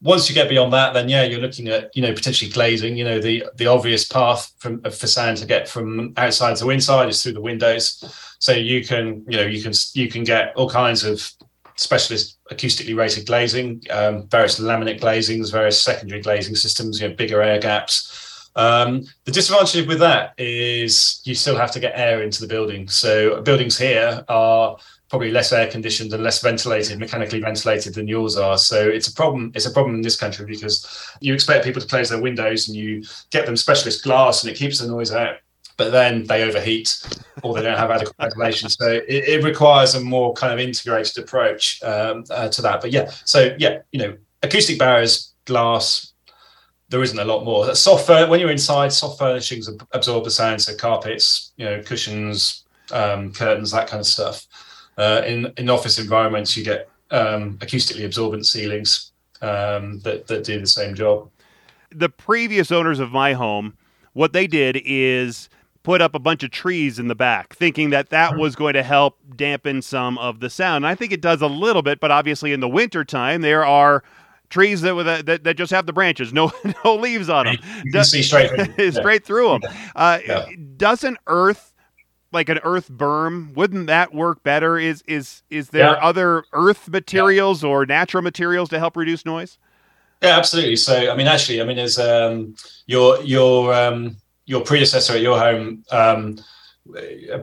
once 0.00 0.28
you 0.28 0.34
get 0.34 0.48
beyond 0.48 0.72
that, 0.72 0.94
then 0.94 1.08
yeah, 1.08 1.24
you're 1.24 1.40
looking 1.40 1.66
at 1.68 1.94
you 1.96 2.02
know 2.02 2.14
potentially 2.14 2.52
glazing. 2.52 2.96
You 2.96 3.04
know 3.04 3.20
the 3.20 3.46
the 3.56 3.66
obvious 3.66 4.04
path 4.06 4.52
from 4.58 4.80
for 4.82 5.08
sound 5.08 5.38
to 5.38 5.46
get 5.46 5.68
from 5.68 6.14
outside 6.16 6.56
to 6.58 6.70
inside 6.70 7.08
is 7.08 7.20
through 7.20 7.32
the 7.32 7.40
windows. 7.40 8.36
So 8.38 8.52
you 8.52 8.84
can 8.84 9.24
you 9.26 9.38
know 9.38 9.46
you 9.46 9.60
can 9.60 9.72
you 9.94 10.08
can 10.08 10.22
get 10.22 10.54
all 10.54 10.70
kinds 10.70 11.02
of 11.02 11.28
specialist 11.74 12.36
acoustically 12.50 12.96
rated 12.96 13.26
glazing, 13.26 13.82
um, 13.90 14.26
various 14.28 14.58
laminate 14.58 15.00
glazings, 15.00 15.52
various 15.52 15.80
secondary 15.80 16.20
glazing 16.20 16.54
systems, 16.54 17.00
you 17.00 17.08
know, 17.08 17.14
bigger 17.14 17.42
air 17.42 17.58
gaps. 17.58 18.50
Um, 18.56 19.04
the 19.24 19.32
disadvantage 19.32 19.86
with 19.86 20.00
that 20.00 20.34
is 20.38 21.20
you 21.24 21.34
still 21.34 21.56
have 21.56 21.70
to 21.72 21.80
get 21.80 21.92
air 21.94 22.22
into 22.22 22.40
the 22.40 22.48
building. 22.48 22.88
So 22.88 23.40
buildings 23.42 23.78
here 23.78 24.24
are 24.28 24.76
probably 25.08 25.30
less 25.30 25.52
air 25.52 25.68
conditioned 25.68 26.12
and 26.12 26.22
less 26.22 26.40
ventilated, 26.40 26.98
mechanically 26.98 27.40
ventilated 27.40 27.94
than 27.94 28.08
yours 28.08 28.36
are. 28.36 28.58
So 28.58 28.88
it's 28.88 29.08
a 29.08 29.12
problem. 29.12 29.52
It's 29.54 29.66
a 29.66 29.70
problem 29.70 29.96
in 29.96 30.02
this 30.02 30.16
country 30.16 30.46
because 30.46 30.86
you 31.20 31.34
expect 31.34 31.64
people 31.64 31.82
to 31.82 31.88
close 31.88 32.08
their 32.08 32.20
windows 32.20 32.68
and 32.68 32.76
you 32.76 33.04
get 33.30 33.46
them 33.46 33.56
specialist 33.56 34.04
glass 34.04 34.42
and 34.42 34.52
it 34.52 34.56
keeps 34.56 34.78
the 34.78 34.88
noise 34.88 35.12
out. 35.12 35.36
But 35.80 35.92
then 35.92 36.24
they 36.24 36.42
overheat 36.42 37.02
or 37.42 37.54
they 37.54 37.62
don't 37.62 37.78
have 37.78 37.90
adequate 37.90 38.14
ventilation. 38.18 38.68
So 38.68 38.86
it, 38.86 39.04
it, 39.08 39.42
requires 39.42 39.94
a 39.94 40.00
more 40.00 40.34
kind 40.34 40.52
of 40.52 40.58
integrated 40.58 41.16
approach 41.24 41.82
um, 41.82 42.24
uh, 42.28 42.50
to 42.50 42.60
that. 42.60 42.82
But 42.82 42.90
yeah, 42.90 43.10
so 43.24 43.56
yeah, 43.58 43.78
you 43.90 43.98
know, 43.98 44.14
acoustic 44.42 44.78
barriers, 44.78 45.32
glass, 45.46 46.12
there 46.90 47.02
isn't 47.02 47.18
a 47.18 47.24
lot 47.24 47.46
more. 47.46 47.74
Soft 47.74 48.10
when 48.28 48.40
you're 48.40 48.50
inside, 48.50 48.92
soft 48.92 49.18
furnishings 49.18 49.70
absorb 49.92 50.24
the 50.24 50.30
sound, 50.30 50.60
so 50.60 50.76
carpets, 50.76 51.54
you 51.56 51.64
know, 51.64 51.82
cushions, 51.82 52.66
um, 52.92 53.32
curtains, 53.32 53.70
that 53.70 53.86
kind 53.88 54.00
of 54.00 54.06
stuff. 54.06 54.46
Uh, 54.98 55.22
in 55.24 55.50
in 55.56 55.70
office 55.70 55.98
environments, 55.98 56.58
you 56.58 56.62
get 56.62 56.90
um, 57.10 57.56
acoustically 57.60 58.04
absorbent 58.04 58.44
ceilings 58.44 59.12
um, 59.40 59.98
that 60.00 60.26
that 60.26 60.44
do 60.44 60.60
the 60.60 60.66
same 60.66 60.94
job. 60.94 61.30
The 61.90 62.10
previous 62.10 62.70
owners 62.70 62.98
of 62.98 63.12
my 63.12 63.32
home, 63.32 63.78
what 64.12 64.34
they 64.34 64.46
did 64.46 64.82
is 64.84 65.48
put 65.82 66.02
up 66.02 66.14
a 66.14 66.18
bunch 66.18 66.42
of 66.42 66.50
trees 66.50 66.98
in 66.98 67.08
the 67.08 67.14
back, 67.14 67.54
thinking 67.54 67.90
that 67.90 68.10
that 68.10 68.36
was 68.36 68.54
going 68.54 68.74
to 68.74 68.82
help 68.82 69.18
dampen 69.36 69.82
some 69.82 70.18
of 70.18 70.40
the 70.40 70.50
sound. 70.50 70.84
And 70.84 70.86
I 70.86 70.94
think 70.94 71.12
it 71.12 71.20
does 71.20 71.40
a 71.40 71.46
little 71.46 71.82
bit, 71.82 72.00
but 72.00 72.10
obviously 72.10 72.52
in 72.52 72.60
the 72.60 72.68
wintertime, 72.68 73.40
there 73.40 73.64
are 73.64 74.02
trees 74.50 74.82
that, 74.82 75.22
that 75.26 75.44
that 75.44 75.56
just 75.56 75.72
have 75.72 75.86
the 75.86 75.92
branches, 75.92 76.32
no 76.34 76.52
no 76.84 76.96
leaves 76.96 77.28
on 77.28 77.46
them. 77.46 77.56
You 77.84 77.92
can 77.92 78.04
see 78.04 78.22
straight 78.22 78.50
through, 78.50 78.90
straight 78.92 79.24
through 79.24 79.48
them. 79.48 79.62
Uh, 79.96 80.18
yeah. 80.26 80.46
Doesn't 80.76 81.18
Earth 81.26 81.70
like 82.32 82.48
an 82.48 82.60
earth 82.62 82.88
berm 82.90 83.52
wouldn't 83.54 83.86
that 83.88 84.14
work 84.14 84.42
better 84.42 84.78
is 84.78 85.02
is 85.06 85.42
is 85.50 85.70
there 85.70 85.92
yeah. 85.92 85.98
other 86.00 86.44
earth 86.52 86.88
materials 86.88 87.62
yeah. 87.62 87.68
or 87.68 87.86
natural 87.86 88.22
materials 88.22 88.68
to 88.68 88.78
help 88.78 88.96
reduce 88.96 89.24
noise 89.24 89.58
yeah 90.22 90.38
absolutely 90.38 90.76
so 90.76 91.10
i 91.10 91.16
mean 91.16 91.26
actually 91.26 91.60
i 91.60 91.64
mean 91.64 91.76
there's 91.76 91.98
um 91.98 92.54
your 92.86 93.20
your 93.22 93.74
um 93.74 94.16
your 94.50 94.62
predecessor 94.62 95.14
at 95.14 95.22
your 95.22 95.38
home 95.38 95.84
um 95.90 96.38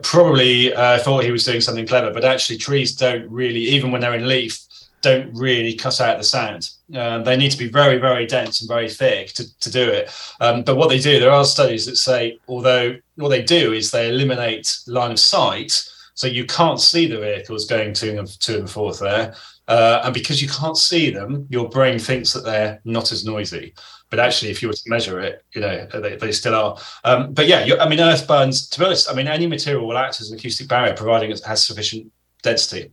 probably 0.02 0.74
uh, 0.74 0.98
thought 0.98 1.24
he 1.24 1.30
was 1.30 1.44
doing 1.44 1.60
something 1.60 1.86
clever 1.86 2.12
but 2.12 2.24
actually 2.24 2.58
trees 2.58 2.94
don't 2.94 3.26
really 3.30 3.60
even 3.60 3.90
when 3.90 4.00
they're 4.00 4.14
in 4.14 4.28
leaf 4.28 4.68
don't 5.00 5.32
really 5.34 5.74
cut 5.74 6.00
out 6.00 6.18
the 6.18 6.24
sound. 6.24 6.70
Um, 6.94 7.24
they 7.24 7.36
need 7.36 7.50
to 7.50 7.58
be 7.58 7.68
very, 7.68 7.98
very 7.98 8.26
dense 8.26 8.60
and 8.60 8.68
very 8.68 8.88
thick 8.88 9.32
to, 9.34 9.60
to 9.60 9.70
do 9.70 9.88
it. 9.88 10.10
Um, 10.40 10.62
but 10.62 10.76
what 10.76 10.88
they 10.88 10.98
do, 10.98 11.20
there 11.20 11.30
are 11.30 11.44
studies 11.44 11.86
that 11.86 11.96
say, 11.96 12.38
although 12.48 12.96
what 13.16 13.28
they 13.28 13.42
do 13.42 13.72
is 13.72 13.90
they 13.90 14.08
eliminate 14.08 14.78
line 14.86 15.12
of 15.12 15.20
sight, 15.20 15.84
so 16.14 16.26
you 16.26 16.46
can't 16.46 16.80
see 16.80 17.06
the 17.06 17.20
vehicles 17.20 17.66
going 17.66 17.92
to 17.94 18.18
and 18.18 18.28
to 18.40 18.58
and 18.58 18.70
forth 18.70 18.98
there. 18.98 19.34
Uh, 19.68 20.00
and 20.04 20.14
because 20.14 20.40
you 20.40 20.48
can't 20.48 20.78
see 20.78 21.10
them, 21.10 21.46
your 21.50 21.68
brain 21.68 21.98
thinks 21.98 22.32
that 22.32 22.44
they're 22.44 22.80
not 22.84 23.12
as 23.12 23.24
noisy. 23.24 23.74
But 24.10 24.18
actually, 24.18 24.50
if 24.50 24.62
you 24.62 24.68
were 24.68 24.74
to 24.74 24.90
measure 24.90 25.20
it, 25.20 25.44
you 25.54 25.60
know 25.60 25.86
they, 25.92 26.16
they 26.16 26.32
still 26.32 26.54
are. 26.54 26.78
Um, 27.04 27.34
but 27.34 27.46
yeah, 27.46 27.76
I 27.78 27.86
mean, 27.86 28.00
earth 28.00 28.26
berms. 28.26 28.70
To 28.70 28.78
be 28.78 28.86
honest, 28.86 29.10
I 29.10 29.14
mean, 29.14 29.28
any 29.28 29.46
material 29.46 29.86
will 29.86 29.98
act 29.98 30.20
as 30.20 30.30
an 30.30 30.38
acoustic 30.38 30.68
barrier, 30.68 30.94
providing 30.94 31.30
it 31.30 31.44
has 31.44 31.64
sufficient 31.64 32.10
density. 32.42 32.90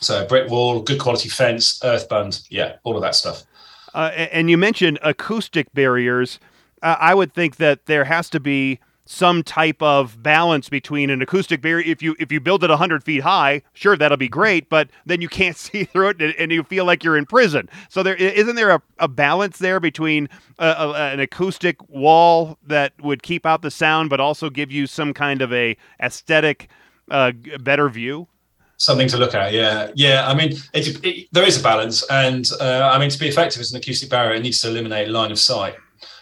So 0.00 0.26
brick 0.26 0.50
wall, 0.50 0.80
good 0.80 0.98
quality 0.98 1.28
fence, 1.28 1.78
earth 1.84 2.08
bund, 2.08 2.40
yeah, 2.48 2.76
all 2.84 2.96
of 2.96 3.02
that 3.02 3.14
stuff. 3.14 3.44
Uh, 3.92 4.10
and 4.14 4.48
you 4.48 4.56
mentioned 4.56 4.98
acoustic 5.02 5.72
barriers. 5.74 6.38
Uh, 6.82 6.96
I 6.98 7.14
would 7.14 7.34
think 7.34 7.56
that 7.56 7.84
there 7.84 8.04
has 8.04 8.30
to 8.30 8.40
be 8.40 8.80
some 9.10 9.42
type 9.42 9.82
of 9.82 10.22
balance 10.22 10.68
between 10.68 11.10
an 11.10 11.20
acoustic 11.20 11.60
barrier. 11.60 11.84
If 11.84 12.00
you 12.00 12.14
if 12.20 12.30
you 12.30 12.38
build 12.38 12.62
it 12.62 12.70
hundred 12.70 13.02
feet 13.02 13.22
high, 13.22 13.62
sure 13.72 13.96
that'll 13.96 14.16
be 14.16 14.28
great, 14.28 14.68
but 14.68 14.88
then 15.04 15.20
you 15.20 15.28
can't 15.28 15.56
see 15.66 15.82
through 15.82 16.10
it 16.10 16.22
and, 16.38 16.52
you 16.52 16.62
feel 16.62 16.84
like 16.84 17.02
you're 17.02 17.16
in 17.16 17.26
prison. 17.26 17.68
So 17.88 18.04
there 18.04 18.14
isn't 18.14 18.54
there 18.54 18.70
a, 18.70 18.80
a 19.00 19.08
balance 19.08 19.58
there 19.58 19.80
between 19.80 20.28
a, 20.60 20.66
a, 20.66 20.92
an 21.12 21.18
acoustic 21.18 21.76
wall 21.88 22.56
that 22.64 22.92
would 23.02 23.24
keep 23.24 23.44
out 23.44 23.62
the 23.62 23.70
sound, 23.70 24.10
but 24.10 24.20
also 24.20 24.48
give 24.48 24.70
you 24.70 24.86
some 24.86 25.12
kind 25.12 25.42
of 25.42 25.52
a 25.52 25.76
aesthetic 26.00 26.68
uh, 27.10 27.32
better 27.58 27.88
view 27.88 28.28
something 28.76 29.08
to 29.08 29.18
look 29.18 29.34
at. 29.34 29.52
Yeah, 29.52 29.90
yeah. 29.94 30.26
I 30.26 30.34
mean, 30.34 30.52
it, 30.72 31.04
it, 31.04 31.28
there 31.32 31.44
is 31.44 31.58
a 31.58 31.62
balance, 31.62 32.02
and 32.10 32.48
uh, 32.60 32.90
I 32.92 32.98
mean, 32.98 33.10
to 33.10 33.18
be 33.18 33.28
effective 33.28 33.60
as 33.60 33.72
an 33.72 33.78
acoustic 33.78 34.08
barrier, 34.08 34.36
it 34.36 34.42
needs 34.42 34.60
to 34.60 34.68
eliminate 34.68 35.08
line 35.08 35.32
of 35.32 35.38
sight. 35.38 35.74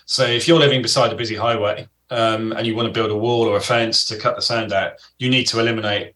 So 0.07 0.25
if 0.25 0.49
you're 0.49 0.59
living 0.59 0.81
beside 0.81 1.13
a 1.13 1.17
busy 1.17 1.37
highway 1.37 1.87
um, 2.11 2.53
and 2.53 2.67
you 2.67 2.75
want 2.75 2.87
to 2.87 2.93
build 2.93 3.11
a 3.11 3.17
wall 3.17 3.49
or 3.49 3.57
a 3.57 3.61
fence 3.61 4.05
to 4.07 4.17
cut 4.17 4.37
the 4.37 4.43
sound 4.43 4.73
out, 4.73 4.93
you 5.19 5.29
need 5.29 5.47
to 5.49 5.61
eliminate 5.61 6.15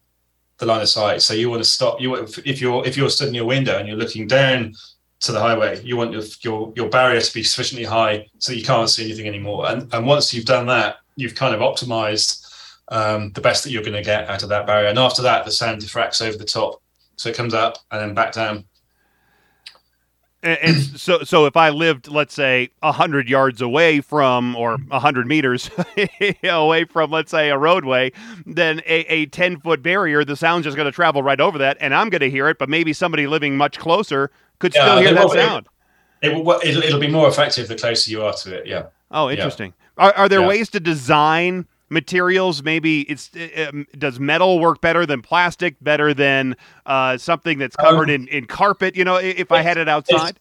the 0.59 0.67
line 0.67 0.81
of 0.81 0.89
sight. 0.89 1.23
So 1.23 1.35
you 1.35 1.51
want 1.51 1.63
to 1.63 1.69
stop. 1.69 2.01
You 2.01 2.15
if 2.15 2.61
you're 2.61 2.87
if 2.87 2.97
you're 2.97 3.11
stood 3.11 3.29
in 3.29 3.35
your 3.35 3.45
window 3.45 3.79
and 3.79 3.87
you're 3.89 3.97
looking 3.97 4.27
down 4.27 4.75
to 5.21 5.33
the 5.33 5.41
highway, 5.41 5.83
you 5.83 5.97
want 5.97 6.13
your 6.13 6.23
your, 6.43 6.73
your 6.77 6.89
barrier 6.89 7.21
to 7.21 7.35
be 7.35 7.43
sufficiently 7.43 7.85
high 7.85 8.27
so 8.39 8.53
you 8.53 8.65
can't 8.65 8.89
see 8.89 9.05
anything 9.05 9.27
anymore. 9.27 9.69
And 9.69 9.93
and 9.93 10.07
once 10.07 10.33
you've 10.33 10.45
done 10.45 10.67
that, 10.67 10.97
you've 11.17 11.35
kind 11.35 11.55
of 11.55 11.61
optimized 11.61 12.49
um, 12.89 13.33
the 13.33 13.41
best 13.41 13.65
that 13.65 13.71
you're 13.71 13.83
going 13.83 13.95
to 13.95 14.03
get 14.03 14.29
out 14.29 14.43
of 14.43 14.49
that 14.51 14.67
barrier. 14.67 14.89
And 14.89 14.99
after 14.99 15.23
that, 15.23 15.45
the 15.45 15.51
sand 15.51 15.83
diffracts 15.83 16.25
over 16.27 16.37
the 16.37 16.45
top, 16.45 16.81
so 17.17 17.29
it 17.29 17.37
comes 17.37 17.55
up 17.55 17.79
and 17.91 18.01
then 18.01 18.15
back 18.15 18.33
down. 18.33 18.65
And, 20.43 20.77
so, 20.99 21.23
so 21.23 21.47
if 21.47 21.57
I 21.57 21.71
lived, 21.71 22.09
let's 22.09 22.35
say, 22.35 22.71
hundred 22.83 23.29
yards 23.29 23.61
away 23.61 24.01
from, 24.01 24.57
or 24.57 24.77
hundred 24.91 25.27
meters 25.29 25.71
away 26.43 26.85
from, 26.85 27.13
let's 27.13 27.31
say, 27.31 27.51
a 27.51 27.57
roadway, 27.57 28.11
then 28.45 28.81
a, 28.81 29.01
a 29.07 29.27
ten 29.27 29.61
foot 29.61 29.83
barrier, 29.83 30.25
the 30.25 30.35
sound's 30.35 30.65
just 30.65 30.77
going 30.77 30.87
to 30.87 30.93
travel 30.93 31.23
right 31.23 31.41
over 31.41 31.59
that, 31.59 31.77
and 31.81 31.95
I'm 31.95 32.11
going 32.11 32.23
to 32.23 32.31
hear 32.31 32.49
it. 32.49 32.59
But 32.59 32.69
maybe 32.69 32.93
somebody 32.93 33.29
living 33.29 33.57
much 33.57 33.79
closer 33.79 34.33
could 34.59 34.75
yeah, 34.75 34.85
still 34.85 34.99
hear 34.99 35.15
that 35.15 35.31
sound. 35.31 35.67
It, 36.23 36.33
it 36.33 36.45
will, 36.45 36.61
it'll, 36.65 36.83
it'll, 36.83 37.01
be 37.01 37.09
more 37.09 37.29
effective 37.29 37.69
the 37.69 37.77
closer 37.77 38.11
you 38.11 38.23
are 38.23 38.33
to 38.33 38.55
it. 38.57 38.67
Yeah. 38.67 38.87
Oh, 39.13 39.31
interesting. 39.31 39.75
Yeah. 39.99 40.05
Are, 40.07 40.13
are 40.15 40.29
there 40.29 40.41
yeah. 40.41 40.49
ways 40.49 40.71
to 40.71 40.81
design 40.81 41.67
materials 41.93 42.63
maybe 42.63 43.03
it's 43.03 43.31
um, 43.69 43.87
does 43.99 44.19
metal 44.19 44.59
work 44.59 44.81
better 44.81 45.05
than 45.05 45.21
plastic 45.21 45.77
better 45.83 46.15
than 46.15 46.57
uh, 46.87 47.17
something 47.19 47.59
that's 47.59 47.77
covered 47.77 48.09
um, 48.09 48.15
in, 48.15 48.29
in 48.29 48.47
carpet? 48.47 48.97
You 48.97 49.05
know 49.05 49.17
if 49.17 49.53
i 49.53 49.63
had 49.63 49.77
it 49.77 49.89
outside 49.89 50.41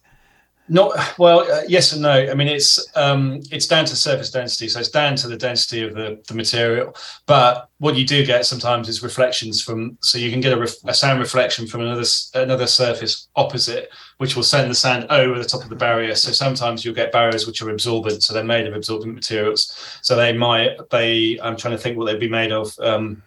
Not 0.72 1.18
well. 1.18 1.40
Uh, 1.40 1.64
yes 1.68 1.92
and 1.92 2.00
no. 2.00 2.10
I 2.10 2.32
mean, 2.32 2.48
it's 2.48 2.82
um, 2.96 3.42
it's 3.50 3.66
down 3.66 3.84
to 3.84 3.94
surface 3.94 4.30
density, 4.30 4.68
so 4.70 4.80
it's 4.80 4.88
down 4.88 5.16
to 5.16 5.28
the 5.28 5.36
density 5.36 5.82
of 5.82 5.92
the, 5.92 6.18
the 6.26 6.32
material. 6.32 6.96
But 7.26 7.68
what 7.76 7.94
you 7.94 8.06
do 8.06 8.24
get 8.24 8.46
sometimes 8.46 8.88
is 8.88 9.02
reflections 9.02 9.62
from. 9.62 9.98
So 10.00 10.16
you 10.16 10.30
can 10.30 10.40
get 10.40 10.54
a, 10.54 10.58
ref, 10.58 10.72
a 10.86 10.94
sound 10.94 11.20
reflection 11.20 11.66
from 11.66 11.82
another 11.82 12.06
another 12.32 12.66
surface 12.66 13.28
opposite, 13.36 13.90
which 14.16 14.34
will 14.34 14.42
send 14.42 14.70
the 14.70 14.74
sound 14.74 15.04
over 15.10 15.38
the 15.38 15.44
top 15.44 15.62
of 15.62 15.68
the 15.68 15.76
barrier. 15.76 16.14
So 16.14 16.32
sometimes 16.32 16.86
you'll 16.86 16.94
get 16.94 17.12
barriers 17.12 17.46
which 17.46 17.60
are 17.60 17.68
absorbent, 17.68 18.22
so 18.22 18.32
they're 18.32 18.42
made 18.42 18.66
of 18.66 18.74
absorbent 18.74 19.14
materials. 19.14 19.76
So 20.00 20.16
they 20.16 20.32
might 20.32 20.78
they. 20.88 21.38
I'm 21.42 21.58
trying 21.58 21.76
to 21.76 21.82
think 21.82 21.98
what 21.98 22.06
they'd 22.06 22.18
be 22.18 22.30
made 22.30 22.50
of 22.50 22.74
um, 22.78 23.22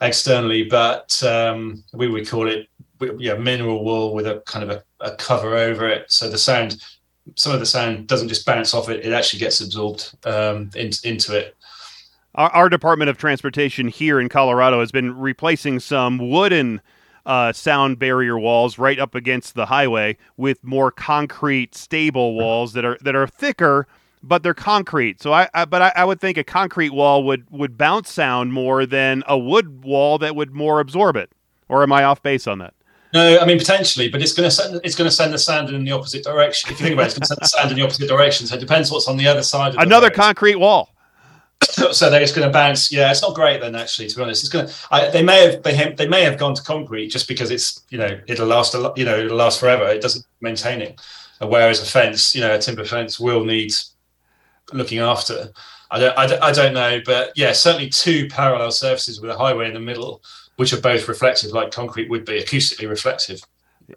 externally, 0.00 0.64
but 0.64 1.22
um, 1.22 1.84
we 1.92 2.08
would 2.08 2.28
call 2.28 2.48
it 2.48 2.68
yeah, 3.18 3.34
mineral 3.34 3.84
wool 3.84 4.14
with 4.14 4.26
a 4.26 4.42
kind 4.46 4.68
of 4.68 4.70
a, 4.70 4.82
a, 5.00 5.16
cover 5.16 5.54
over 5.54 5.88
it. 5.88 6.10
So 6.10 6.28
the 6.28 6.38
sound, 6.38 6.82
some 7.36 7.52
of 7.52 7.60
the 7.60 7.66
sound 7.66 8.06
doesn't 8.06 8.28
just 8.28 8.46
bounce 8.46 8.74
off 8.74 8.88
it; 8.88 9.04
it 9.04 9.12
actually 9.12 9.40
gets 9.40 9.60
absorbed 9.60 10.14
um, 10.24 10.70
in, 10.74 10.90
into 11.04 11.36
it. 11.36 11.56
Our, 12.34 12.50
our, 12.50 12.68
Department 12.68 13.10
of 13.10 13.16
Transportation 13.16 13.88
here 13.88 14.20
in 14.20 14.28
Colorado 14.28 14.80
has 14.80 14.92
been 14.92 15.16
replacing 15.16 15.80
some 15.80 16.30
wooden. 16.30 16.80
Uh, 17.26 17.52
sound 17.52 17.98
barrier 17.98 18.38
walls 18.38 18.78
right 18.78 18.98
up 18.98 19.14
against 19.14 19.54
the 19.54 19.66
highway 19.66 20.16
with 20.38 20.64
more 20.64 20.90
concrete 20.90 21.74
stable 21.74 22.34
walls 22.34 22.72
that 22.72 22.86
are 22.86 22.96
that 23.02 23.14
are 23.14 23.26
thicker 23.26 23.86
but 24.22 24.42
they're 24.42 24.54
concrete. 24.54 25.22
So 25.22 25.32
I, 25.32 25.48
I 25.54 25.64
but 25.64 25.82
I, 25.82 25.92
I, 25.96 26.04
would 26.04 26.20
think 26.20 26.38
a 26.38 26.44
concrete 26.44 26.90
wall 26.90 27.24
would 27.24 27.46
would 27.50 27.76
bounce 27.76 28.10
sound 28.10 28.52
more 28.52 28.86
than 28.86 29.22
a 29.26 29.38
wood 29.38 29.84
wall 29.84 30.18
that 30.18 30.36
would 30.36 30.52
more 30.52 30.80
absorb 30.80 31.16
it. 31.16 31.30
Or 31.68 31.82
am 31.82 31.92
I 31.92 32.04
off 32.04 32.22
base 32.22 32.46
on 32.46 32.58
that? 32.58 32.74
No, 33.14 33.38
I 33.38 33.46
mean 33.46 33.58
potentially, 33.58 34.08
but 34.08 34.20
it's 34.20 34.32
going 34.32 34.46
to 34.46 34.54
send 34.54 34.80
it's 34.84 34.94
going 34.94 35.08
to 35.08 35.14
send 35.14 35.32
the 35.32 35.38
sand 35.38 35.70
in 35.70 35.84
the 35.84 35.92
opposite 35.92 36.24
direction. 36.24 36.70
If 36.70 36.78
you 36.78 36.86
think 36.86 36.94
about 36.94 37.06
it, 37.06 37.16
it's 37.16 37.18
going 37.18 37.22
to 37.22 37.26
send 37.26 37.40
the 37.40 37.48
sand 37.48 37.70
in 37.70 37.76
the 37.78 37.84
opposite 37.84 38.08
direction. 38.08 38.46
So 38.46 38.56
it 38.56 38.60
depends 38.60 38.90
what's 38.90 39.08
on 39.08 39.16
the 39.16 39.26
other 39.26 39.42
side. 39.42 39.74
of 39.74 39.80
Another 39.80 40.10
concrete 40.10 40.56
wall. 40.56 40.90
so 41.92 42.10
they're 42.10 42.20
just 42.20 42.34
going 42.34 42.46
to 42.46 42.52
bounce. 42.52 42.92
Yeah, 42.92 43.10
it's 43.10 43.22
not 43.22 43.34
great 43.34 43.60
then. 43.60 43.74
Actually, 43.74 44.08
to 44.08 44.16
be 44.16 44.22
honest, 44.22 44.44
it's 44.44 44.52
going 44.52 44.66
to. 44.66 45.10
they 45.12 45.22
may 45.22 45.46
have 45.46 45.62
they, 45.62 45.94
they 45.96 46.06
may 46.06 46.22
have 46.22 46.38
gone 46.38 46.54
to 46.54 46.62
concrete 46.62 47.08
just 47.08 47.28
because 47.28 47.50
it's 47.50 47.82
you 47.88 47.98
know 47.98 48.20
it'll 48.26 48.46
last 48.46 48.74
a 48.74 48.78
lot, 48.78 48.98
you 48.98 49.04
know 49.04 49.18
it'll 49.18 49.36
last 49.36 49.58
forever. 49.58 49.88
It 49.88 50.02
doesn't 50.02 50.24
maintain 50.40 50.82
it. 50.82 51.00
Uh, 51.40 51.46
whereas 51.46 51.80
a 51.80 51.86
fence, 51.86 52.34
you 52.34 52.40
know, 52.40 52.54
a 52.54 52.58
timber 52.58 52.84
fence 52.84 53.18
will 53.18 53.44
need 53.44 53.72
looking 54.72 54.98
after. 54.98 55.50
I 55.90 55.98
don't, 55.98 56.18
I 56.18 56.26
don't, 56.26 56.42
I 56.42 56.52
don't 56.52 56.74
know, 56.74 57.00
but 57.04 57.32
yeah, 57.34 57.52
certainly 57.52 57.88
two 57.88 58.28
parallel 58.28 58.70
surfaces 58.70 59.20
with 59.20 59.30
a 59.30 59.38
highway 59.38 59.68
in 59.68 59.74
the 59.74 59.80
middle 59.80 60.22
which 60.58 60.72
are 60.72 60.80
both 60.80 61.06
reflective, 61.06 61.52
like 61.52 61.70
concrete 61.70 62.10
would 62.10 62.24
be, 62.24 62.42
acoustically 62.42 62.88
reflective. 62.88 63.40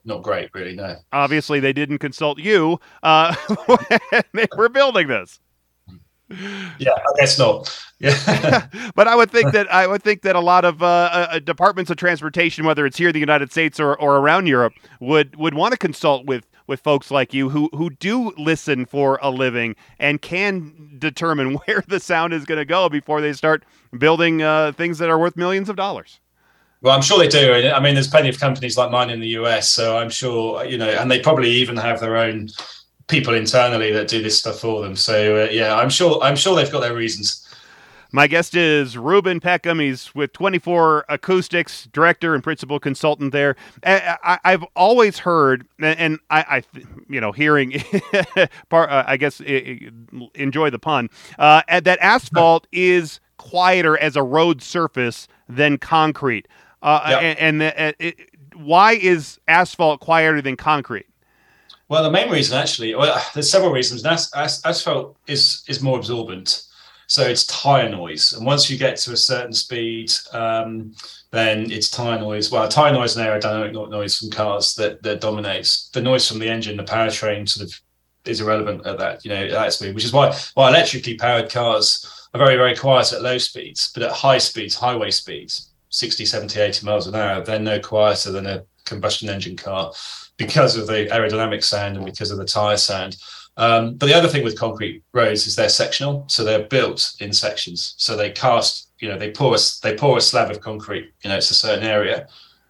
Not 0.05 0.22
great, 0.22 0.51
really. 0.53 0.76
No. 0.76 0.95
Obviously, 1.12 1.59
they 1.59 1.74
didn't 1.74 1.97
consult 1.97 2.38
you 2.38 2.80
uh, 3.01 3.36
when 3.66 4.24
they 4.34 4.45
were 4.55 4.70
building 4.70 5.07
this. 5.07 5.39
Yeah, 6.78 6.91
I 6.91 7.20
guess 7.20 7.39
not. 7.39 7.84
Yeah, 7.99 8.68
but 8.95 9.07
I 9.07 9.16
would 9.16 9.32
think 9.32 9.51
that 9.53 9.74
I 9.74 9.88
would 9.88 10.03
think 10.03 10.22
that 10.22 10.36
a 10.36 10.39
lot 10.39 10.64
of 10.64 10.84
uh, 10.84 11.09
uh, 11.32 11.39
departments 11.39 11.89
of 11.89 11.97
transportation, 11.97 12.64
whether 12.64 12.86
it's 12.86 12.97
here 12.97 13.09
in 13.09 13.14
the 13.14 13.20
United 13.20 13.51
States 13.51 13.80
or, 13.80 13.99
or 13.99 14.18
around 14.18 14.47
Europe, 14.47 14.74
would 14.99 15.36
would 15.38 15.55
want 15.55 15.72
to 15.74 15.78
consult 15.78 16.26
with 16.28 16.47
with 16.68 16.80
folks 16.80 17.09
like 17.12 17.34
you 17.34 17.49
who 17.49 17.70
who 17.74 17.89
do 17.89 18.32
listen 18.38 18.86
for 18.86 19.20
a 19.22 19.30
living 19.32 19.76
and 19.99 20.22
can 20.22 20.95
determine 20.99 21.55
where 21.66 21.84
the 21.88 21.99
sound 21.99 22.34
is 22.34 22.45
going 22.45 22.59
to 22.59 22.66
go 22.66 22.88
before 22.88 23.20
they 23.20 23.34
start 23.34 23.66
building 23.97 24.41
uh, 24.41 24.72
things 24.72 24.99
that 24.99 25.09
are 25.09 25.20
worth 25.20 25.36
millions 25.36 25.68
of 25.68 25.76
dollars. 25.76 26.22
Well, 26.82 26.96
I'm 26.96 27.02
sure 27.02 27.20
they 27.20 27.28
do. 27.28 27.54
I 27.54 27.80
mean, 27.80 27.94
there's 27.94 28.08
plenty 28.08 28.30
of 28.30 28.40
companies 28.40 28.76
like 28.76 28.90
mine 28.90 29.12
in 29.12 29.20
the 29.20 29.28
US, 29.40 29.70
so 29.70 29.98
I'm 29.98 30.10
sure 30.10 30.66
you 30.66 30.78
know, 30.78 30.90
and 30.90 31.12
they 31.12 31.20
probably 31.20 31.50
even 31.50 31.78
have 31.78 32.00
their 32.00 32.18
own 32.18 32.50
people 33.08 33.36
internally 33.36 33.92
that 33.92 34.08
do 34.08 34.22
this 34.22 34.40
stuff 34.40 34.60
for 34.60 34.82
them. 34.82 34.96
So 34.96 35.44
uh, 35.44 35.50
yeah, 35.52 35.76
I'm 35.76 35.90
sure 35.90 36.22
I'm 36.24 36.36
sure 36.36 36.56
they've 36.56 36.72
got 36.72 36.80
their 36.80 36.96
reasons. 36.96 37.48
My 38.14 38.28
guest 38.28 38.56
is 38.56 38.98
Ruben 38.98 39.40
Peckham. 39.40 39.80
He's 39.80 40.14
with 40.14 40.34
24 40.34 41.06
Acoustics, 41.08 41.88
director 41.94 42.36
and 42.36 42.44
principal 42.44 42.78
consultant 42.78 43.32
there. 43.32 43.56
I, 43.86 44.38
have 44.44 44.66
always 44.76 45.20
heard, 45.20 45.66
and 45.80 46.20
I, 46.30 46.42
I 46.42 46.82
you 47.08 47.22
know, 47.22 47.32
hearing, 47.32 47.82
uh, 48.36 48.48
I 48.72 49.16
guess, 49.16 49.40
enjoy 49.40 50.70
the 50.72 50.80
pun, 50.80 51.10
uh, 51.40 51.62
that 51.70 52.00
asphalt 52.02 52.68
is 52.74 53.22
quieter 53.38 53.98
as 53.98 54.18
a 54.18 54.24
road 54.24 54.62
surface 54.62 55.30
than 55.48 55.78
concrete. 55.78 56.50
Uh, 56.82 57.08
yep. 57.10 57.22
And, 57.22 57.62
and 57.62 57.78
uh, 57.78 57.94
it, 58.00 58.30
why 58.56 58.94
is 58.94 59.40
asphalt 59.48 60.00
quieter 60.00 60.42
than 60.42 60.56
concrete? 60.56 61.06
Well, 61.90 62.04
the 62.04 62.12
main 62.12 62.30
reason 62.30 62.58
actually, 62.58 62.96
well, 62.96 63.22
there's 63.34 63.52
several 63.52 63.72
reasons. 63.72 64.06
As, 64.06 64.32
as, 64.34 64.62
asphalt 64.66 65.18
is 65.28 65.64
is 65.68 65.82
more 65.82 65.98
absorbent, 65.98 66.64
so 67.08 67.24
it's 67.24 67.46
tire 67.46 67.90
noise. 67.90 68.34
And 68.34 68.46
once 68.46 68.70
you 68.70 68.78
get 68.78 68.98
to 68.98 69.12
a 69.12 69.18
certain 69.18 69.54
speed, 69.54 70.12
um, 70.32 70.96
then 71.32 71.70
it's 71.70 71.90
tire 71.90 72.20
noise. 72.20 72.52
Well, 72.52 72.68
tire 72.70 72.94
noise 72.94 73.18
and 73.18 73.28
aerodynamic 73.28 73.90
noise 73.90 74.18
from 74.18 74.32
cars 74.32 74.74
that 74.76 75.04
that 75.04 75.22
dominates. 75.22 75.90
The 75.90 76.02
noise 76.02 76.28
from 76.28 76.40
the 76.40 76.50
engine, 76.50 76.78
the 76.78 76.84
powertrain, 76.84 77.48
sort 77.48 77.68
of 77.68 77.82
is 78.24 78.40
irrelevant 78.40 78.86
at 78.86 79.00
that 79.00 79.26
you 79.26 79.32
know 79.32 79.44
at 79.44 79.52
that 79.52 79.74
speed. 79.74 79.94
Which 79.94 80.06
is 80.06 80.14
why 80.14 80.34
why 80.54 80.70
electrically 80.70 81.16
powered 81.16 81.52
cars 81.52 82.30
are 82.34 82.40
very 82.40 82.56
very 82.56 82.76
quiet 82.76 83.12
at 83.12 83.22
low 83.22 83.38
speeds, 83.38 83.92
but 83.94 84.04
at 84.04 84.12
high 84.12 84.38
speeds, 84.38 84.76
highway 84.76 85.12
speeds, 85.12 85.71
60, 85.92 86.26
70, 86.26 86.60
80 86.60 86.86
miles 86.86 87.08
an 87.08 87.16
hour, 87.16 87.42
they're 87.42 87.60
no 87.60 87.80
quieter 87.80 88.32
than 88.32 88.48
a 88.48 88.64
combustion 88.86 89.30
engine 89.30 89.56
car 89.56 89.94
because 90.38 90.76
of 90.76 90.88
the 90.88 91.08
aerodynamic 91.12 91.64
sound 91.64 91.96
and 91.96 92.06
because 92.06 92.32
of 92.32 92.38
the 92.38 92.46
tire 92.46 92.78
sound. 92.78 93.18
Um, 93.58 93.96
but 93.96 94.08
the 94.08 94.14
other 94.14 94.30
thing 94.30 94.44
with 94.44 94.58
concrete 94.58 95.04
roads 95.14 95.46
is 95.46 95.56
they're 95.56 95.70
sectional, 95.70 96.26
so 96.28 96.44
they're 96.44 96.68
built 96.68 97.16
in 97.20 97.34
sections. 97.34 97.94
So 97.98 98.16
they 98.16 98.32
cast, 98.32 98.89
you 99.00 99.10
know, 99.10 99.18
they 99.18 99.32
pour 99.32 99.56
a, 99.56 99.60
they 99.84 99.96
pour 99.96 100.18
a 100.18 100.22
slab 100.22 100.50
of 100.50 100.62
concrete, 100.62 101.12
you 101.22 101.30
know, 101.30 101.38
it's 101.38 101.52
a 101.52 101.56
certain 101.56 101.84
area, 101.84 102.28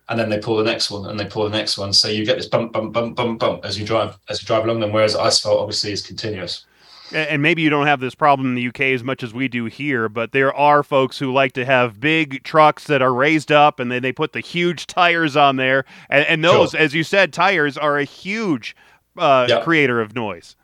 and 0.09 0.19
then 0.19 0.29
they 0.29 0.39
pour 0.39 0.57
the 0.57 0.69
next 0.69 0.89
one, 0.89 1.09
and 1.09 1.19
they 1.19 1.25
pour 1.25 1.47
the 1.47 1.55
next 1.55 1.77
one. 1.77 1.93
So 1.93 2.07
you 2.07 2.25
get 2.25 2.37
this 2.37 2.47
bump, 2.47 2.73
bump, 2.73 2.91
bump, 2.91 3.15
bump, 3.15 3.39
bump 3.39 3.63
as 3.63 3.79
you 3.79 3.85
drive 3.85 4.17
as 4.27 4.41
you 4.41 4.47
drive 4.47 4.65
along 4.65 4.79
them. 4.79 4.91
Whereas 4.91 5.15
asphalt 5.15 5.59
obviously 5.59 5.91
is 5.91 6.05
continuous 6.05 6.65
and 7.13 7.41
maybe 7.41 7.61
you 7.61 7.69
don't 7.69 7.87
have 7.87 7.99
this 7.99 8.15
problem 8.15 8.49
in 8.49 8.55
the 8.55 8.67
UK 8.67 8.93
as 8.93 9.03
much 9.03 9.23
as 9.23 9.33
we 9.33 9.47
do 9.47 9.65
here, 9.65 10.09
but 10.09 10.31
there 10.31 10.53
are 10.53 10.83
folks 10.83 11.17
who 11.17 11.31
like 11.31 11.53
to 11.53 11.65
have 11.65 11.99
big 11.99 12.43
trucks 12.43 12.85
that 12.85 13.01
are 13.01 13.13
raised 13.13 13.51
up 13.51 13.79
and 13.79 13.91
then 13.91 14.01
they 14.01 14.11
put 14.11 14.33
the 14.33 14.39
huge 14.39 14.87
tires 14.87 15.35
on 15.35 15.55
there. 15.57 15.85
And, 16.09 16.25
and 16.25 16.43
those, 16.43 16.71
sure. 16.71 16.79
as 16.79 16.93
you 16.93 17.03
said, 17.03 17.33
tires 17.33 17.77
are 17.77 17.97
a 17.97 18.03
huge 18.03 18.75
uh, 19.17 19.47
yeah. 19.49 19.61
creator 19.61 20.01
of 20.01 20.15
noise. 20.15 20.55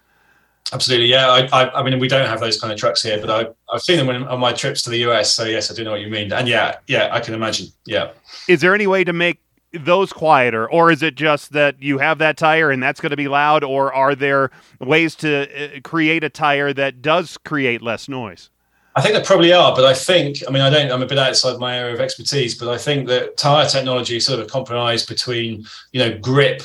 Absolutely, 0.73 1.07
yeah. 1.07 1.29
I, 1.29 1.63
I, 1.63 1.79
I, 1.79 1.83
mean, 1.83 1.97
we 1.97 2.09
don't 2.09 2.27
have 2.27 2.41
those 2.41 2.59
kind 2.59 2.73
of 2.73 2.79
trucks 2.79 3.01
here, 3.01 3.19
but 3.21 3.29
I, 3.29 3.73
I've 3.73 3.81
seen 3.81 3.97
them 3.97 4.07
when, 4.07 4.23
on 4.23 4.39
my 4.39 4.51
trips 4.51 4.81
to 4.83 4.89
the 4.89 4.97
US. 5.09 5.33
So 5.33 5.45
yes, 5.45 5.71
I 5.71 5.73
do 5.73 5.83
know 5.83 5.91
what 5.91 6.01
you 6.01 6.09
mean. 6.09 6.31
And 6.33 6.47
yeah, 6.47 6.77
yeah, 6.87 7.09
I 7.11 7.21
can 7.21 7.33
imagine. 7.33 7.67
Yeah. 7.85 8.11
Is 8.49 8.59
there 8.61 8.75
any 8.75 8.87
way 8.87 9.03
to 9.05 9.13
make 9.13 9.39
those 9.85 10.13
quieter, 10.13 10.69
or 10.69 10.91
is 10.91 11.03
it 11.03 11.15
just 11.15 11.53
that 11.53 11.81
you 11.81 11.97
have 11.97 12.17
that 12.19 12.37
tire 12.37 12.71
and 12.71 12.81
that's 12.81 12.99
going 12.99 13.11
to 13.11 13.17
be 13.17 13.27
loud, 13.27 13.63
or 13.63 13.93
are 13.93 14.15
there 14.15 14.51
ways 14.79 15.15
to 15.15 15.75
uh, 15.77 15.79
create 15.83 16.23
a 16.23 16.29
tire 16.29 16.73
that 16.73 17.01
does 17.01 17.37
create 17.37 17.81
less 17.81 18.07
noise? 18.07 18.49
I 18.95 19.01
think 19.01 19.13
there 19.13 19.23
probably 19.23 19.53
are, 19.53 19.75
but 19.75 19.85
I 19.85 19.93
think, 19.93 20.37
I 20.47 20.51
mean, 20.51 20.63
I 20.63 20.71
don't, 20.71 20.91
I'm 20.91 21.03
a 21.03 21.05
bit 21.05 21.19
outside 21.19 21.59
my 21.59 21.77
area 21.77 21.93
of 21.93 21.99
expertise, 21.99 22.55
but 22.55 22.67
I 22.67 22.79
think 22.79 23.07
that 23.07 23.37
tire 23.37 23.67
technology 23.67 24.17
is 24.17 24.25
sort 24.25 24.39
of 24.39 24.47
a 24.47 24.49
compromise 24.49 25.05
between, 25.05 25.65
you 25.91 25.99
know, 25.99 26.17
grip 26.17 26.63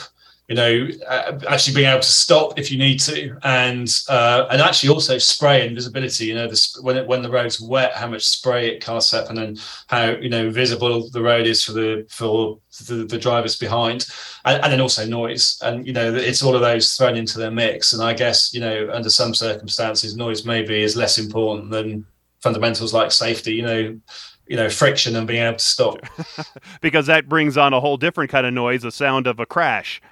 you 0.53 0.57
know, 0.57 0.87
uh, 1.09 1.39
actually 1.49 1.75
being 1.75 1.89
able 1.89 2.03
to 2.03 2.07
stop 2.07 2.59
if 2.59 2.71
you 2.71 2.77
need 2.77 3.01
to, 3.01 3.35
and 3.43 4.03
uh, 4.11 4.47
and 4.51 4.61
actually 4.61 4.91
also 4.91 5.17
spray 5.17 5.67
and 5.67 5.75
visibility. 5.75 6.27
You 6.27 6.35
know, 6.35 6.47
this, 6.47 6.79
when 6.83 6.99
it, 6.99 7.07
when 7.07 7.23
the 7.23 7.31
road's 7.31 7.59
wet, 7.59 7.95
how 7.95 8.07
much 8.07 8.27
spray 8.27 8.69
it 8.69 8.85
casts 8.85 9.15
up, 9.15 9.31
and 9.31 9.39
then 9.39 9.57
how 9.87 10.11
you 10.11 10.29
know 10.29 10.51
visible 10.51 11.09
the 11.09 11.23
road 11.23 11.47
is 11.47 11.65
for 11.65 11.73
the 11.73 12.05
for 12.11 12.59
the, 12.87 13.07
the 13.07 13.17
drivers 13.17 13.57
behind, 13.57 14.07
and, 14.45 14.63
and 14.63 14.71
then 14.71 14.83
also 14.83 15.07
noise. 15.07 15.59
And 15.63 15.87
you 15.87 15.95
know, 15.95 16.15
it's 16.15 16.43
all 16.43 16.55
of 16.55 16.61
those 16.61 16.93
thrown 16.99 17.17
into 17.17 17.39
their 17.39 17.51
mix. 17.51 17.95
And 17.95 18.03
I 18.03 18.13
guess 18.13 18.53
you 18.53 18.61
know, 18.61 18.91
under 18.93 19.09
some 19.09 19.35
circumstances, 19.35 20.19
noise 20.19 20.45
maybe 20.45 20.83
is 20.83 20.97
less 20.97 21.17
important 21.17 21.71
than 21.71 22.05
fundamentals 22.43 22.93
like 22.93 23.11
safety. 23.11 23.55
You 23.55 23.63
know, 23.63 24.01
you 24.49 24.57
know 24.57 24.69
friction 24.69 25.17
and 25.17 25.27
being 25.27 25.43
able 25.43 25.57
to 25.57 25.65
stop 25.65 25.99
because 26.83 27.07
that 27.07 27.27
brings 27.27 27.57
on 27.57 27.73
a 27.73 27.81
whole 27.81 27.97
different 27.97 28.31
kind 28.31 28.45
of 28.45 28.53
noise 28.53 28.83
the 28.83 28.91
sound 28.91 29.27
of 29.27 29.41
a 29.41 29.47
crash 29.47 30.03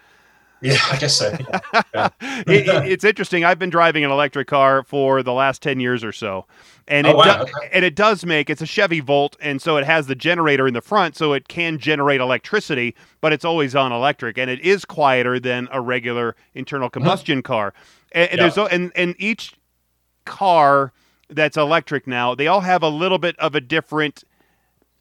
yeah, 0.60 0.78
I 0.90 0.96
guess 0.98 1.16
so. 1.16 1.36
Yeah. 1.94 2.08
it, 2.20 2.68
it, 2.68 2.92
it's 2.92 3.04
interesting. 3.04 3.44
I've 3.44 3.58
been 3.58 3.70
driving 3.70 4.04
an 4.04 4.10
electric 4.10 4.48
car 4.48 4.82
for 4.84 5.22
the 5.22 5.32
last 5.32 5.62
ten 5.62 5.80
years 5.80 6.04
or 6.04 6.12
so, 6.12 6.46
and 6.88 7.06
oh, 7.06 7.10
it 7.10 7.16
wow. 7.16 7.44
do, 7.44 7.52
and 7.72 7.84
it 7.84 7.94
does 7.94 8.24
make 8.24 8.50
it's 8.50 8.62
a 8.62 8.66
Chevy 8.66 9.00
Volt, 9.00 9.36
and 9.40 9.60
so 9.62 9.76
it 9.76 9.84
has 9.84 10.06
the 10.06 10.14
generator 10.14 10.66
in 10.66 10.74
the 10.74 10.82
front, 10.82 11.16
so 11.16 11.32
it 11.32 11.48
can 11.48 11.78
generate 11.78 12.20
electricity, 12.20 12.94
but 13.20 13.32
it's 13.32 13.44
always 13.44 13.74
on 13.74 13.92
electric, 13.92 14.38
and 14.38 14.50
it 14.50 14.60
is 14.60 14.84
quieter 14.84 15.40
than 15.40 15.68
a 15.72 15.80
regular 15.80 16.36
internal 16.54 16.86
uh-huh. 16.86 16.90
combustion 16.90 17.38
huh. 17.38 17.42
car. 17.42 17.74
And, 18.12 18.30
and 18.30 18.38
yeah. 18.38 18.48
there's 18.48 18.70
and 18.72 18.92
and 18.94 19.14
each 19.18 19.54
car 20.24 20.92
that's 21.28 21.56
electric 21.56 22.06
now, 22.06 22.34
they 22.34 22.46
all 22.46 22.60
have 22.60 22.82
a 22.82 22.88
little 22.88 23.18
bit 23.18 23.38
of 23.38 23.54
a 23.54 23.60
different 23.60 24.24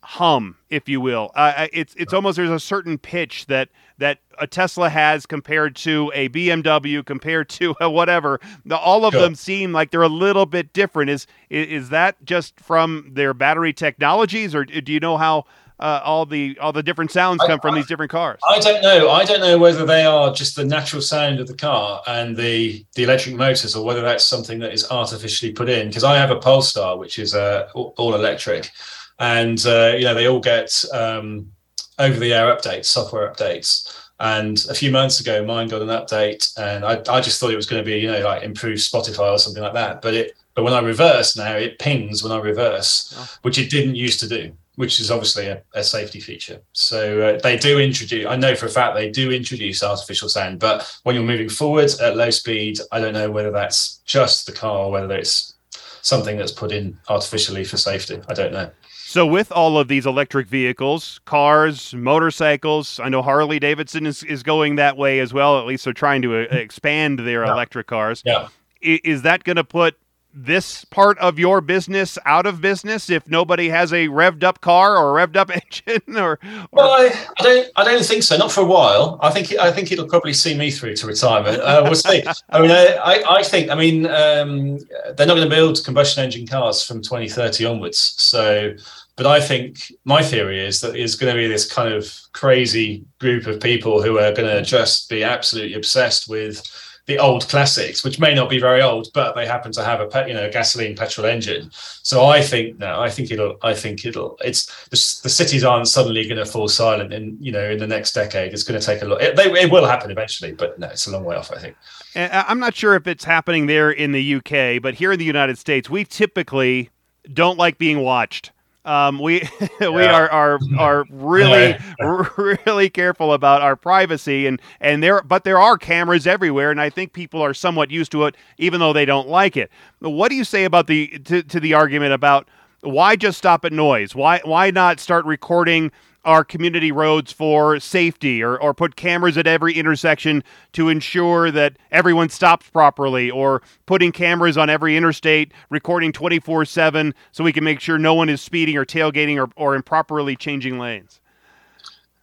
hum, 0.01 0.57
if 0.69 0.87
you 0.87 1.01
will. 1.01 1.31
Uh, 1.35 1.67
it's 1.73 1.93
it's 1.95 2.13
almost 2.13 2.37
there's 2.37 2.49
a 2.49 2.59
certain 2.59 2.97
pitch 2.97 3.45
that 3.47 3.69
that 3.97 4.19
a 4.39 4.47
Tesla 4.47 4.89
has 4.89 5.25
compared 5.25 5.75
to 5.75 6.11
a 6.15 6.29
BMW, 6.29 7.05
compared 7.05 7.49
to 7.49 7.75
a 7.79 7.89
whatever. 7.89 8.39
The, 8.65 8.77
all 8.77 9.05
of 9.05 9.13
sure. 9.13 9.21
them 9.21 9.35
seem 9.35 9.73
like 9.73 9.91
they're 9.91 10.01
a 10.01 10.07
little 10.07 10.45
bit 10.45 10.73
different. 10.73 11.09
Is, 11.09 11.27
is 11.49 11.67
is 11.67 11.89
that 11.89 12.23
just 12.25 12.59
from 12.59 13.11
their 13.13 13.33
battery 13.33 13.73
technologies, 13.73 14.55
or 14.55 14.65
do 14.65 14.91
you 14.91 14.99
know 14.99 15.17
how 15.17 15.45
uh, 15.79 16.01
all 16.03 16.25
the 16.25 16.57
all 16.59 16.73
the 16.73 16.83
different 16.83 17.11
sounds 17.11 17.39
come 17.41 17.59
I, 17.59 17.61
from 17.61 17.75
these 17.75 17.87
different 17.87 18.11
cars? 18.11 18.39
I 18.47 18.59
don't 18.59 18.81
know. 18.81 19.09
I 19.09 19.25
don't 19.25 19.41
know 19.41 19.57
whether 19.57 19.85
they 19.85 20.05
are 20.05 20.33
just 20.33 20.55
the 20.55 20.65
natural 20.65 21.01
sound 21.01 21.39
of 21.39 21.47
the 21.47 21.55
car 21.55 22.01
and 22.07 22.35
the 22.35 22.85
the 22.95 23.03
electric 23.03 23.35
motors, 23.35 23.75
or 23.75 23.85
whether 23.85 24.01
that's 24.01 24.25
something 24.25 24.59
that 24.59 24.73
is 24.73 24.89
artificially 24.89 25.51
put 25.51 25.69
in. 25.69 25.87
Because 25.87 26.03
I 26.03 26.17
have 26.17 26.31
a 26.31 26.37
Polestar, 26.37 26.97
which 26.97 27.19
is 27.19 27.33
uh, 27.33 27.69
all 27.73 28.15
electric, 28.15 28.71
and 29.20 29.63
uh, 29.65 29.93
you 29.97 30.05
know 30.05 30.13
they 30.13 30.28
all 30.28 30.39
get 30.39 30.84
um, 30.93 31.51
over 31.97 32.20
the 32.20 32.34
air 32.34 32.55
updates, 32.55 32.86
software 32.86 33.32
updates. 33.32 33.95
And 34.22 34.65
a 34.70 34.74
few 34.74 34.91
months 34.91 35.22
ago, 35.22 35.45
mine 35.45 35.70
got 35.70 35.82
an 35.82 35.88
update, 35.88 36.51
and 36.57 36.84
I, 36.84 37.01
I 37.07 37.22
just 37.22 37.39
thought 37.39 37.53
it 37.53 37.55
was 37.55 37.65
going 37.65 37.82
to 37.82 37.86
be, 37.86 37.99
you 37.99 38.11
know, 38.11 38.20
like 38.20 38.43
improved 38.43 38.82
Spotify 38.82 39.32
or 39.32 39.39
something 39.39 39.63
like 39.63 39.74
that. 39.74 40.01
But 40.01 40.13
it, 40.13 40.34
but 40.55 40.63
when 40.65 40.74
I 40.74 40.82
reverse 40.82 41.38
now, 41.38 41.55
it 41.55 41.80
pings 41.80 42.22
when 42.22 42.34
I 42.34 42.39
reverse, 42.39 43.13
oh. 43.17 43.30
which 43.43 43.57
it 43.57 43.70
didn't 43.70 43.95
used 43.95 44.20
to 44.20 44.28
do 44.28 44.51
which 44.80 45.01
is 45.01 45.11
obviously 45.11 45.47
a, 45.47 45.61
a 45.74 45.84
safety 45.84 46.22
feature. 46.22 46.61
So 46.72 47.22
uh, 47.22 47.39
they 47.41 47.57
do 47.57 47.80
introduce, 47.80 48.26
I 48.26 48.38
know 48.38 48.55
for 48.55 48.67
a 48.67 48.70
fact 48.70 48.95
they 48.95 49.11
do 49.11 49.30
introduce 49.30 49.84
artificial 49.84 50.30
sound, 50.30 50.59
but 50.59 50.89
when 51.03 51.15
you're 51.15 51.26
moving 51.26 51.49
forward 51.49 51.91
at 52.01 52.15
low 52.15 52.30
speed, 52.30 52.80
I 52.93 53.01
don't 53.01 53.11
know 53.11 53.30
whether 53.30 53.51
that's 53.51 53.97
just 54.05 54.45
the 54.45 54.53
car 54.53 54.86
or 54.86 54.89
whether 54.89 55.13
it's 55.13 55.55
something 56.01 56.38
that's 56.38 56.53
put 56.53 56.72
in 56.72 56.97
artificially 57.09 57.65
for 57.65 57.76
safety. 57.76 58.22
I 58.30 58.34
don't 58.34 58.53
know. 58.53 58.72
So, 59.10 59.26
with 59.26 59.51
all 59.51 59.80
of 59.80 59.88
these 59.88 60.05
electric 60.05 60.45
vehicles, 60.45 61.20
cars, 61.26 61.95
motorcycles, 61.95 62.99
I 62.99 63.10
know 63.10 63.24
Harley 63.24 63.57
Davidson 63.60 64.05
is, 64.05 64.22
is 64.22 64.43
going 64.43 64.76
that 64.76 64.97
way 64.97 65.18
as 65.18 65.34
well. 65.34 65.57
At 65.57 65.66
least 65.66 65.84
they're 65.84 65.93
trying 65.93 66.22
to 66.22 66.36
uh, 66.36 66.55
expand 66.55 67.18
their 67.18 67.43
yeah. 67.43 67.51
electric 67.51 67.88
cars. 67.88 68.22
Yeah. 68.24 68.49
Is 68.84 69.24
that 69.24 69.43
going 69.43 69.55
to 69.55 69.64
put 69.64 69.97
this 70.45 70.85
part 70.85 71.17
of 71.19 71.37
your 71.37 71.59
business 71.59 72.17
out 72.25 72.45
of 72.45 72.61
business 72.61 73.09
if 73.09 73.27
nobody 73.29 73.67
has 73.69 73.91
a 73.91 74.07
revved 74.07 74.43
up 74.43 74.61
car 74.61 74.97
or 74.97 75.19
a 75.19 75.27
revved 75.27 75.35
up 75.35 75.51
engine 75.53 76.17
or, 76.17 76.31
or... 76.31 76.39
well 76.71 76.91
I, 76.91 77.27
I, 77.39 77.43
don't 77.43 77.67
i 77.75 77.83
don't 77.83 78.05
think 78.05 78.23
so. 78.23 78.37
Not 78.37 78.51
for 78.51 78.61
a 78.61 78.65
while. 78.65 79.19
I 79.21 79.31
think 79.31 79.53
i 79.59 79.71
think 79.71 79.91
it'll 79.91 80.07
probably 80.07 80.33
see 80.33 80.57
me 80.57 80.71
through 80.71 80.95
to 80.95 81.07
retirement. 81.07 81.61
Uh, 81.61 81.81
we'll 81.83 81.95
see. 81.95 82.23
I 82.49 82.61
mean 82.61 82.71
I, 82.71 83.23
I 83.29 83.43
think 83.43 83.69
i 83.69 83.75
mean 83.75 84.05
um, 84.05 84.77
they're 85.15 85.27
not 85.27 85.35
going 85.35 85.49
to 85.49 85.55
build 85.55 85.83
combustion 85.83 86.23
engine 86.23 86.47
cars 86.47 86.83
from 86.83 87.01
2030 87.01 87.65
onwards. 87.65 87.99
So 88.17 88.73
but 89.17 89.27
I 89.27 89.41
think 89.41 89.91
my 90.05 90.23
theory 90.23 90.65
is 90.65 90.79
that 90.79 90.93
there's 90.93 91.15
going 91.15 91.35
to 91.35 91.37
be 91.37 91.47
this 91.47 91.69
kind 91.69 91.93
of 91.93 92.17
crazy 92.31 93.03
group 93.19 93.47
of 93.47 93.59
people 93.59 94.01
who 94.01 94.17
are 94.17 94.31
going 94.31 94.47
to 94.47 94.61
just 94.61 95.09
be 95.09 95.25
absolutely 95.25 95.73
obsessed 95.73 96.29
with 96.29 96.63
the 97.10 97.18
old 97.18 97.49
classics, 97.49 98.03
which 98.03 98.20
may 98.20 98.36
not 98.36 98.51
be 98.51 98.60
very 98.60 98.84
old, 98.84 99.12
but 99.16 99.36
they 99.36 99.45
happen 99.45 99.72
to 99.72 99.84
have 99.84 99.99
a 99.99 100.28
you 100.28 100.34
know 100.34 100.45
a 100.45 100.49
gasoline 100.49 100.95
petrol 100.95 101.26
engine. 101.26 101.70
So 102.03 102.26
I 102.26 102.39
think 102.39 102.78
no, 102.78 103.01
I 103.01 103.10
think 103.10 103.32
it'll. 103.32 103.57
I 103.64 103.74
think 103.74 104.05
it'll. 104.05 104.38
It's 104.41 104.68
the, 104.86 105.24
the 105.24 105.30
cities 105.30 105.64
aren't 105.64 105.88
suddenly 105.88 106.24
going 106.28 106.38
to 106.38 106.45
fall 106.45 106.68
silent 106.68 107.12
in 107.12 107.36
you 107.41 107.51
know 107.51 107.72
in 107.72 107.80
the 107.80 107.88
next 107.88 108.14
decade. 108.14 108.53
It's 108.53 108.64
going 108.64 108.80
to 108.80 108.86
take 108.86 109.01
a 109.01 109.05
lot. 109.05 109.22
It, 109.22 109.36
they, 109.36 109.51
it 109.60 109.72
will 109.72 109.88
happen 109.88 110.12
eventually, 110.12 110.51
but 110.51 110.78
no, 110.78 110.88
it's 110.88 111.07
a 111.07 111.12
long 111.12 111.24
way 111.24 111.36
off. 111.36 111.51
I 111.51 111.57
think. 111.57 111.76
Eh, 112.14 112.30
eh, 112.32 112.43
I'm 112.47 112.60
not 112.60 112.76
sure 112.76 112.93
if 112.93 113.07
it's 113.07 113.24
happening 113.24 113.66
there 113.66 113.89
in 113.89 114.12
the 114.12 114.36
UK, 114.36 114.80
but 114.80 114.93
here 114.93 115.12
in 115.12 115.18
the 115.18 115.26
United 115.26 115.57
States, 115.57 115.89
we 115.89 116.05
typically 116.05 116.91
don't 117.34 117.57
like 117.57 117.80
being 117.80 118.01
watched. 118.01 118.51
Um, 118.89 119.19
we 119.19 119.43
yeah. 119.79 119.89
we 119.89 120.03
are 120.03 120.27
are 120.31 120.59
are 120.79 121.05
really 121.11 121.77
really 122.65 122.89
careful 122.89 123.33
about 123.33 123.61
our 123.61 123.75
privacy 123.75 124.47
and 124.47 124.59
and 124.81 125.03
there 125.03 125.21
but 125.21 125.43
there 125.43 125.59
are 125.59 125.77
cameras 125.77 126.25
everywhere 126.25 126.71
and 126.71 126.81
I 126.81 126.89
think 126.89 127.13
people 127.13 127.39
are 127.39 127.53
somewhat 127.53 127.91
used 127.91 128.11
to 128.13 128.25
it 128.25 128.35
even 128.57 128.79
though 128.79 128.91
they 128.91 129.05
don't 129.05 129.27
like 129.27 129.55
it. 129.55 129.69
What 129.99 130.29
do 130.29 130.35
you 130.35 130.43
say 130.43 130.63
about 130.63 130.87
the 130.87 131.19
to, 131.19 131.43
to 131.43 131.59
the 131.59 131.75
argument 131.75 132.13
about 132.13 132.47
why 132.81 133.15
just 133.15 133.37
stop 133.37 133.63
at 133.63 133.71
noise? 133.73 134.15
Why 134.15 134.41
why 134.43 134.71
not 134.71 134.99
start 134.99 135.23
recording 135.25 135.91
our 136.26 136.43
community 136.43 136.91
roads 136.91 137.32
for 137.32 137.80
safety 137.80 138.43
or, 138.43 138.61
or 138.61 138.74
put 138.74 138.95
cameras 138.95 139.38
at 139.38 139.47
every 139.47 139.74
intersection 139.74 140.43
to 140.74 140.89
ensure 140.89 141.49
that 141.51 141.78
everyone 141.91 142.30
stops 142.30 142.70
properly 142.70 143.32
or 143.32 143.61
putting 143.86 144.11
cameras 144.11 144.57
on 144.57 144.70
every 144.70 144.97
interstate 144.97 145.53
recording 145.70 146.11
24-7 146.11 147.13
so 147.32 147.43
we 147.43 147.53
can 147.53 147.63
make 147.63 147.80
sure 147.80 147.97
no 147.97 148.13
one 148.13 148.30
is 148.30 148.41
speeding 148.41 148.76
or 148.76 148.86
tailgating 148.86 149.38
or, 149.38 149.49
or 149.55 149.76
improperly 149.76 150.36
changing 150.36 150.78
lanes 150.78 151.22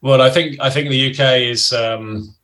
well 0.03 0.20
i 0.20 0.30
think 0.30 0.59
i 0.61 0.68
think 0.68 0.90
the 0.90 1.11
uk 1.11 1.40
is 1.40 1.72
um 1.72 2.34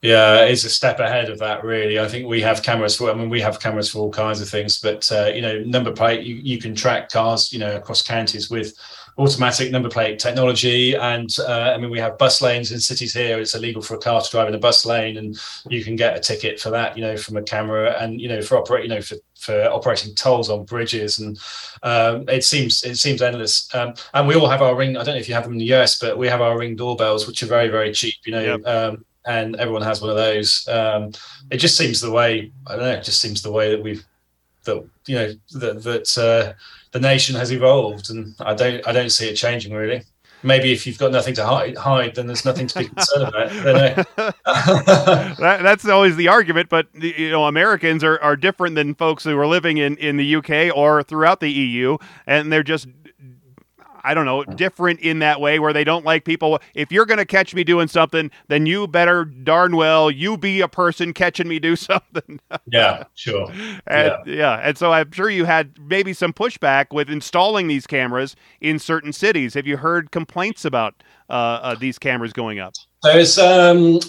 yeah, 0.00 0.44
is 0.44 0.64
a 0.64 0.70
step 0.70 1.00
ahead 1.00 1.28
of 1.28 1.40
that. 1.40 1.64
Really, 1.64 1.98
I 1.98 2.06
think 2.06 2.28
we 2.28 2.40
have 2.42 2.62
cameras 2.62 2.96
for. 2.96 3.10
I 3.10 3.14
mean, 3.14 3.28
we 3.28 3.40
have 3.40 3.58
cameras 3.58 3.90
for 3.90 3.98
all 3.98 4.10
kinds 4.10 4.40
of 4.40 4.48
things, 4.48 4.80
but 4.80 5.10
uh, 5.10 5.32
you 5.34 5.42
know, 5.42 5.58
number 5.64 5.90
plate, 5.90 6.24
you, 6.24 6.36
you 6.36 6.58
can 6.58 6.74
track 6.74 7.08
cars, 7.08 7.52
you 7.52 7.58
know, 7.58 7.74
across 7.76 8.02
counties 8.02 8.48
with 8.48 8.74
automatic 9.18 9.72
number 9.72 9.88
plate 9.88 10.18
technology. 10.18 10.94
And 10.94 11.34
uh, 11.40 11.72
I 11.74 11.78
mean, 11.78 11.90
we 11.90 11.98
have 11.98 12.16
bus 12.18 12.40
lanes 12.40 12.70
in 12.70 12.78
cities 12.78 13.12
here. 13.12 13.38
It's 13.38 13.54
illegal 13.54 13.82
for 13.82 13.94
a 13.94 13.98
car 13.98 14.20
to 14.20 14.30
drive 14.30 14.48
in 14.48 14.54
a 14.54 14.58
bus 14.58 14.86
lane, 14.86 15.16
and 15.16 15.38
you 15.68 15.82
can 15.82 15.96
get 15.96 16.16
a 16.16 16.20
ticket 16.20 16.60
for 16.60 16.70
that, 16.70 16.96
you 16.96 17.02
know, 17.02 17.16
from 17.16 17.36
a 17.36 17.42
camera. 17.42 17.96
And 17.98 18.20
you 18.20 18.28
know, 18.28 18.40
for 18.40 18.56
operate, 18.56 18.84
you 18.84 18.90
know, 18.90 19.02
for 19.02 19.16
for 19.36 19.64
operating 19.70 20.14
tolls 20.14 20.50
on 20.50 20.64
bridges, 20.64 21.18
and 21.18 21.38
um, 21.82 22.28
it 22.28 22.44
seems 22.44 22.84
it 22.84 22.96
seems 22.96 23.20
endless. 23.20 23.72
Um, 23.74 23.94
and 24.14 24.28
we 24.28 24.36
all 24.36 24.48
have 24.48 24.62
our 24.62 24.76
ring. 24.76 24.96
I 24.96 25.02
don't 25.02 25.14
know 25.14 25.20
if 25.20 25.28
you 25.28 25.34
have 25.34 25.44
them 25.44 25.52
in 25.52 25.58
the 25.58 25.72
US, 25.74 25.98
but 25.98 26.16
we 26.16 26.28
have 26.28 26.40
our 26.40 26.56
ring 26.56 26.76
doorbells, 26.76 27.26
which 27.26 27.42
are 27.42 27.46
very 27.46 27.68
very 27.68 27.92
cheap. 27.92 28.14
You 28.24 28.32
know. 28.32 28.42
Yep. 28.42 28.66
Um, 28.66 29.04
and 29.26 29.56
everyone 29.56 29.82
has 29.82 30.00
one 30.00 30.08
of 30.08 30.16
those. 30.16 30.66
Um, 30.68 31.12
it 31.50 31.58
just 31.58 31.76
seems 31.76 32.00
the 32.00 32.10
way 32.10 32.50
I 32.66 32.76
don't 32.76 32.84
know. 32.84 32.92
It 32.92 33.04
just 33.04 33.20
seems 33.20 33.42
the 33.42 33.52
way 33.52 33.70
that 33.70 33.82
we've 33.82 34.02
that 34.64 34.88
you 35.06 35.14
know 35.16 35.32
that 35.54 35.82
that 35.82 36.18
uh, 36.18 36.52
the 36.92 37.00
nation 37.00 37.36
has 37.36 37.52
evolved, 37.52 38.10
and 38.10 38.34
I 38.40 38.54
don't 38.54 38.86
I 38.86 38.92
don't 38.92 39.10
see 39.10 39.28
it 39.28 39.34
changing 39.34 39.72
really. 39.72 40.02
Maybe 40.44 40.72
if 40.72 40.86
you've 40.86 40.98
got 40.98 41.10
nothing 41.10 41.34
to 41.34 41.44
hide, 41.44 41.76
hide 41.76 42.14
then 42.14 42.28
there's 42.28 42.44
nothing 42.44 42.68
to 42.68 42.78
be 42.78 42.88
concerned 42.88 43.28
about. 43.28 43.50
that, 44.46 45.60
that's 45.62 45.88
always 45.88 46.14
the 46.14 46.28
argument, 46.28 46.68
but 46.68 46.86
you 46.94 47.30
know 47.30 47.46
Americans 47.46 48.04
are, 48.04 48.20
are 48.20 48.36
different 48.36 48.76
than 48.76 48.94
folks 48.94 49.24
who 49.24 49.36
are 49.36 49.48
living 49.48 49.78
in, 49.78 49.96
in 49.96 50.16
the 50.16 50.36
UK 50.36 50.76
or 50.76 51.02
throughout 51.02 51.40
the 51.40 51.50
EU, 51.50 51.98
and 52.26 52.52
they're 52.52 52.62
just 52.62 52.86
I 54.08 54.14
don't 54.14 54.24
know, 54.24 54.42
different 54.42 55.00
in 55.00 55.18
that 55.18 55.38
way 55.38 55.58
where 55.58 55.74
they 55.74 55.84
don't 55.84 56.02
like 56.02 56.24
people. 56.24 56.60
If 56.74 56.90
you're 56.90 57.04
going 57.04 57.18
to 57.18 57.26
catch 57.26 57.54
me 57.54 57.62
doing 57.62 57.88
something, 57.88 58.30
then 58.46 58.64
you 58.64 58.88
better 58.88 59.26
darn 59.26 59.76
well 59.76 60.10
you 60.10 60.38
be 60.38 60.62
a 60.62 60.68
person 60.68 61.12
catching 61.12 61.46
me 61.46 61.58
do 61.58 61.76
something. 61.76 62.40
yeah, 62.72 63.04
sure. 63.14 63.52
And, 63.86 64.14
yeah. 64.24 64.34
yeah. 64.34 64.60
And 64.62 64.78
so 64.78 64.92
I'm 64.92 65.12
sure 65.12 65.28
you 65.28 65.44
had 65.44 65.78
maybe 65.78 66.14
some 66.14 66.32
pushback 66.32 66.86
with 66.90 67.10
installing 67.10 67.68
these 67.68 67.86
cameras 67.86 68.34
in 68.62 68.78
certain 68.78 69.12
cities. 69.12 69.52
Have 69.52 69.66
you 69.66 69.76
heard 69.76 70.10
complaints 70.10 70.64
about 70.64 71.02
uh, 71.28 71.32
uh, 71.32 71.74
these 71.74 71.98
cameras 71.98 72.32
going 72.32 72.60
up? 72.60 72.74
There's, 73.02 73.38
um, 73.38 74.00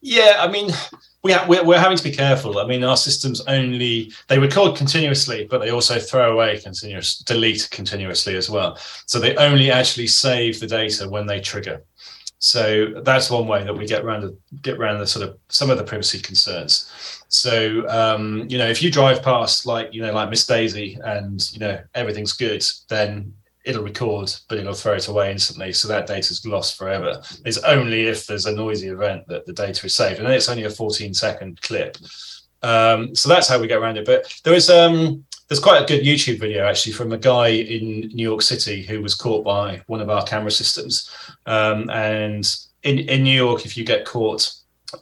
yeah, 0.00 0.36
I 0.38 0.48
mean, 0.48 0.70
we 1.24 1.32
ha- 1.32 1.46
we're, 1.48 1.64
we're, 1.64 1.80
having 1.80 1.96
to 1.96 2.04
be 2.04 2.12
careful. 2.12 2.58
I 2.58 2.66
mean, 2.66 2.84
our 2.84 2.98
systems 2.98 3.40
only 3.48 4.12
they 4.28 4.38
record 4.38 4.76
continuously, 4.76 5.48
but 5.50 5.58
they 5.58 5.70
also 5.70 5.98
throw 5.98 6.32
away 6.32 6.60
continuous, 6.60 7.18
delete 7.18 7.66
continuously 7.70 8.36
as 8.36 8.50
well. 8.50 8.76
So 9.06 9.18
they 9.18 9.34
only 9.36 9.70
actually 9.70 10.06
save 10.06 10.60
the 10.60 10.66
data 10.66 11.08
when 11.08 11.26
they 11.26 11.40
trigger. 11.40 11.82
So 12.38 13.00
that's 13.02 13.30
one 13.30 13.46
way 13.46 13.64
that 13.64 13.72
we 13.72 13.86
get 13.86 14.04
around 14.04 14.20
the, 14.20 14.36
get 14.60 14.76
around 14.76 14.98
the 14.98 15.06
sort 15.06 15.26
of 15.26 15.38
some 15.48 15.70
of 15.70 15.78
the 15.78 15.84
privacy 15.84 16.20
concerns. 16.20 16.90
So 17.28 17.88
um, 17.88 18.44
you 18.50 18.58
know, 18.58 18.68
if 18.68 18.82
you 18.82 18.90
drive 18.90 19.22
past 19.22 19.64
like 19.64 19.94
you 19.94 20.02
know 20.02 20.12
like 20.12 20.28
Miss 20.28 20.46
Daisy 20.46 20.98
and 21.02 21.50
you 21.52 21.58
know 21.58 21.80
everything's 21.94 22.34
good, 22.34 22.62
then 22.90 23.32
it'll 23.64 23.82
record, 23.82 24.32
but 24.48 24.58
it'll 24.58 24.74
throw 24.74 24.94
it 24.94 25.08
away 25.08 25.32
instantly. 25.32 25.72
So 25.72 25.88
that 25.88 26.06
data 26.06 26.30
is 26.30 26.44
lost 26.46 26.76
forever. 26.76 27.22
It's 27.44 27.58
only 27.58 28.06
if 28.06 28.26
there's 28.26 28.46
a 28.46 28.54
noisy 28.54 28.88
event 28.88 29.26
that 29.28 29.46
the 29.46 29.52
data 29.52 29.86
is 29.86 29.94
saved, 29.94 30.20
and 30.20 30.28
it's 30.28 30.48
only 30.48 30.64
a 30.64 30.70
14 30.70 31.14
second 31.14 31.60
clip. 31.62 31.96
Um, 32.62 33.14
so 33.14 33.28
that's 33.28 33.48
how 33.48 33.58
we 33.58 33.66
get 33.66 33.78
around 33.78 33.98
it. 33.98 34.06
But 34.06 34.32
there 34.44 34.54
is 34.54 34.70
um, 34.70 35.24
there's 35.48 35.60
quite 35.60 35.82
a 35.82 35.86
good 35.86 36.04
YouTube 36.04 36.40
video 36.40 36.66
actually 36.66 36.92
from 36.92 37.12
a 37.12 37.18
guy 37.18 37.48
in 37.48 38.08
New 38.08 38.22
York 38.22 38.42
City 38.42 38.82
who 38.82 39.02
was 39.02 39.14
caught 39.14 39.44
by 39.44 39.82
one 39.86 40.00
of 40.00 40.10
our 40.10 40.24
camera 40.24 40.50
systems. 40.50 41.10
Um, 41.46 41.90
and 41.90 42.56
in 42.82 42.98
in 43.00 43.22
New 43.22 43.36
York, 43.36 43.64
if 43.64 43.76
you 43.76 43.84
get 43.84 44.04
caught 44.04 44.50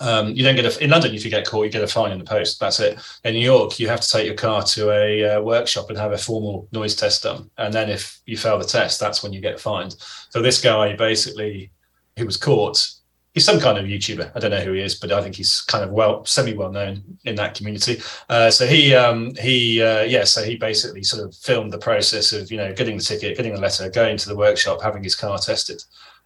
um, 0.01 0.33
you 0.33 0.43
don't 0.43 0.57
get 0.57 0.65
a 0.65 0.83
in 0.83 0.91
London 0.91 1.15
if 1.15 1.25
you 1.25 1.31
get 1.31 1.47
caught, 1.47 1.65
you 1.65 1.71
get 1.71 1.83
a 1.83 1.87
fine 1.87 2.13
in 2.13 2.19
the 2.19 2.25
post. 2.25 2.61
That's 2.61 2.81
it. 2.81 2.99
In 3.25 3.35
New 3.35 3.41
York, 3.41 3.79
you 3.79 3.89
have 3.89 4.01
to 4.01 4.09
take 4.09 4.27
your 4.27 4.35
car 4.35 4.63
to 4.63 4.91
a 4.91 5.25
uh, 5.25 5.43
workshop 5.43 5.89
and 5.89 5.99
have 5.99 6.13
a 6.13 6.19
formal 6.19 6.69
noise 6.73 6.95
test 6.95 7.23
done, 7.23 7.51
and 7.59 7.73
then 7.73 7.89
if 7.91 8.21
you 8.27 8.37
fail 8.37 8.59
the 8.59 8.65
test, 8.65 9.01
that's 9.01 9.23
when 9.23 9.33
you 9.33 9.41
get 9.41 9.61
fined. 9.61 9.97
So 10.31 10.41
this 10.43 10.61
guy 10.61 10.95
basically, 10.97 11.71
he 12.17 12.25
was 12.25 12.37
caught. 12.37 12.87
He's 13.35 13.47
some 13.47 13.61
kind 13.61 13.79
of 13.79 13.87
YouTuber. 13.87 14.33
I 14.35 14.39
don't 14.39 14.51
know 14.51 14.61
who 14.61 14.73
he 14.73 14.83
is, 14.83 14.95
but 14.97 15.11
I 15.11 15.23
think 15.23 15.37
he's 15.37 15.63
kind 15.63 15.83
of 15.83 15.91
well, 15.91 16.23
semi 16.27 16.55
well 16.55 16.71
known 16.71 17.03
in 17.25 17.35
that 17.37 17.55
community. 17.55 18.03
Uh, 18.29 18.51
so 18.51 18.67
he, 18.67 18.95
um, 18.95 19.35
he, 19.41 19.81
uh, 19.81 20.03
yeah, 20.03 20.25
so 20.25 20.45
he 20.45 20.57
basically 20.57 21.03
sort 21.03 21.27
of 21.27 21.35
filmed 21.35 21.73
the 21.73 21.79
process 21.79 22.33
of 22.33 22.51
you 22.51 22.59
know 22.59 22.75
getting 22.75 22.99
the 22.99 23.03
ticket, 23.03 23.37
getting 23.37 23.55
the 23.55 23.61
letter, 23.61 23.89
going 23.89 24.19
to 24.19 24.29
the 24.29 24.37
workshop, 24.37 24.83
having 24.83 25.03
his 25.03 25.15
car 25.15 25.39
tested 25.39 25.83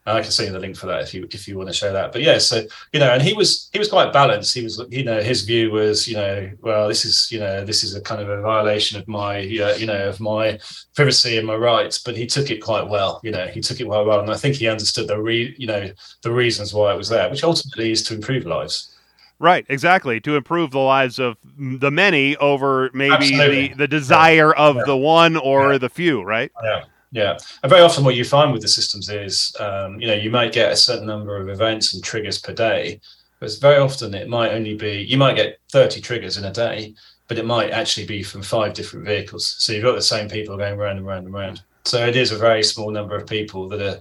I 0.06 0.22
can 0.22 0.30
send 0.30 0.46
you 0.46 0.52
the 0.52 0.60
link 0.60 0.76
for 0.76 0.86
that 0.86 1.02
if 1.02 1.12
you 1.14 1.26
if 1.32 1.48
you 1.48 1.56
want 1.56 1.68
to 1.68 1.72
show 1.74 1.92
that. 1.92 2.12
But 2.12 2.22
yeah, 2.22 2.38
so 2.38 2.62
you 2.92 3.00
know, 3.00 3.10
and 3.12 3.20
he 3.22 3.32
was 3.32 3.68
he 3.72 3.78
was 3.78 3.88
quite 3.88 4.12
balanced. 4.12 4.54
He 4.54 4.62
was 4.62 4.80
you 4.90 5.02
know 5.04 5.20
his 5.20 5.42
view 5.42 5.70
was 5.72 6.06
you 6.06 6.14
know 6.16 6.50
well 6.60 6.86
this 6.88 7.04
is 7.04 7.30
you 7.32 7.40
know 7.40 7.64
this 7.64 7.82
is 7.82 7.94
a 7.96 8.00
kind 8.00 8.20
of 8.22 8.28
a 8.28 8.40
violation 8.40 8.98
of 9.00 9.08
my 9.08 9.38
you 9.38 9.86
know 9.86 10.08
of 10.08 10.20
my 10.20 10.58
privacy 10.94 11.38
and 11.38 11.46
my 11.46 11.56
rights. 11.56 11.98
But 11.98 12.16
he 12.16 12.26
took 12.26 12.50
it 12.50 12.62
quite 12.62 12.88
well. 12.88 13.20
You 13.24 13.32
know 13.32 13.46
he 13.48 13.60
took 13.60 13.80
it 13.80 13.86
quite 13.86 14.06
well, 14.06 14.20
and 14.20 14.30
I 14.30 14.36
think 14.36 14.56
he 14.56 14.68
understood 14.68 15.08
the 15.08 15.20
re 15.20 15.54
you 15.58 15.66
know 15.66 15.90
the 16.22 16.32
reasons 16.32 16.72
why 16.72 16.92
it 16.92 16.96
was 16.96 17.08
there, 17.08 17.28
which 17.28 17.42
ultimately 17.42 17.90
is 17.90 18.02
to 18.04 18.14
improve 18.14 18.46
lives. 18.46 18.92
Right, 19.38 19.66
exactly. 19.68 20.18
To 20.20 20.34
improve 20.36 20.70
the 20.70 20.78
lives 20.78 21.18
of 21.18 21.36
the 21.58 21.90
many 21.90 22.36
over 22.38 22.88
maybe 22.94 23.12
Absolutely. 23.12 23.68
the, 23.68 23.74
the 23.74 23.88
desire 23.88 24.54
Yeah. 24.56 24.62
of 24.68 24.76
Yeah. 24.76 24.82
the 24.86 24.96
one 24.96 25.36
or 25.36 25.72
Yeah. 25.72 25.78
the 25.78 25.90
few, 25.90 26.22
right? 26.22 26.50
Yeah. 26.64 26.84
Yeah, 27.16 27.38
and 27.62 27.70
very 27.70 27.80
often 27.80 28.04
what 28.04 28.14
you 28.14 28.26
find 28.26 28.52
with 28.52 28.60
the 28.60 28.68
systems 28.68 29.08
is, 29.08 29.56
um, 29.58 29.98
you 29.98 30.06
know, 30.06 30.12
you 30.12 30.30
might 30.30 30.52
get 30.52 30.70
a 30.70 30.76
certain 30.76 31.06
number 31.06 31.38
of 31.38 31.48
events 31.48 31.94
and 31.94 32.04
triggers 32.04 32.38
per 32.38 32.52
day, 32.52 33.00
but 33.40 33.56
very 33.58 33.78
often 33.78 34.12
it 34.12 34.28
might 34.28 34.52
only 34.52 34.74
be 34.74 35.00
you 35.00 35.16
might 35.16 35.34
get 35.34 35.58
30 35.72 36.02
triggers 36.02 36.36
in 36.36 36.44
a 36.44 36.52
day, 36.52 36.94
but 37.26 37.38
it 37.38 37.46
might 37.46 37.70
actually 37.70 38.06
be 38.06 38.22
from 38.22 38.42
five 38.42 38.74
different 38.74 39.06
vehicles. 39.06 39.56
So 39.58 39.72
you've 39.72 39.82
got 39.82 39.94
the 39.94 40.02
same 40.02 40.28
people 40.28 40.58
going 40.58 40.76
round 40.76 40.98
and 40.98 41.06
round 41.06 41.24
and 41.24 41.34
round. 41.34 41.62
So 41.86 42.06
it 42.06 42.16
is 42.16 42.32
a 42.32 42.36
very 42.36 42.62
small 42.62 42.90
number 42.90 43.16
of 43.16 43.26
people 43.26 43.66
that 43.70 43.80
are 43.80 43.98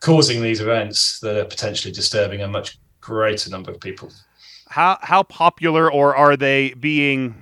causing 0.00 0.40
these 0.40 0.62
events 0.62 1.20
that 1.20 1.36
are 1.36 1.44
potentially 1.44 1.92
disturbing 1.92 2.40
a 2.40 2.48
much 2.48 2.78
greater 3.02 3.50
number 3.50 3.70
of 3.70 3.78
people. 3.78 4.10
How 4.70 4.96
how 5.02 5.24
popular 5.24 5.92
or 5.92 6.16
are 6.16 6.38
they 6.38 6.72
being 6.72 7.34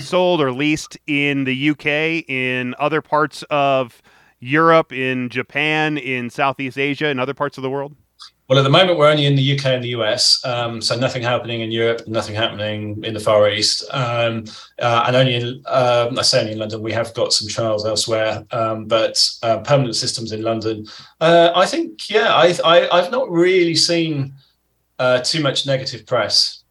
sold 0.00 0.40
or 0.40 0.52
leased 0.52 0.96
in 1.08 1.42
the 1.42 1.70
UK, 1.70 2.30
in 2.30 2.76
other 2.78 3.02
parts 3.02 3.42
of 3.50 4.00
Europe, 4.40 4.92
in 4.92 5.28
Japan, 5.28 5.98
in 5.98 6.30
Southeast 6.30 6.78
Asia, 6.78 7.08
in 7.08 7.18
other 7.18 7.34
parts 7.34 7.58
of 7.58 7.62
the 7.62 7.70
world? 7.70 7.96
Well, 8.48 8.60
at 8.60 8.62
the 8.62 8.70
moment, 8.70 8.96
we're 8.96 9.10
only 9.10 9.26
in 9.26 9.34
the 9.34 9.58
UK 9.58 9.66
and 9.66 9.82
the 9.82 9.88
US, 9.88 10.44
um, 10.44 10.80
so 10.80 10.94
nothing 10.94 11.22
happening 11.22 11.62
in 11.62 11.72
Europe, 11.72 12.06
nothing 12.06 12.36
happening 12.36 13.02
in 13.02 13.12
the 13.12 13.18
Far 13.18 13.50
East, 13.50 13.84
um, 13.90 14.44
uh, 14.78 15.02
and 15.08 15.16
only 15.16 15.34
in 15.34 15.62
um, 15.66 16.16
I 16.16 16.22
say 16.22 16.40
only 16.40 16.52
in 16.52 16.58
London. 16.58 16.80
We 16.80 16.92
have 16.92 17.12
got 17.14 17.32
some 17.32 17.48
trials 17.48 17.84
elsewhere, 17.84 18.44
um, 18.52 18.84
but 18.84 19.20
uh, 19.42 19.58
permanent 19.58 19.96
systems 19.96 20.30
in 20.30 20.42
London. 20.42 20.86
Uh, 21.20 21.50
I 21.56 21.66
think, 21.66 22.08
yeah, 22.08 22.34
I, 22.34 22.56
I 22.64 22.88
I've 22.96 23.10
not 23.10 23.28
really 23.28 23.74
seen 23.74 24.32
uh, 25.00 25.20
too 25.22 25.42
much 25.42 25.66
negative 25.66 26.06
press. 26.06 26.62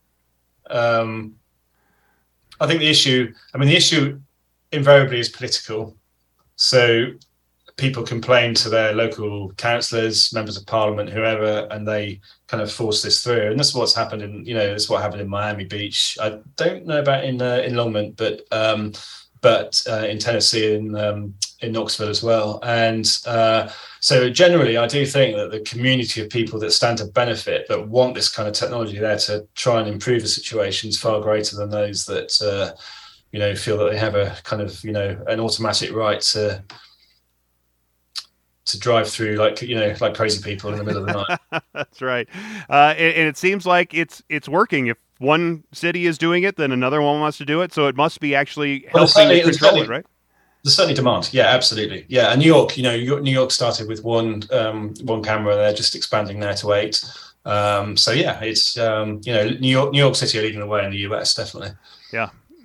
Um, 0.69 1.35
I 2.61 2.67
think 2.67 2.79
the 2.79 2.89
issue, 2.89 3.33
I 3.53 3.57
mean, 3.57 3.67
the 3.67 3.75
issue 3.75 4.21
invariably 4.71 5.19
is 5.19 5.27
political. 5.27 5.97
So 6.55 7.07
people 7.77 8.03
complain 8.03 8.53
to 8.53 8.69
their 8.69 8.93
local 8.93 9.51
councillors, 9.53 10.33
members 10.33 10.57
of 10.57 10.65
parliament, 10.65 11.09
whoever, 11.09 11.67
and 11.71 11.87
they 11.87 12.21
kind 12.47 12.63
of 12.63 12.71
force 12.71 13.01
this 13.01 13.23
through. 13.23 13.51
And 13.51 13.59
this 13.59 13.69
is 13.69 13.75
what's 13.75 13.93
happened 13.93 14.21
in, 14.21 14.45
you 14.45 14.53
know, 14.53 14.73
this 14.73 14.83
is 14.83 14.89
what 14.89 15.01
happened 15.01 15.21
in 15.21 15.27
Miami 15.27 15.65
Beach. 15.65 16.17
I 16.21 16.39
don't 16.55 16.85
know 16.85 16.99
about 16.99 17.25
in 17.25 17.41
uh, 17.41 17.61
in 17.65 17.73
Longmont, 17.73 18.15
but 18.15 18.41
um, 18.51 18.93
but 19.41 19.83
uh, 19.89 20.07
in 20.07 20.19
Tennessee 20.19 20.75
and 20.75 20.97
um, 20.97 21.33
in 21.59 21.73
Knoxville 21.73 22.09
as 22.09 22.23
well. 22.23 22.59
And 22.63 23.05
uh, 23.25 23.69
so 23.99 24.29
generally, 24.29 24.77
I 24.77 24.87
do 24.87 25.05
think 25.05 25.35
that 25.35 25.51
the 25.51 25.59
community 25.59 26.21
of 26.21 26.29
people 26.29 26.59
that 26.61 26.71
stand 26.71 26.99
to 26.99 27.05
benefit, 27.05 27.67
that 27.67 27.87
want 27.87 28.15
this 28.15 28.29
kind 28.29 28.47
of 28.47 28.53
technology 28.53 28.99
there 28.99 29.17
to 29.19 29.45
try 29.55 29.81
and 29.81 29.89
improve 29.89 30.21
the 30.21 30.29
situation, 30.29 30.89
is 30.89 30.99
far 30.99 31.19
greater 31.21 31.57
than 31.57 31.69
those 31.69 32.05
that. 32.05 32.41
Uh, 32.41 32.75
you 33.31 33.39
know, 33.39 33.53
feel 33.53 33.77
that 33.77 33.89
they 33.89 33.97
have 33.97 34.15
a 34.15 34.33
kind 34.43 34.61
of, 34.61 34.81
you 34.81 34.93
know, 34.93 35.21
an 35.27 35.41
automatic 35.41 35.91
right 35.91 36.21
to 36.21 36.63
to 38.65 38.79
drive 38.79 39.07
through 39.09 39.35
like 39.35 39.61
you 39.61 39.75
know 39.75 39.95
like 40.01 40.15
crazy 40.15 40.41
people 40.43 40.71
in 40.71 40.77
the 40.77 40.83
middle 40.83 41.01
of 41.01 41.07
the 41.07 41.23
night. 41.51 41.63
That's 41.73 42.01
right, 42.01 42.27
uh, 42.69 42.93
and, 42.97 43.13
and 43.15 43.27
it 43.27 43.37
seems 43.37 43.65
like 43.65 43.93
it's 43.93 44.21
it's 44.29 44.49
working. 44.49 44.87
If 44.87 44.97
one 45.19 45.63
city 45.71 46.05
is 46.07 46.17
doing 46.17 46.43
it, 46.43 46.57
then 46.57 46.71
another 46.71 47.01
one 47.01 47.19
wants 47.21 47.37
to 47.37 47.45
do 47.45 47.61
it. 47.61 47.73
So 47.73 47.87
it 47.87 47.95
must 47.95 48.19
be 48.19 48.35
actually 48.35 48.87
Well, 48.93 49.05
helping 49.07 49.29
certainly- 49.29 49.41
to 49.53 49.59
control 49.59 49.81
it, 49.83 49.89
right? 49.89 50.05
There's 50.63 50.75
certainly 50.75 50.95
demand. 50.95 51.29
Yeah, 51.31 51.45
absolutely. 51.49 52.05
Yeah, 52.09 52.31
and 52.31 52.41
New 52.41 52.47
York, 52.47 52.75
you 52.75 52.81
know, 52.81 52.97
New 52.97 53.31
York- 53.31 53.51
started 53.51 53.87
with 53.87 54.03
one 54.03 54.41
um, 54.51 54.95
one 55.03 55.21
camera. 55.23 55.55
They're 55.55 55.73
just 55.75 55.93
expanding 55.95 56.39
there 56.39 56.55
to 56.55 56.73
eight. 56.73 57.03
Um, 57.45 57.95
so 57.95 58.11
yeah, 58.11 58.41
it's 58.41 58.75
um, 58.79 59.21
you 59.23 59.31
know 59.33 59.49
New 59.49 59.69
York 59.69 59.91
New 59.91 59.99
York 59.99 60.15
City 60.15 60.39
are 60.39 60.41
leading 60.41 60.59
the 60.59 60.65
way 60.65 60.83
in 60.83 60.89
the 60.89 60.97
US 61.09 61.35
definitely. 61.35 61.69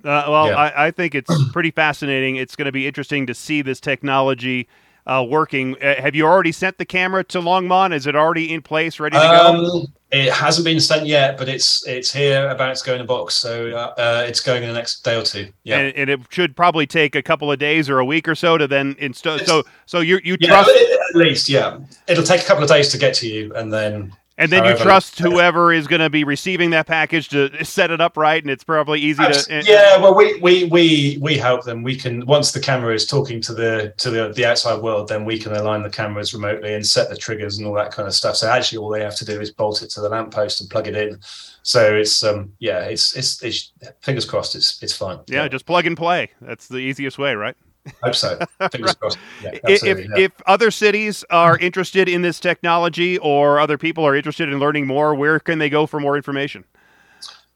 Uh, 0.03 0.25
well, 0.27 0.47
Yeah. 0.47 0.55
I, 0.55 0.87
I 0.87 0.91
think 0.91 1.13
it's 1.13 1.31
pretty 1.51 1.69
fascinating. 1.69 2.35
It's 2.37 2.55
going 2.55 2.65
to 2.65 2.71
be 2.71 2.87
interesting 2.87 3.27
to 3.27 3.35
see 3.35 3.61
this 3.61 3.79
technology 3.79 4.67
uh, 5.07 5.25
working. 5.27 5.81
Uh, 5.81 6.01
have 6.01 6.15
you 6.15 6.25
already 6.25 6.51
sent 6.51 6.77
the 6.77 6.85
camera 6.85 7.23
to 7.25 7.39
Longmont? 7.39 7.93
Is 7.93 8.07
it 8.07 8.15
already 8.15 8.53
in 8.53 8.61
place, 8.61 8.99
ready 8.99 9.17
to 9.17 9.21
go? 9.21 9.81
Um, 9.81 9.93
it 10.11 10.33
hasn't 10.33 10.65
been 10.65 10.79
sent 10.79 11.05
yet, 11.05 11.37
but 11.37 11.47
it's 11.47 11.87
it's 11.87 12.11
here 12.11 12.49
about 12.49 12.75
to 12.75 12.85
go 12.85 12.93
in 12.93 13.01
a 13.01 13.05
box. 13.05 13.33
So 13.35 13.69
uh, 13.69 13.93
uh, 13.97 14.25
it's 14.27 14.41
going 14.41 14.63
in 14.63 14.69
the 14.69 14.75
next 14.75 15.03
day 15.03 15.15
or 15.15 15.23
two. 15.23 15.47
Yeah. 15.63 15.79
And, 15.79 15.95
and 15.95 16.09
it 16.09 16.19
should 16.29 16.55
probably 16.55 16.85
take 16.85 17.15
a 17.15 17.21
couple 17.21 17.51
of 17.51 17.59
days 17.59 17.89
or 17.89 17.99
a 17.99 18.05
week 18.05 18.27
or 18.27 18.35
so 18.35 18.57
to 18.57 18.67
then 18.67 18.95
install. 18.99 19.39
So, 19.39 19.63
so 19.85 20.01
you 20.01 20.19
you 20.23 20.35
yeah, 20.39 20.49
trust, 20.49 20.69
at 20.69 21.15
least, 21.15 21.47
yeah. 21.47 21.79
It'll 22.07 22.25
take 22.25 22.41
a 22.41 22.45
couple 22.45 22.63
of 22.63 22.69
days 22.69 22.89
to 22.89 22.97
get 22.97 23.13
to 23.15 23.27
you, 23.27 23.53
and 23.55 23.71
then 23.71 24.13
and 24.41 24.51
then 24.51 24.65
you 24.65 24.77
trust 24.77 25.19
whoever 25.19 25.71
is 25.71 25.87
going 25.87 26.01
to 26.01 26.09
be 26.09 26.23
receiving 26.23 26.69
that 26.71 26.87
package 26.87 27.29
to 27.29 27.63
set 27.63 27.91
it 27.91 28.01
up 28.01 28.17
right, 28.17 28.43
and 28.43 28.51
it's 28.51 28.63
probably 28.63 28.99
easy 28.99 29.23
to. 29.23 29.63
yeah 29.65 29.97
well 29.97 30.13
we 30.13 30.39
we 30.39 30.65
we 30.65 31.17
we 31.21 31.37
help 31.37 31.63
them 31.63 31.83
we 31.83 31.95
can 31.95 32.25
once 32.25 32.51
the 32.51 32.59
camera 32.59 32.93
is 32.93 33.05
talking 33.05 33.41
to 33.41 33.53
the 33.53 33.93
to 33.97 34.09
the, 34.09 34.33
the 34.33 34.45
outside 34.45 34.81
world 34.81 35.07
then 35.07 35.25
we 35.25 35.39
can 35.39 35.53
align 35.53 35.83
the 35.83 35.89
cameras 35.89 36.33
remotely 36.33 36.73
and 36.73 36.85
set 36.85 37.09
the 37.09 37.15
triggers 37.17 37.57
and 37.57 37.65
all 37.65 37.73
that 37.73 37.91
kind 37.91 38.07
of 38.07 38.13
stuff 38.13 38.35
so 38.35 38.49
actually 38.49 38.77
all 38.77 38.89
they 38.89 39.01
have 39.01 39.15
to 39.15 39.25
do 39.25 39.39
is 39.39 39.51
bolt 39.51 39.81
it 39.81 39.89
to 39.89 40.01
the 40.01 40.09
lamppost 40.09 40.61
and 40.61 40.69
plug 40.69 40.87
it 40.87 40.95
in 40.95 41.17
so 41.63 41.95
it's 41.95 42.23
um 42.23 42.51
yeah 42.59 42.81
it's 42.81 43.15
it's, 43.15 43.41
it's 43.43 43.71
fingers 44.01 44.25
crossed 44.25 44.55
it's 44.55 44.81
it's 44.83 44.93
fine 44.93 45.19
yeah, 45.31 45.47
just 45.47 45.65
plug 45.65 45.85
and 45.85 45.97
play. 45.97 46.31
That's 46.41 46.67
the 46.67 46.77
easiest 46.77 47.17
way, 47.17 47.33
right? 47.35 47.55
Hope 48.03 48.15
so 48.15 48.39
fingers 48.71 48.95
crossed 48.95 49.17
yeah, 49.43 49.51
if 49.63 49.83
yeah. 49.83 50.17
if 50.17 50.31
other 50.45 50.71
cities 50.71 51.23
are 51.29 51.57
interested 51.57 52.07
in 52.07 52.21
this 52.21 52.39
technology 52.39 53.17
or 53.19 53.59
other 53.59 53.77
people 53.77 54.05
are 54.05 54.15
interested 54.15 54.49
in 54.49 54.59
learning 54.59 54.85
more, 54.87 55.15
where 55.15 55.39
can 55.39 55.59
they 55.59 55.69
go 55.69 55.85
for 55.85 55.99
more 55.99 56.15
information? 56.15 56.63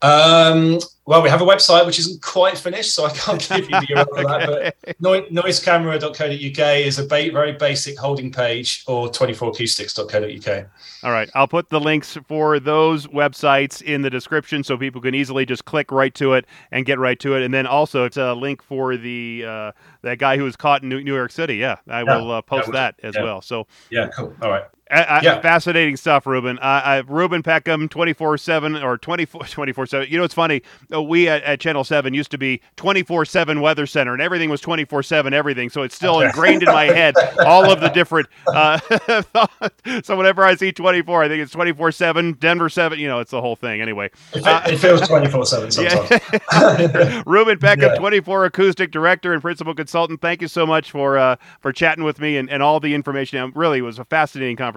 Um, 0.01 0.79
well, 1.05 1.21
we 1.21 1.29
have 1.29 1.41
a 1.41 1.45
website 1.45 1.85
which 1.85 1.99
isn't 1.99 2.21
quite 2.21 2.57
finished, 2.57 2.93
so 2.93 3.05
I 3.05 3.11
can't 3.11 3.39
give 3.53 3.69
you 3.69 3.79
the 3.79 3.87
URL 3.95 4.07
for 4.09 4.23
that. 4.23 4.75
But 4.99 4.99
noisecamera.co.uk 5.01 6.77
is 6.85 6.99
a 6.99 7.03
ba- 7.03 7.31
very 7.31 7.53
basic 7.53 7.97
holding 7.97 8.31
page, 8.31 8.83
or 8.87 9.07
24acoustics.co.uk. 9.09 10.67
All 11.03 11.11
right, 11.11 11.29
I'll 11.35 11.47
put 11.47 11.69
the 11.69 11.79
links 11.79 12.17
for 12.27 12.59
those 12.59 13.07
websites 13.07 13.81
in 13.81 14.01
the 14.01 14.09
description 14.09 14.63
so 14.63 14.77
people 14.77 15.01
can 15.01 15.13
easily 15.13 15.45
just 15.45 15.65
click 15.65 15.91
right 15.91 16.13
to 16.15 16.33
it 16.33 16.45
and 16.71 16.85
get 16.85 16.97
right 16.99 17.19
to 17.19 17.35
it. 17.35 17.43
And 17.43 17.53
then 17.53 17.67
also 17.67 18.05
it's 18.05 18.17
a 18.17 18.33
link 18.33 18.63
for 18.63 18.97
the 18.97 19.43
uh, 19.47 19.71
that 20.01 20.17
guy 20.17 20.37
who 20.37 20.43
was 20.43 20.55
caught 20.55 20.81
in 20.83 20.89
New 20.89 20.99
York 20.99 21.31
City. 21.31 21.55
Yeah, 21.57 21.77
I 21.87 22.03
Yeah, 22.03 22.15
will 22.17 22.31
uh, 22.31 22.41
post 22.41 22.71
that 22.71 22.97
that 22.97 23.07
as 23.07 23.15
yeah. 23.15 23.23
well. 23.23 23.41
So 23.41 23.67
Yeah, 23.89 24.07
cool. 24.07 24.35
All 24.41 24.49
right. 24.49 24.65
Uh, 24.91 24.95
uh, 25.07 25.19
Yeah. 25.23 25.41
Fascinating 25.41 25.95
stuff, 25.97 26.27
Ruben. 26.27 26.59
Uh, 26.59 26.61
uh, 26.61 27.03
Ruben 27.07 27.41
Peckham, 27.41 27.89
24 27.89 28.37
7 28.37 28.75
or 28.83 28.97
24 28.99 29.45
7. 29.87 30.07
You 30.09 30.17
know, 30.19 30.23
it's 30.23 30.33
funny. 30.35 30.61
Uh, 30.93 31.01
we 31.01 31.27
at, 31.27 31.41
at 31.43 31.59
Channel 31.59 31.83
7 31.83 32.13
used 32.13 32.29
to 32.31 32.37
be 32.37 32.61
24 32.75 33.25
7 33.25 33.61
Weather 33.61 33.87
Center, 33.87 34.13
and 34.13 34.21
everything 34.21 34.49
was 34.51 34.61
24 34.61 35.01
7 35.01 35.33
everything. 35.33 35.69
So 35.71 35.81
it's 35.81 35.95
still 35.95 36.21
ingrained 36.21 36.61
in 36.61 36.67
my 36.69 36.85
head, 36.85 37.15
all 37.39 37.71
of 37.71 37.81
the 37.81 37.89
different. 37.89 38.27
Uh, 38.47 38.79
so 40.03 40.15
whenever 40.15 40.43
I 40.43 40.53
see 40.55 40.71
24, 40.71 41.23
I 41.23 41.27
think 41.29 41.41
it's 41.41 41.51
24 41.51 41.91
7, 41.91 42.33
Denver 42.33 42.69
7. 42.69 42.99
You 42.99 43.07
know, 43.07 43.19
it's 43.19 43.31
the 43.31 43.41
whole 43.41 43.55
thing. 43.55 43.81
Anyway, 43.81 44.11
It, 44.33 44.43
fe- 44.43 44.73
it 44.73 44.77
feels 44.77 45.01
24 45.07 45.45
7 45.47 45.71
sometimes. 45.71 46.09
yeah. 46.51 47.23
Ruben 47.25 47.57
Peckham, 47.57 47.89
Yeah. 47.93 47.95
24 47.97 48.45
acoustic 48.45 48.91
director 48.91 49.33
and 49.33 49.41
principal 49.41 49.73
consultant. 49.73 50.21
Thank 50.21 50.43
you 50.43 50.47
so 50.47 50.67
much 50.67 50.91
for 50.91 51.17
uh, 51.17 51.37
for 51.59 51.71
chatting 51.73 52.03
with 52.03 52.19
me 52.19 52.37
and, 52.37 52.51
and 52.51 52.61
all 52.61 52.79
the 52.79 52.93
information. 52.93 53.39
Um, 53.39 53.51
really, 53.55 53.81
was 53.81 53.97
a 53.97 54.05
fascinating 54.05 54.55
conversation. 54.57 54.74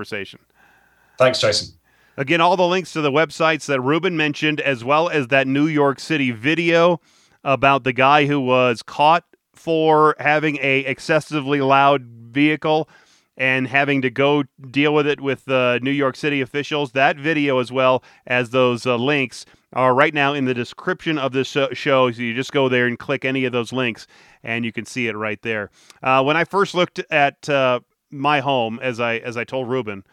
Thanks, 1.19 1.41
Jayson. 1.41 1.73
Again, 2.17 2.41
all 2.41 2.57
the 2.57 2.67
links 2.67 2.93
to 2.95 3.01
the 3.01 3.13
websites 3.13 3.67
that 3.67 3.81
Ruben 3.81 4.17
mentioned, 4.17 4.61
as 4.61 4.83
well 4.83 5.09
as 5.09 5.29
that 5.29 5.47
New 5.47 5.67
York 5.67 6.01
City 6.01 6.33
video 6.33 7.01
about 7.45 7.85
the 7.85 7.93
guy 7.93 8.27
who 8.27 8.41
was 8.41 8.83
caught 8.83 9.25
for 9.55 10.17
having 10.19 10.59
a 10.61 10.81
excessively 10.81 11.61
loud 11.61 12.03
vehicle 12.03 12.89
and 13.37 13.69
having 13.69 14.03
to 14.03 14.11
go 14.11 14.43
deal 14.71 14.93
with 14.93 15.07
it 15.07 15.21
with 15.21 15.49
uh, 15.49 15.79
New 15.81 15.93
York 15.93 16.17
City 16.17 16.41
officials. 16.41 16.93
That 16.93 17.17
video, 17.17 17.61
as 17.61 17.71
well 17.71 18.03
as 18.27 18.51
those 18.51 18.85
uh, 18.85 18.97
links, 18.97 19.47
are 19.73 19.95
right 19.95 20.13
now 20.13 20.35
in 20.35 20.45
the 20.45 20.55
description 20.55 21.19
of 21.19 21.33
this 21.33 21.47
show. 21.47 22.11
So 22.11 22.21
you 22.21 22.35
just 22.35 22.53
go 22.53 22.69
there 22.69 22.87
and 22.87 22.99
click 22.99 23.25
any 23.25 23.45
of 23.45 23.53
those 23.53 23.73
links, 23.73 24.09
and 24.43 24.65
you 24.65 24.73
can 24.73 24.85
see 24.85 25.07
it 25.07 25.17
right 25.17 25.41
there. 25.43 25.71
Uh, 26.03 26.23
when 26.25 26.37
I 26.37 26.45
first 26.45 26.75
looked 26.75 26.99
at 27.11 27.49
uh, 27.49 27.81
my 28.11 28.41
home, 28.41 28.79
as 28.83 29.01
I 29.01 29.17
as 29.17 29.37
I 29.37 29.45
told 29.45 29.69
Ruben, 29.69 30.05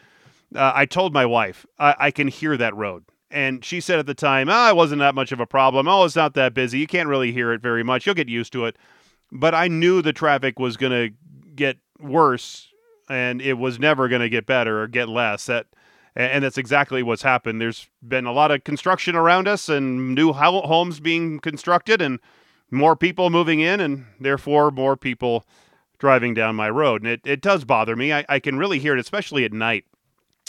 uh, 0.54 0.72
I 0.74 0.86
told 0.86 1.12
my 1.12 1.26
wife 1.26 1.66
I, 1.78 1.94
I 1.98 2.10
can 2.10 2.28
hear 2.28 2.56
that 2.56 2.74
road. 2.74 3.04
And 3.30 3.64
she 3.64 3.80
said 3.80 3.98
at 3.98 4.06
the 4.06 4.14
time, 4.14 4.48
oh, 4.48 4.68
it 4.68 4.76
wasn't 4.76 5.00
that 5.00 5.14
much 5.14 5.32
of 5.32 5.40
a 5.40 5.46
problem. 5.46 5.88
Oh, 5.88 6.04
it's 6.04 6.16
not 6.16 6.34
that 6.34 6.54
busy. 6.54 6.78
You 6.78 6.86
can't 6.86 7.08
really 7.08 7.32
hear 7.32 7.52
it 7.52 7.60
very 7.60 7.82
much. 7.82 8.06
You'll 8.06 8.14
get 8.14 8.28
used 8.28 8.52
to 8.52 8.66
it. 8.66 8.76
But 9.32 9.54
I 9.54 9.66
knew 9.66 10.00
the 10.00 10.12
traffic 10.12 10.58
was 10.60 10.76
going 10.76 10.92
to 10.92 11.14
get 11.54 11.78
worse 11.98 12.68
and 13.08 13.42
it 13.42 13.54
was 13.54 13.78
never 13.78 14.08
going 14.08 14.22
to 14.22 14.28
get 14.28 14.46
better 14.46 14.82
or 14.82 14.86
get 14.86 15.08
less. 15.08 15.46
That 15.46 15.66
and 16.14 16.42
that's 16.42 16.56
exactly 16.56 17.02
what's 17.02 17.22
happened. 17.22 17.60
There's 17.60 17.88
been 18.06 18.24
a 18.24 18.32
lot 18.32 18.50
of 18.50 18.64
construction 18.64 19.14
around 19.14 19.46
us 19.48 19.68
and 19.68 20.14
new 20.14 20.32
homes 20.32 20.98
being 20.98 21.40
constructed 21.40 22.00
and 22.00 22.20
more 22.70 22.96
people 22.96 23.28
moving 23.28 23.60
in 23.60 23.80
and 23.80 24.06
therefore 24.18 24.70
more 24.70 24.96
people 24.96 25.44
driving 25.98 26.34
down 26.34 26.56
my 26.56 26.70
road. 26.70 27.02
And 27.02 27.10
it, 27.10 27.20
it 27.24 27.40
does 27.40 27.64
bother 27.64 27.96
me. 27.96 28.12
I, 28.12 28.24
I 28.28 28.38
can 28.38 28.58
really 28.58 28.78
hear 28.78 28.94
it, 28.94 29.00
especially 29.00 29.44
at 29.44 29.52
night 29.52 29.84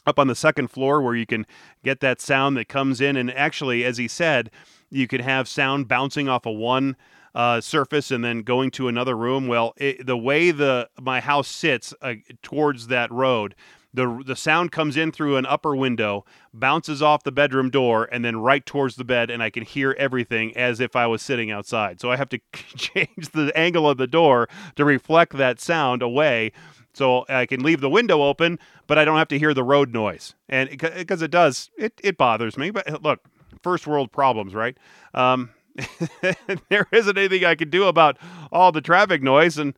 up 0.05 0.19
on 0.19 0.27
the 0.27 0.35
second 0.35 0.69
floor 0.69 1.01
where 1.01 1.15
you 1.15 1.25
can 1.25 1.45
get 1.83 1.99
that 1.99 2.21
sound 2.21 2.57
that 2.57 2.69
comes 2.69 3.01
in. 3.01 3.17
And 3.17 3.31
actually, 3.33 3.83
as 3.83 3.97
he 3.97 4.07
said, 4.07 4.49
you 4.89 5.07
could 5.07 5.21
have 5.21 5.47
sound 5.47 5.87
bouncing 5.87 6.29
off 6.29 6.45
of 6.45 6.55
one 6.55 6.95
uh, 7.35 7.61
surface 7.61 8.09
and 8.09 8.23
then 8.23 8.41
going 8.41 8.71
to 8.71 8.87
another 8.87 9.15
room. 9.15 9.47
Well, 9.47 9.73
it, 9.77 10.05
the 10.05 10.17
way 10.17 10.51
the 10.51 10.89
my 10.99 11.19
house 11.19 11.47
sits 11.47 11.93
uh, 12.01 12.15
towards 12.41 12.87
that 12.87 13.11
road, 13.11 13.53
the 13.97 14.23
the 14.23 14.35
sound 14.35 14.71
comes 14.71 14.95
in 14.95 15.11
through 15.11 15.37
an 15.37 15.45
upper 15.45 15.75
window, 15.75 16.23
bounces 16.53 17.01
off 17.01 17.23
the 17.23 17.31
bedroom 17.31 17.71
door, 17.71 18.07
and 18.11 18.23
then 18.23 18.37
right 18.37 18.63
towards 18.65 18.95
the 18.95 19.03
bed, 19.03 19.29
and 19.31 19.41
I 19.41 19.49
can 19.49 19.63
hear 19.63 19.95
everything 19.97 20.55
as 20.55 20.79
if 20.79 20.95
I 20.95 21.07
was 21.07 21.21
sitting 21.21 21.49
outside. 21.51 21.99
So 21.99 22.11
I 22.11 22.15
have 22.15 22.29
to 22.29 22.39
change 22.53 23.29
the 23.33 23.51
angle 23.55 23.89
of 23.89 23.97
the 23.97 24.07
door 24.07 24.47
to 24.75 24.85
reflect 24.85 25.35
that 25.37 25.59
sound 25.59 26.01
away. 26.01 26.51
So 26.93 27.25
I 27.27 27.45
can 27.47 27.61
leave 27.61 27.81
the 27.81 27.89
window 27.89 28.23
open, 28.23 28.59
but 28.85 28.97
I 28.97 29.05
don't 29.05 29.17
have 29.17 29.27
to 29.29 29.39
hear 29.39 29.53
the 29.53 29.63
road 29.63 29.93
noise, 29.93 30.35
and 30.47 30.69
because 30.69 31.21
it 31.21 31.31
does, 31.31 31.71
it 31.75 31.99
it 32.03 32.17
bothers 32.17 32.55
me. 32.55 32.69
But 32.69 33.01
look, 33.01 33.25
first 33.63 33.87
world 33.87 34.11
problems, 34.11 34.53
right? 34.53 34.77
Um, 35.15 35.49
there 36.69 36.87
isn't 36.91 37.17
anything 37.17 37.45
I 37.45 37.55
can 37.55 37.69
do 37.69 37.85
about 37.85 38.17
all 38.51 38.71
the 38.71 38.81
traffic 38.81 39.23
noise, 39.23 39.57
and 39.57 39.73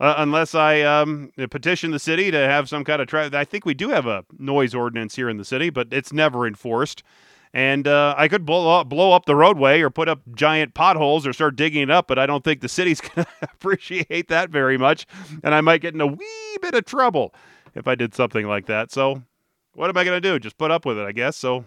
uh, 0.00 0.14
unless 0.16 0.54
I 0.54 0.80
um, 0.80 1.30
petition 1.50 1.90
the 1.90 1.98
city 1.98 2.30
to 2.30 2.38
have 2.38 2.68
some 2.68 2.84
kind 2.84 3.02
of 3.02 3.08
traffic. 3.08 3.34
I 3.34 3.44
think 3.44 3.66
we 3.66 3.74
do 3.74 3.90
have 3.90 4.06
a 4.06 4.24
noise 4.38 4.74
ordinance 4.74 5.14
here 5.14 5.28
in 5.28 5.36
the 5.36 5.44
city, 5.44 5.68
but 5.68 5.88
it's 5.92 6.12
never 6.12 6.46
enforced. 6.46 7.02
And 7.52 7.86
uh, 7.86 8.14
I 8.16 8.28
could 8.28 8.46
blow 8.46 8.80
up, 8.80 8.88
blow 8.88 9.12
up 9.12 9.26
the 9.26 9.36
roadway 9.36 9.80
or 9.80 9.90
put 9.90 10.08
up 10.08 10.20
giant 10.34 10.72
potholes 10.72 11.26
or 11.26 11.32
start 11.32 11.56
digging 11.56 11.82
it 11.82 11.90
up, 11.90 12.06
but 12.06 12.18
I 12.18 12.24
don't 12.24 12.44
think 12.44 12.60
the 12.60 12.68
city's 12.68 13.00
going 13.14 13.26
to 13.26 13.26
appreciate 13.42 14.28
that 14.28 14.50
very 14.50 14.78
much. 14.78 15.06
And 15.42 15.54
I 15.54 15.60
might 15.60 15.82
get 15.82 15.94
in 15.94 16.00
a 16.00 16.06
wee 16.06 16.58
bit 16.62 16.74
of 16.74 16.86
trouble 16.86 17.34
if 17.74 17.86
I 17.86 17.94
did 17.94 18.14
something 18.14 18.46
like 18.46 18.66
that. 18.66 18.90
So, 18.90 19.22
what 19.74 19.90
am 19.90 19.96
I 19.96 20.04
going 20.04 20.20
to 20.20 20.28
do? 20.28 20.38
Just 20.38 20.58
put 20.58 20.70
up 20.70 20.86
with 20.86 20.98
it, 20.98 21.06
I 21.06 21.12
guess. 21.12 21.36
So, 21.36 21.64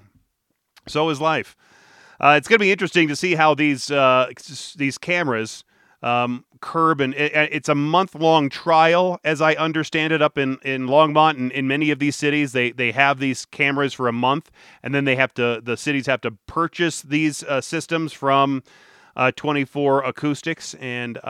so 0.87 1.09
is 1.09 1.21
life. 1.21 1.55
Uh, 2.19 2.35
it's 2.37 2.47
going 2.47 2.59
to 2.59 2.63
be 2.63 2.71
interesting 2.71 3.07
to 3.09 3.15
see 3.15 3.35
how 3.35 3.53
these 3.53 3.91
uh, 3.91 4.29
these 4.75 4.97
cameras 4.97 5.63
um, 6.03 6.45
curb, 6.59 7.01
and 7.01 7.13
it, 7.15 7.31
it's 7.51 7.69
a 7.69 7.75
month 7.75 8.13
long 8.13 8.49
trial, 8.49 9.19
as 9.23 9.41
I 9.41 9.53
understand 9.53 10.13
it, 10.13 10.21
up 10.21 10.37
in 10.37 10.59
in 10.63 10.87
Longmont 10.87 11.37
and 11.37 11.51
in 11.51 11.67
many 11.67 11.89
of 11.91 11.99
these 11.99 12.15
cities. 12.15 12.51
They 12.51 12.71
they 12.71 12.91
have 12.91 13.19
these 13.19 13.45
cameras 13.45 13.93
for 13.93 14.07
a 14.07 14.13
month, 14.13 14.51
and 14.83 14.93
then 14.93 15.05
they 15.05 15.15
have 15.15 15.33
to 15.35 15.61
the 15.63 15.77
cities 15.77 16.05
have 16.07 16.21
to 16.21 16.31
purchase 16.45 17.01
these 17.01 17.43
uh, 17.43 17.61
systems 17.61 18.13
from 18.13 18.63
uh, 19.15 19.31
24 19.35 20.03
Acoustics, 20.03 20.73
and 20.75 21.17
uh, 21.17 21.21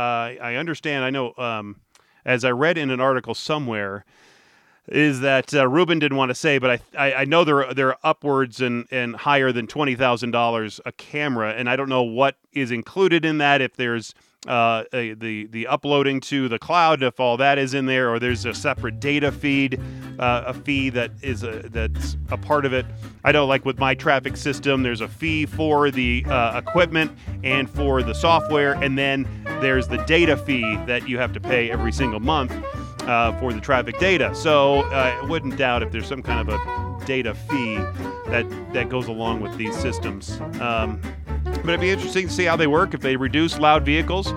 I 0.41 0.55
understand. 0.55 1.05
I 1.05 1.11
know, 1.11 1.33
um, 1.37 1.77
as 2.25 2.43
I 2.43 2.51
read 2.51 2.77
in 2.77 2.89
an 2.89 2.99
article 2.99 3.35
somewhere 3.35 4.05
is 4.89 5.21
that 5.21 5.53
uh, 5.53 5.65
Ruben 5.67 5.97
didn't 5.99 6.17
want 6.17 6.29
to 6.29 6.35
say, 6.35 6.57
but 6.57 6.69
I, 6.69 6.79
I, 6.97 7.13
I 7.21 7.25
know 7.25 7.43
they're 7.43 7.73
they're 7.73 7.95
upwards 8.05 8.59
and 8.59 8.85
and 8.91 9.15
higher 9.15 9.51
than 9.51 9.67
twenty 9.67 9.95
thousand 9.95 10.31
dollars 10.31 10.81
a 10.85 10.91
camera, 10.91 11.53
and 11.53 11.69
I 11.69 11.75
don't 11.75 11.89
know 11.89 12.03
what 12.03 12.37
is 12.51 12.71
included 12.71 13.23
in 13.23 13.37
that. 13.37 13.61
If 13.61 13.75
there's 13.77 14.13
uh, 14.47 14.83
the 14.91 15.47
the 15.49 15.67
uploading 15.67 16.19
to 16.21 16.49
the 16.49 16.59
cloud, 16.59 17.01
if 17.01 17.19
all 17.19 17.37
that 17.37 17.57
is 17.57 17.73
in 17.73 17.85
there, 17.85 18.13
or 18.13 18.19
there's 18.19 18.45
a 18.45 18.53
separate 18.53 18.99
data 18.99 19.31
feed, 19.31 19.79
uh, 20.19 20.43
a 20.47 20.53
fee 20.53 20.89
that 20.89 21.11
is 21.21 21.43
a 21.43 21.69
that's 21.69 22.17
a 22.31 22.37
part 22.37 22.65
of 22.65 22.73
it. 22.73 22.85
I 23.23 23.31
know, 23.31 23.45
like 23.45 23.65
with 23.65 23.79
my 23.79 23.95
traffic 23.95 24.35
system, 24.35 24.83
there's 24.83 25.01
a 25.01 25.07
fee 25.07 25.45
for 25.45 25.91
the 25.91 26.25
uh, 26.27 26.57
equipment 26.57 27.11
and 27.43 27.69
for 27.69 28.03
the 28.03 28.13
software, 28.13 28.73
and 28.73 28.97
then 28.97 29.27
there's 29.61 29.87
the 29.87 29.97
data 30.05 30.35
fee 30.35 30.75
that 30.87 31.07
you 31.07 31.17
have 31.17 31.33
to 31.33 31.39
pay 31.39 31.71
every 31.71 31.91
single 31.91 32.19
month 32.19 32.51
uh, 33.03 33.37
for 33.39 33.53
the 33.53 33.61
traffic 33.61 33.97
data. 33.99 34.33
So 34.35 34.81
uh, 34.81 35.19
I 35.21 35.25
wouldn't 35.25 35.57
doubt 35.57 35.83
if 35.83 35.91
there's 35.91 36.07
some 36.07 36.21
kind 36.21 36.47
of 36.47 36.53
a 36.53 37.05
data 37.05 37.33
fee 37.33 37.75
that 38.27 38.45
that 38.73 38.89
goes 38.89 39.07
along 39.07 39.41
with 39.41 39.57
these 39.57 39.75
systems. 39.77 40.39
Um, 40.59 41.01
but 41.43 41.69
it'd 41.69 41.81
be 41.81 41.89
interesting 41.89 42.27
to 42.27 42.33
see 42.33 42.45
how 42.45 42.55
they 42.55 42.67
work 42.67 42.93
if 42.93 43.01
they 43.01 43.15
reduce 43.15 43.59
loud 43.59 43.85
vehicles. 43.85 44.33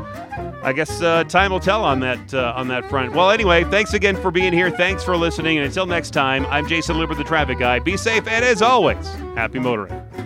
I 0.63 0.73
guess 0.73 1.01
uh, 1.01 1.25
time 1.25 1.53
will 1.53 1.61
tell 1.61 1.85
on 1.85 2.01
that 2.01 2.35
uh, 2.35 2.53
on 2.57 2.69
that 2.69 2.89
front. 2.91 3.13
Well, 3.13 3.31
anyway, 3.31 3.65
thanks 3.65 3.95
again 3.95 4.17
for 4.17 4.31
being 4.31 4.53
here. 4.53 4.71
Thanks 4.71 5.05
for 5.05 5.17
listening, 5.17 5.59
and 5.59 5.67
until 5.67 5.87
next 5.87 6.11
time, 6.11 6.45
I'm 6.47 6.67
Jayson 6.67 6.97
Luber, 6.97 7.17
the 7.17 7.25
traffic 7.25 7.59
guy. 7.59 7.79
Be 7.79 7.97
safe, 7.97 8.27
and 8.27 8.45
as 8.45 8.63
always, 8.63 9.07
happy 9.37 9.59
motoring. 9.59 10.26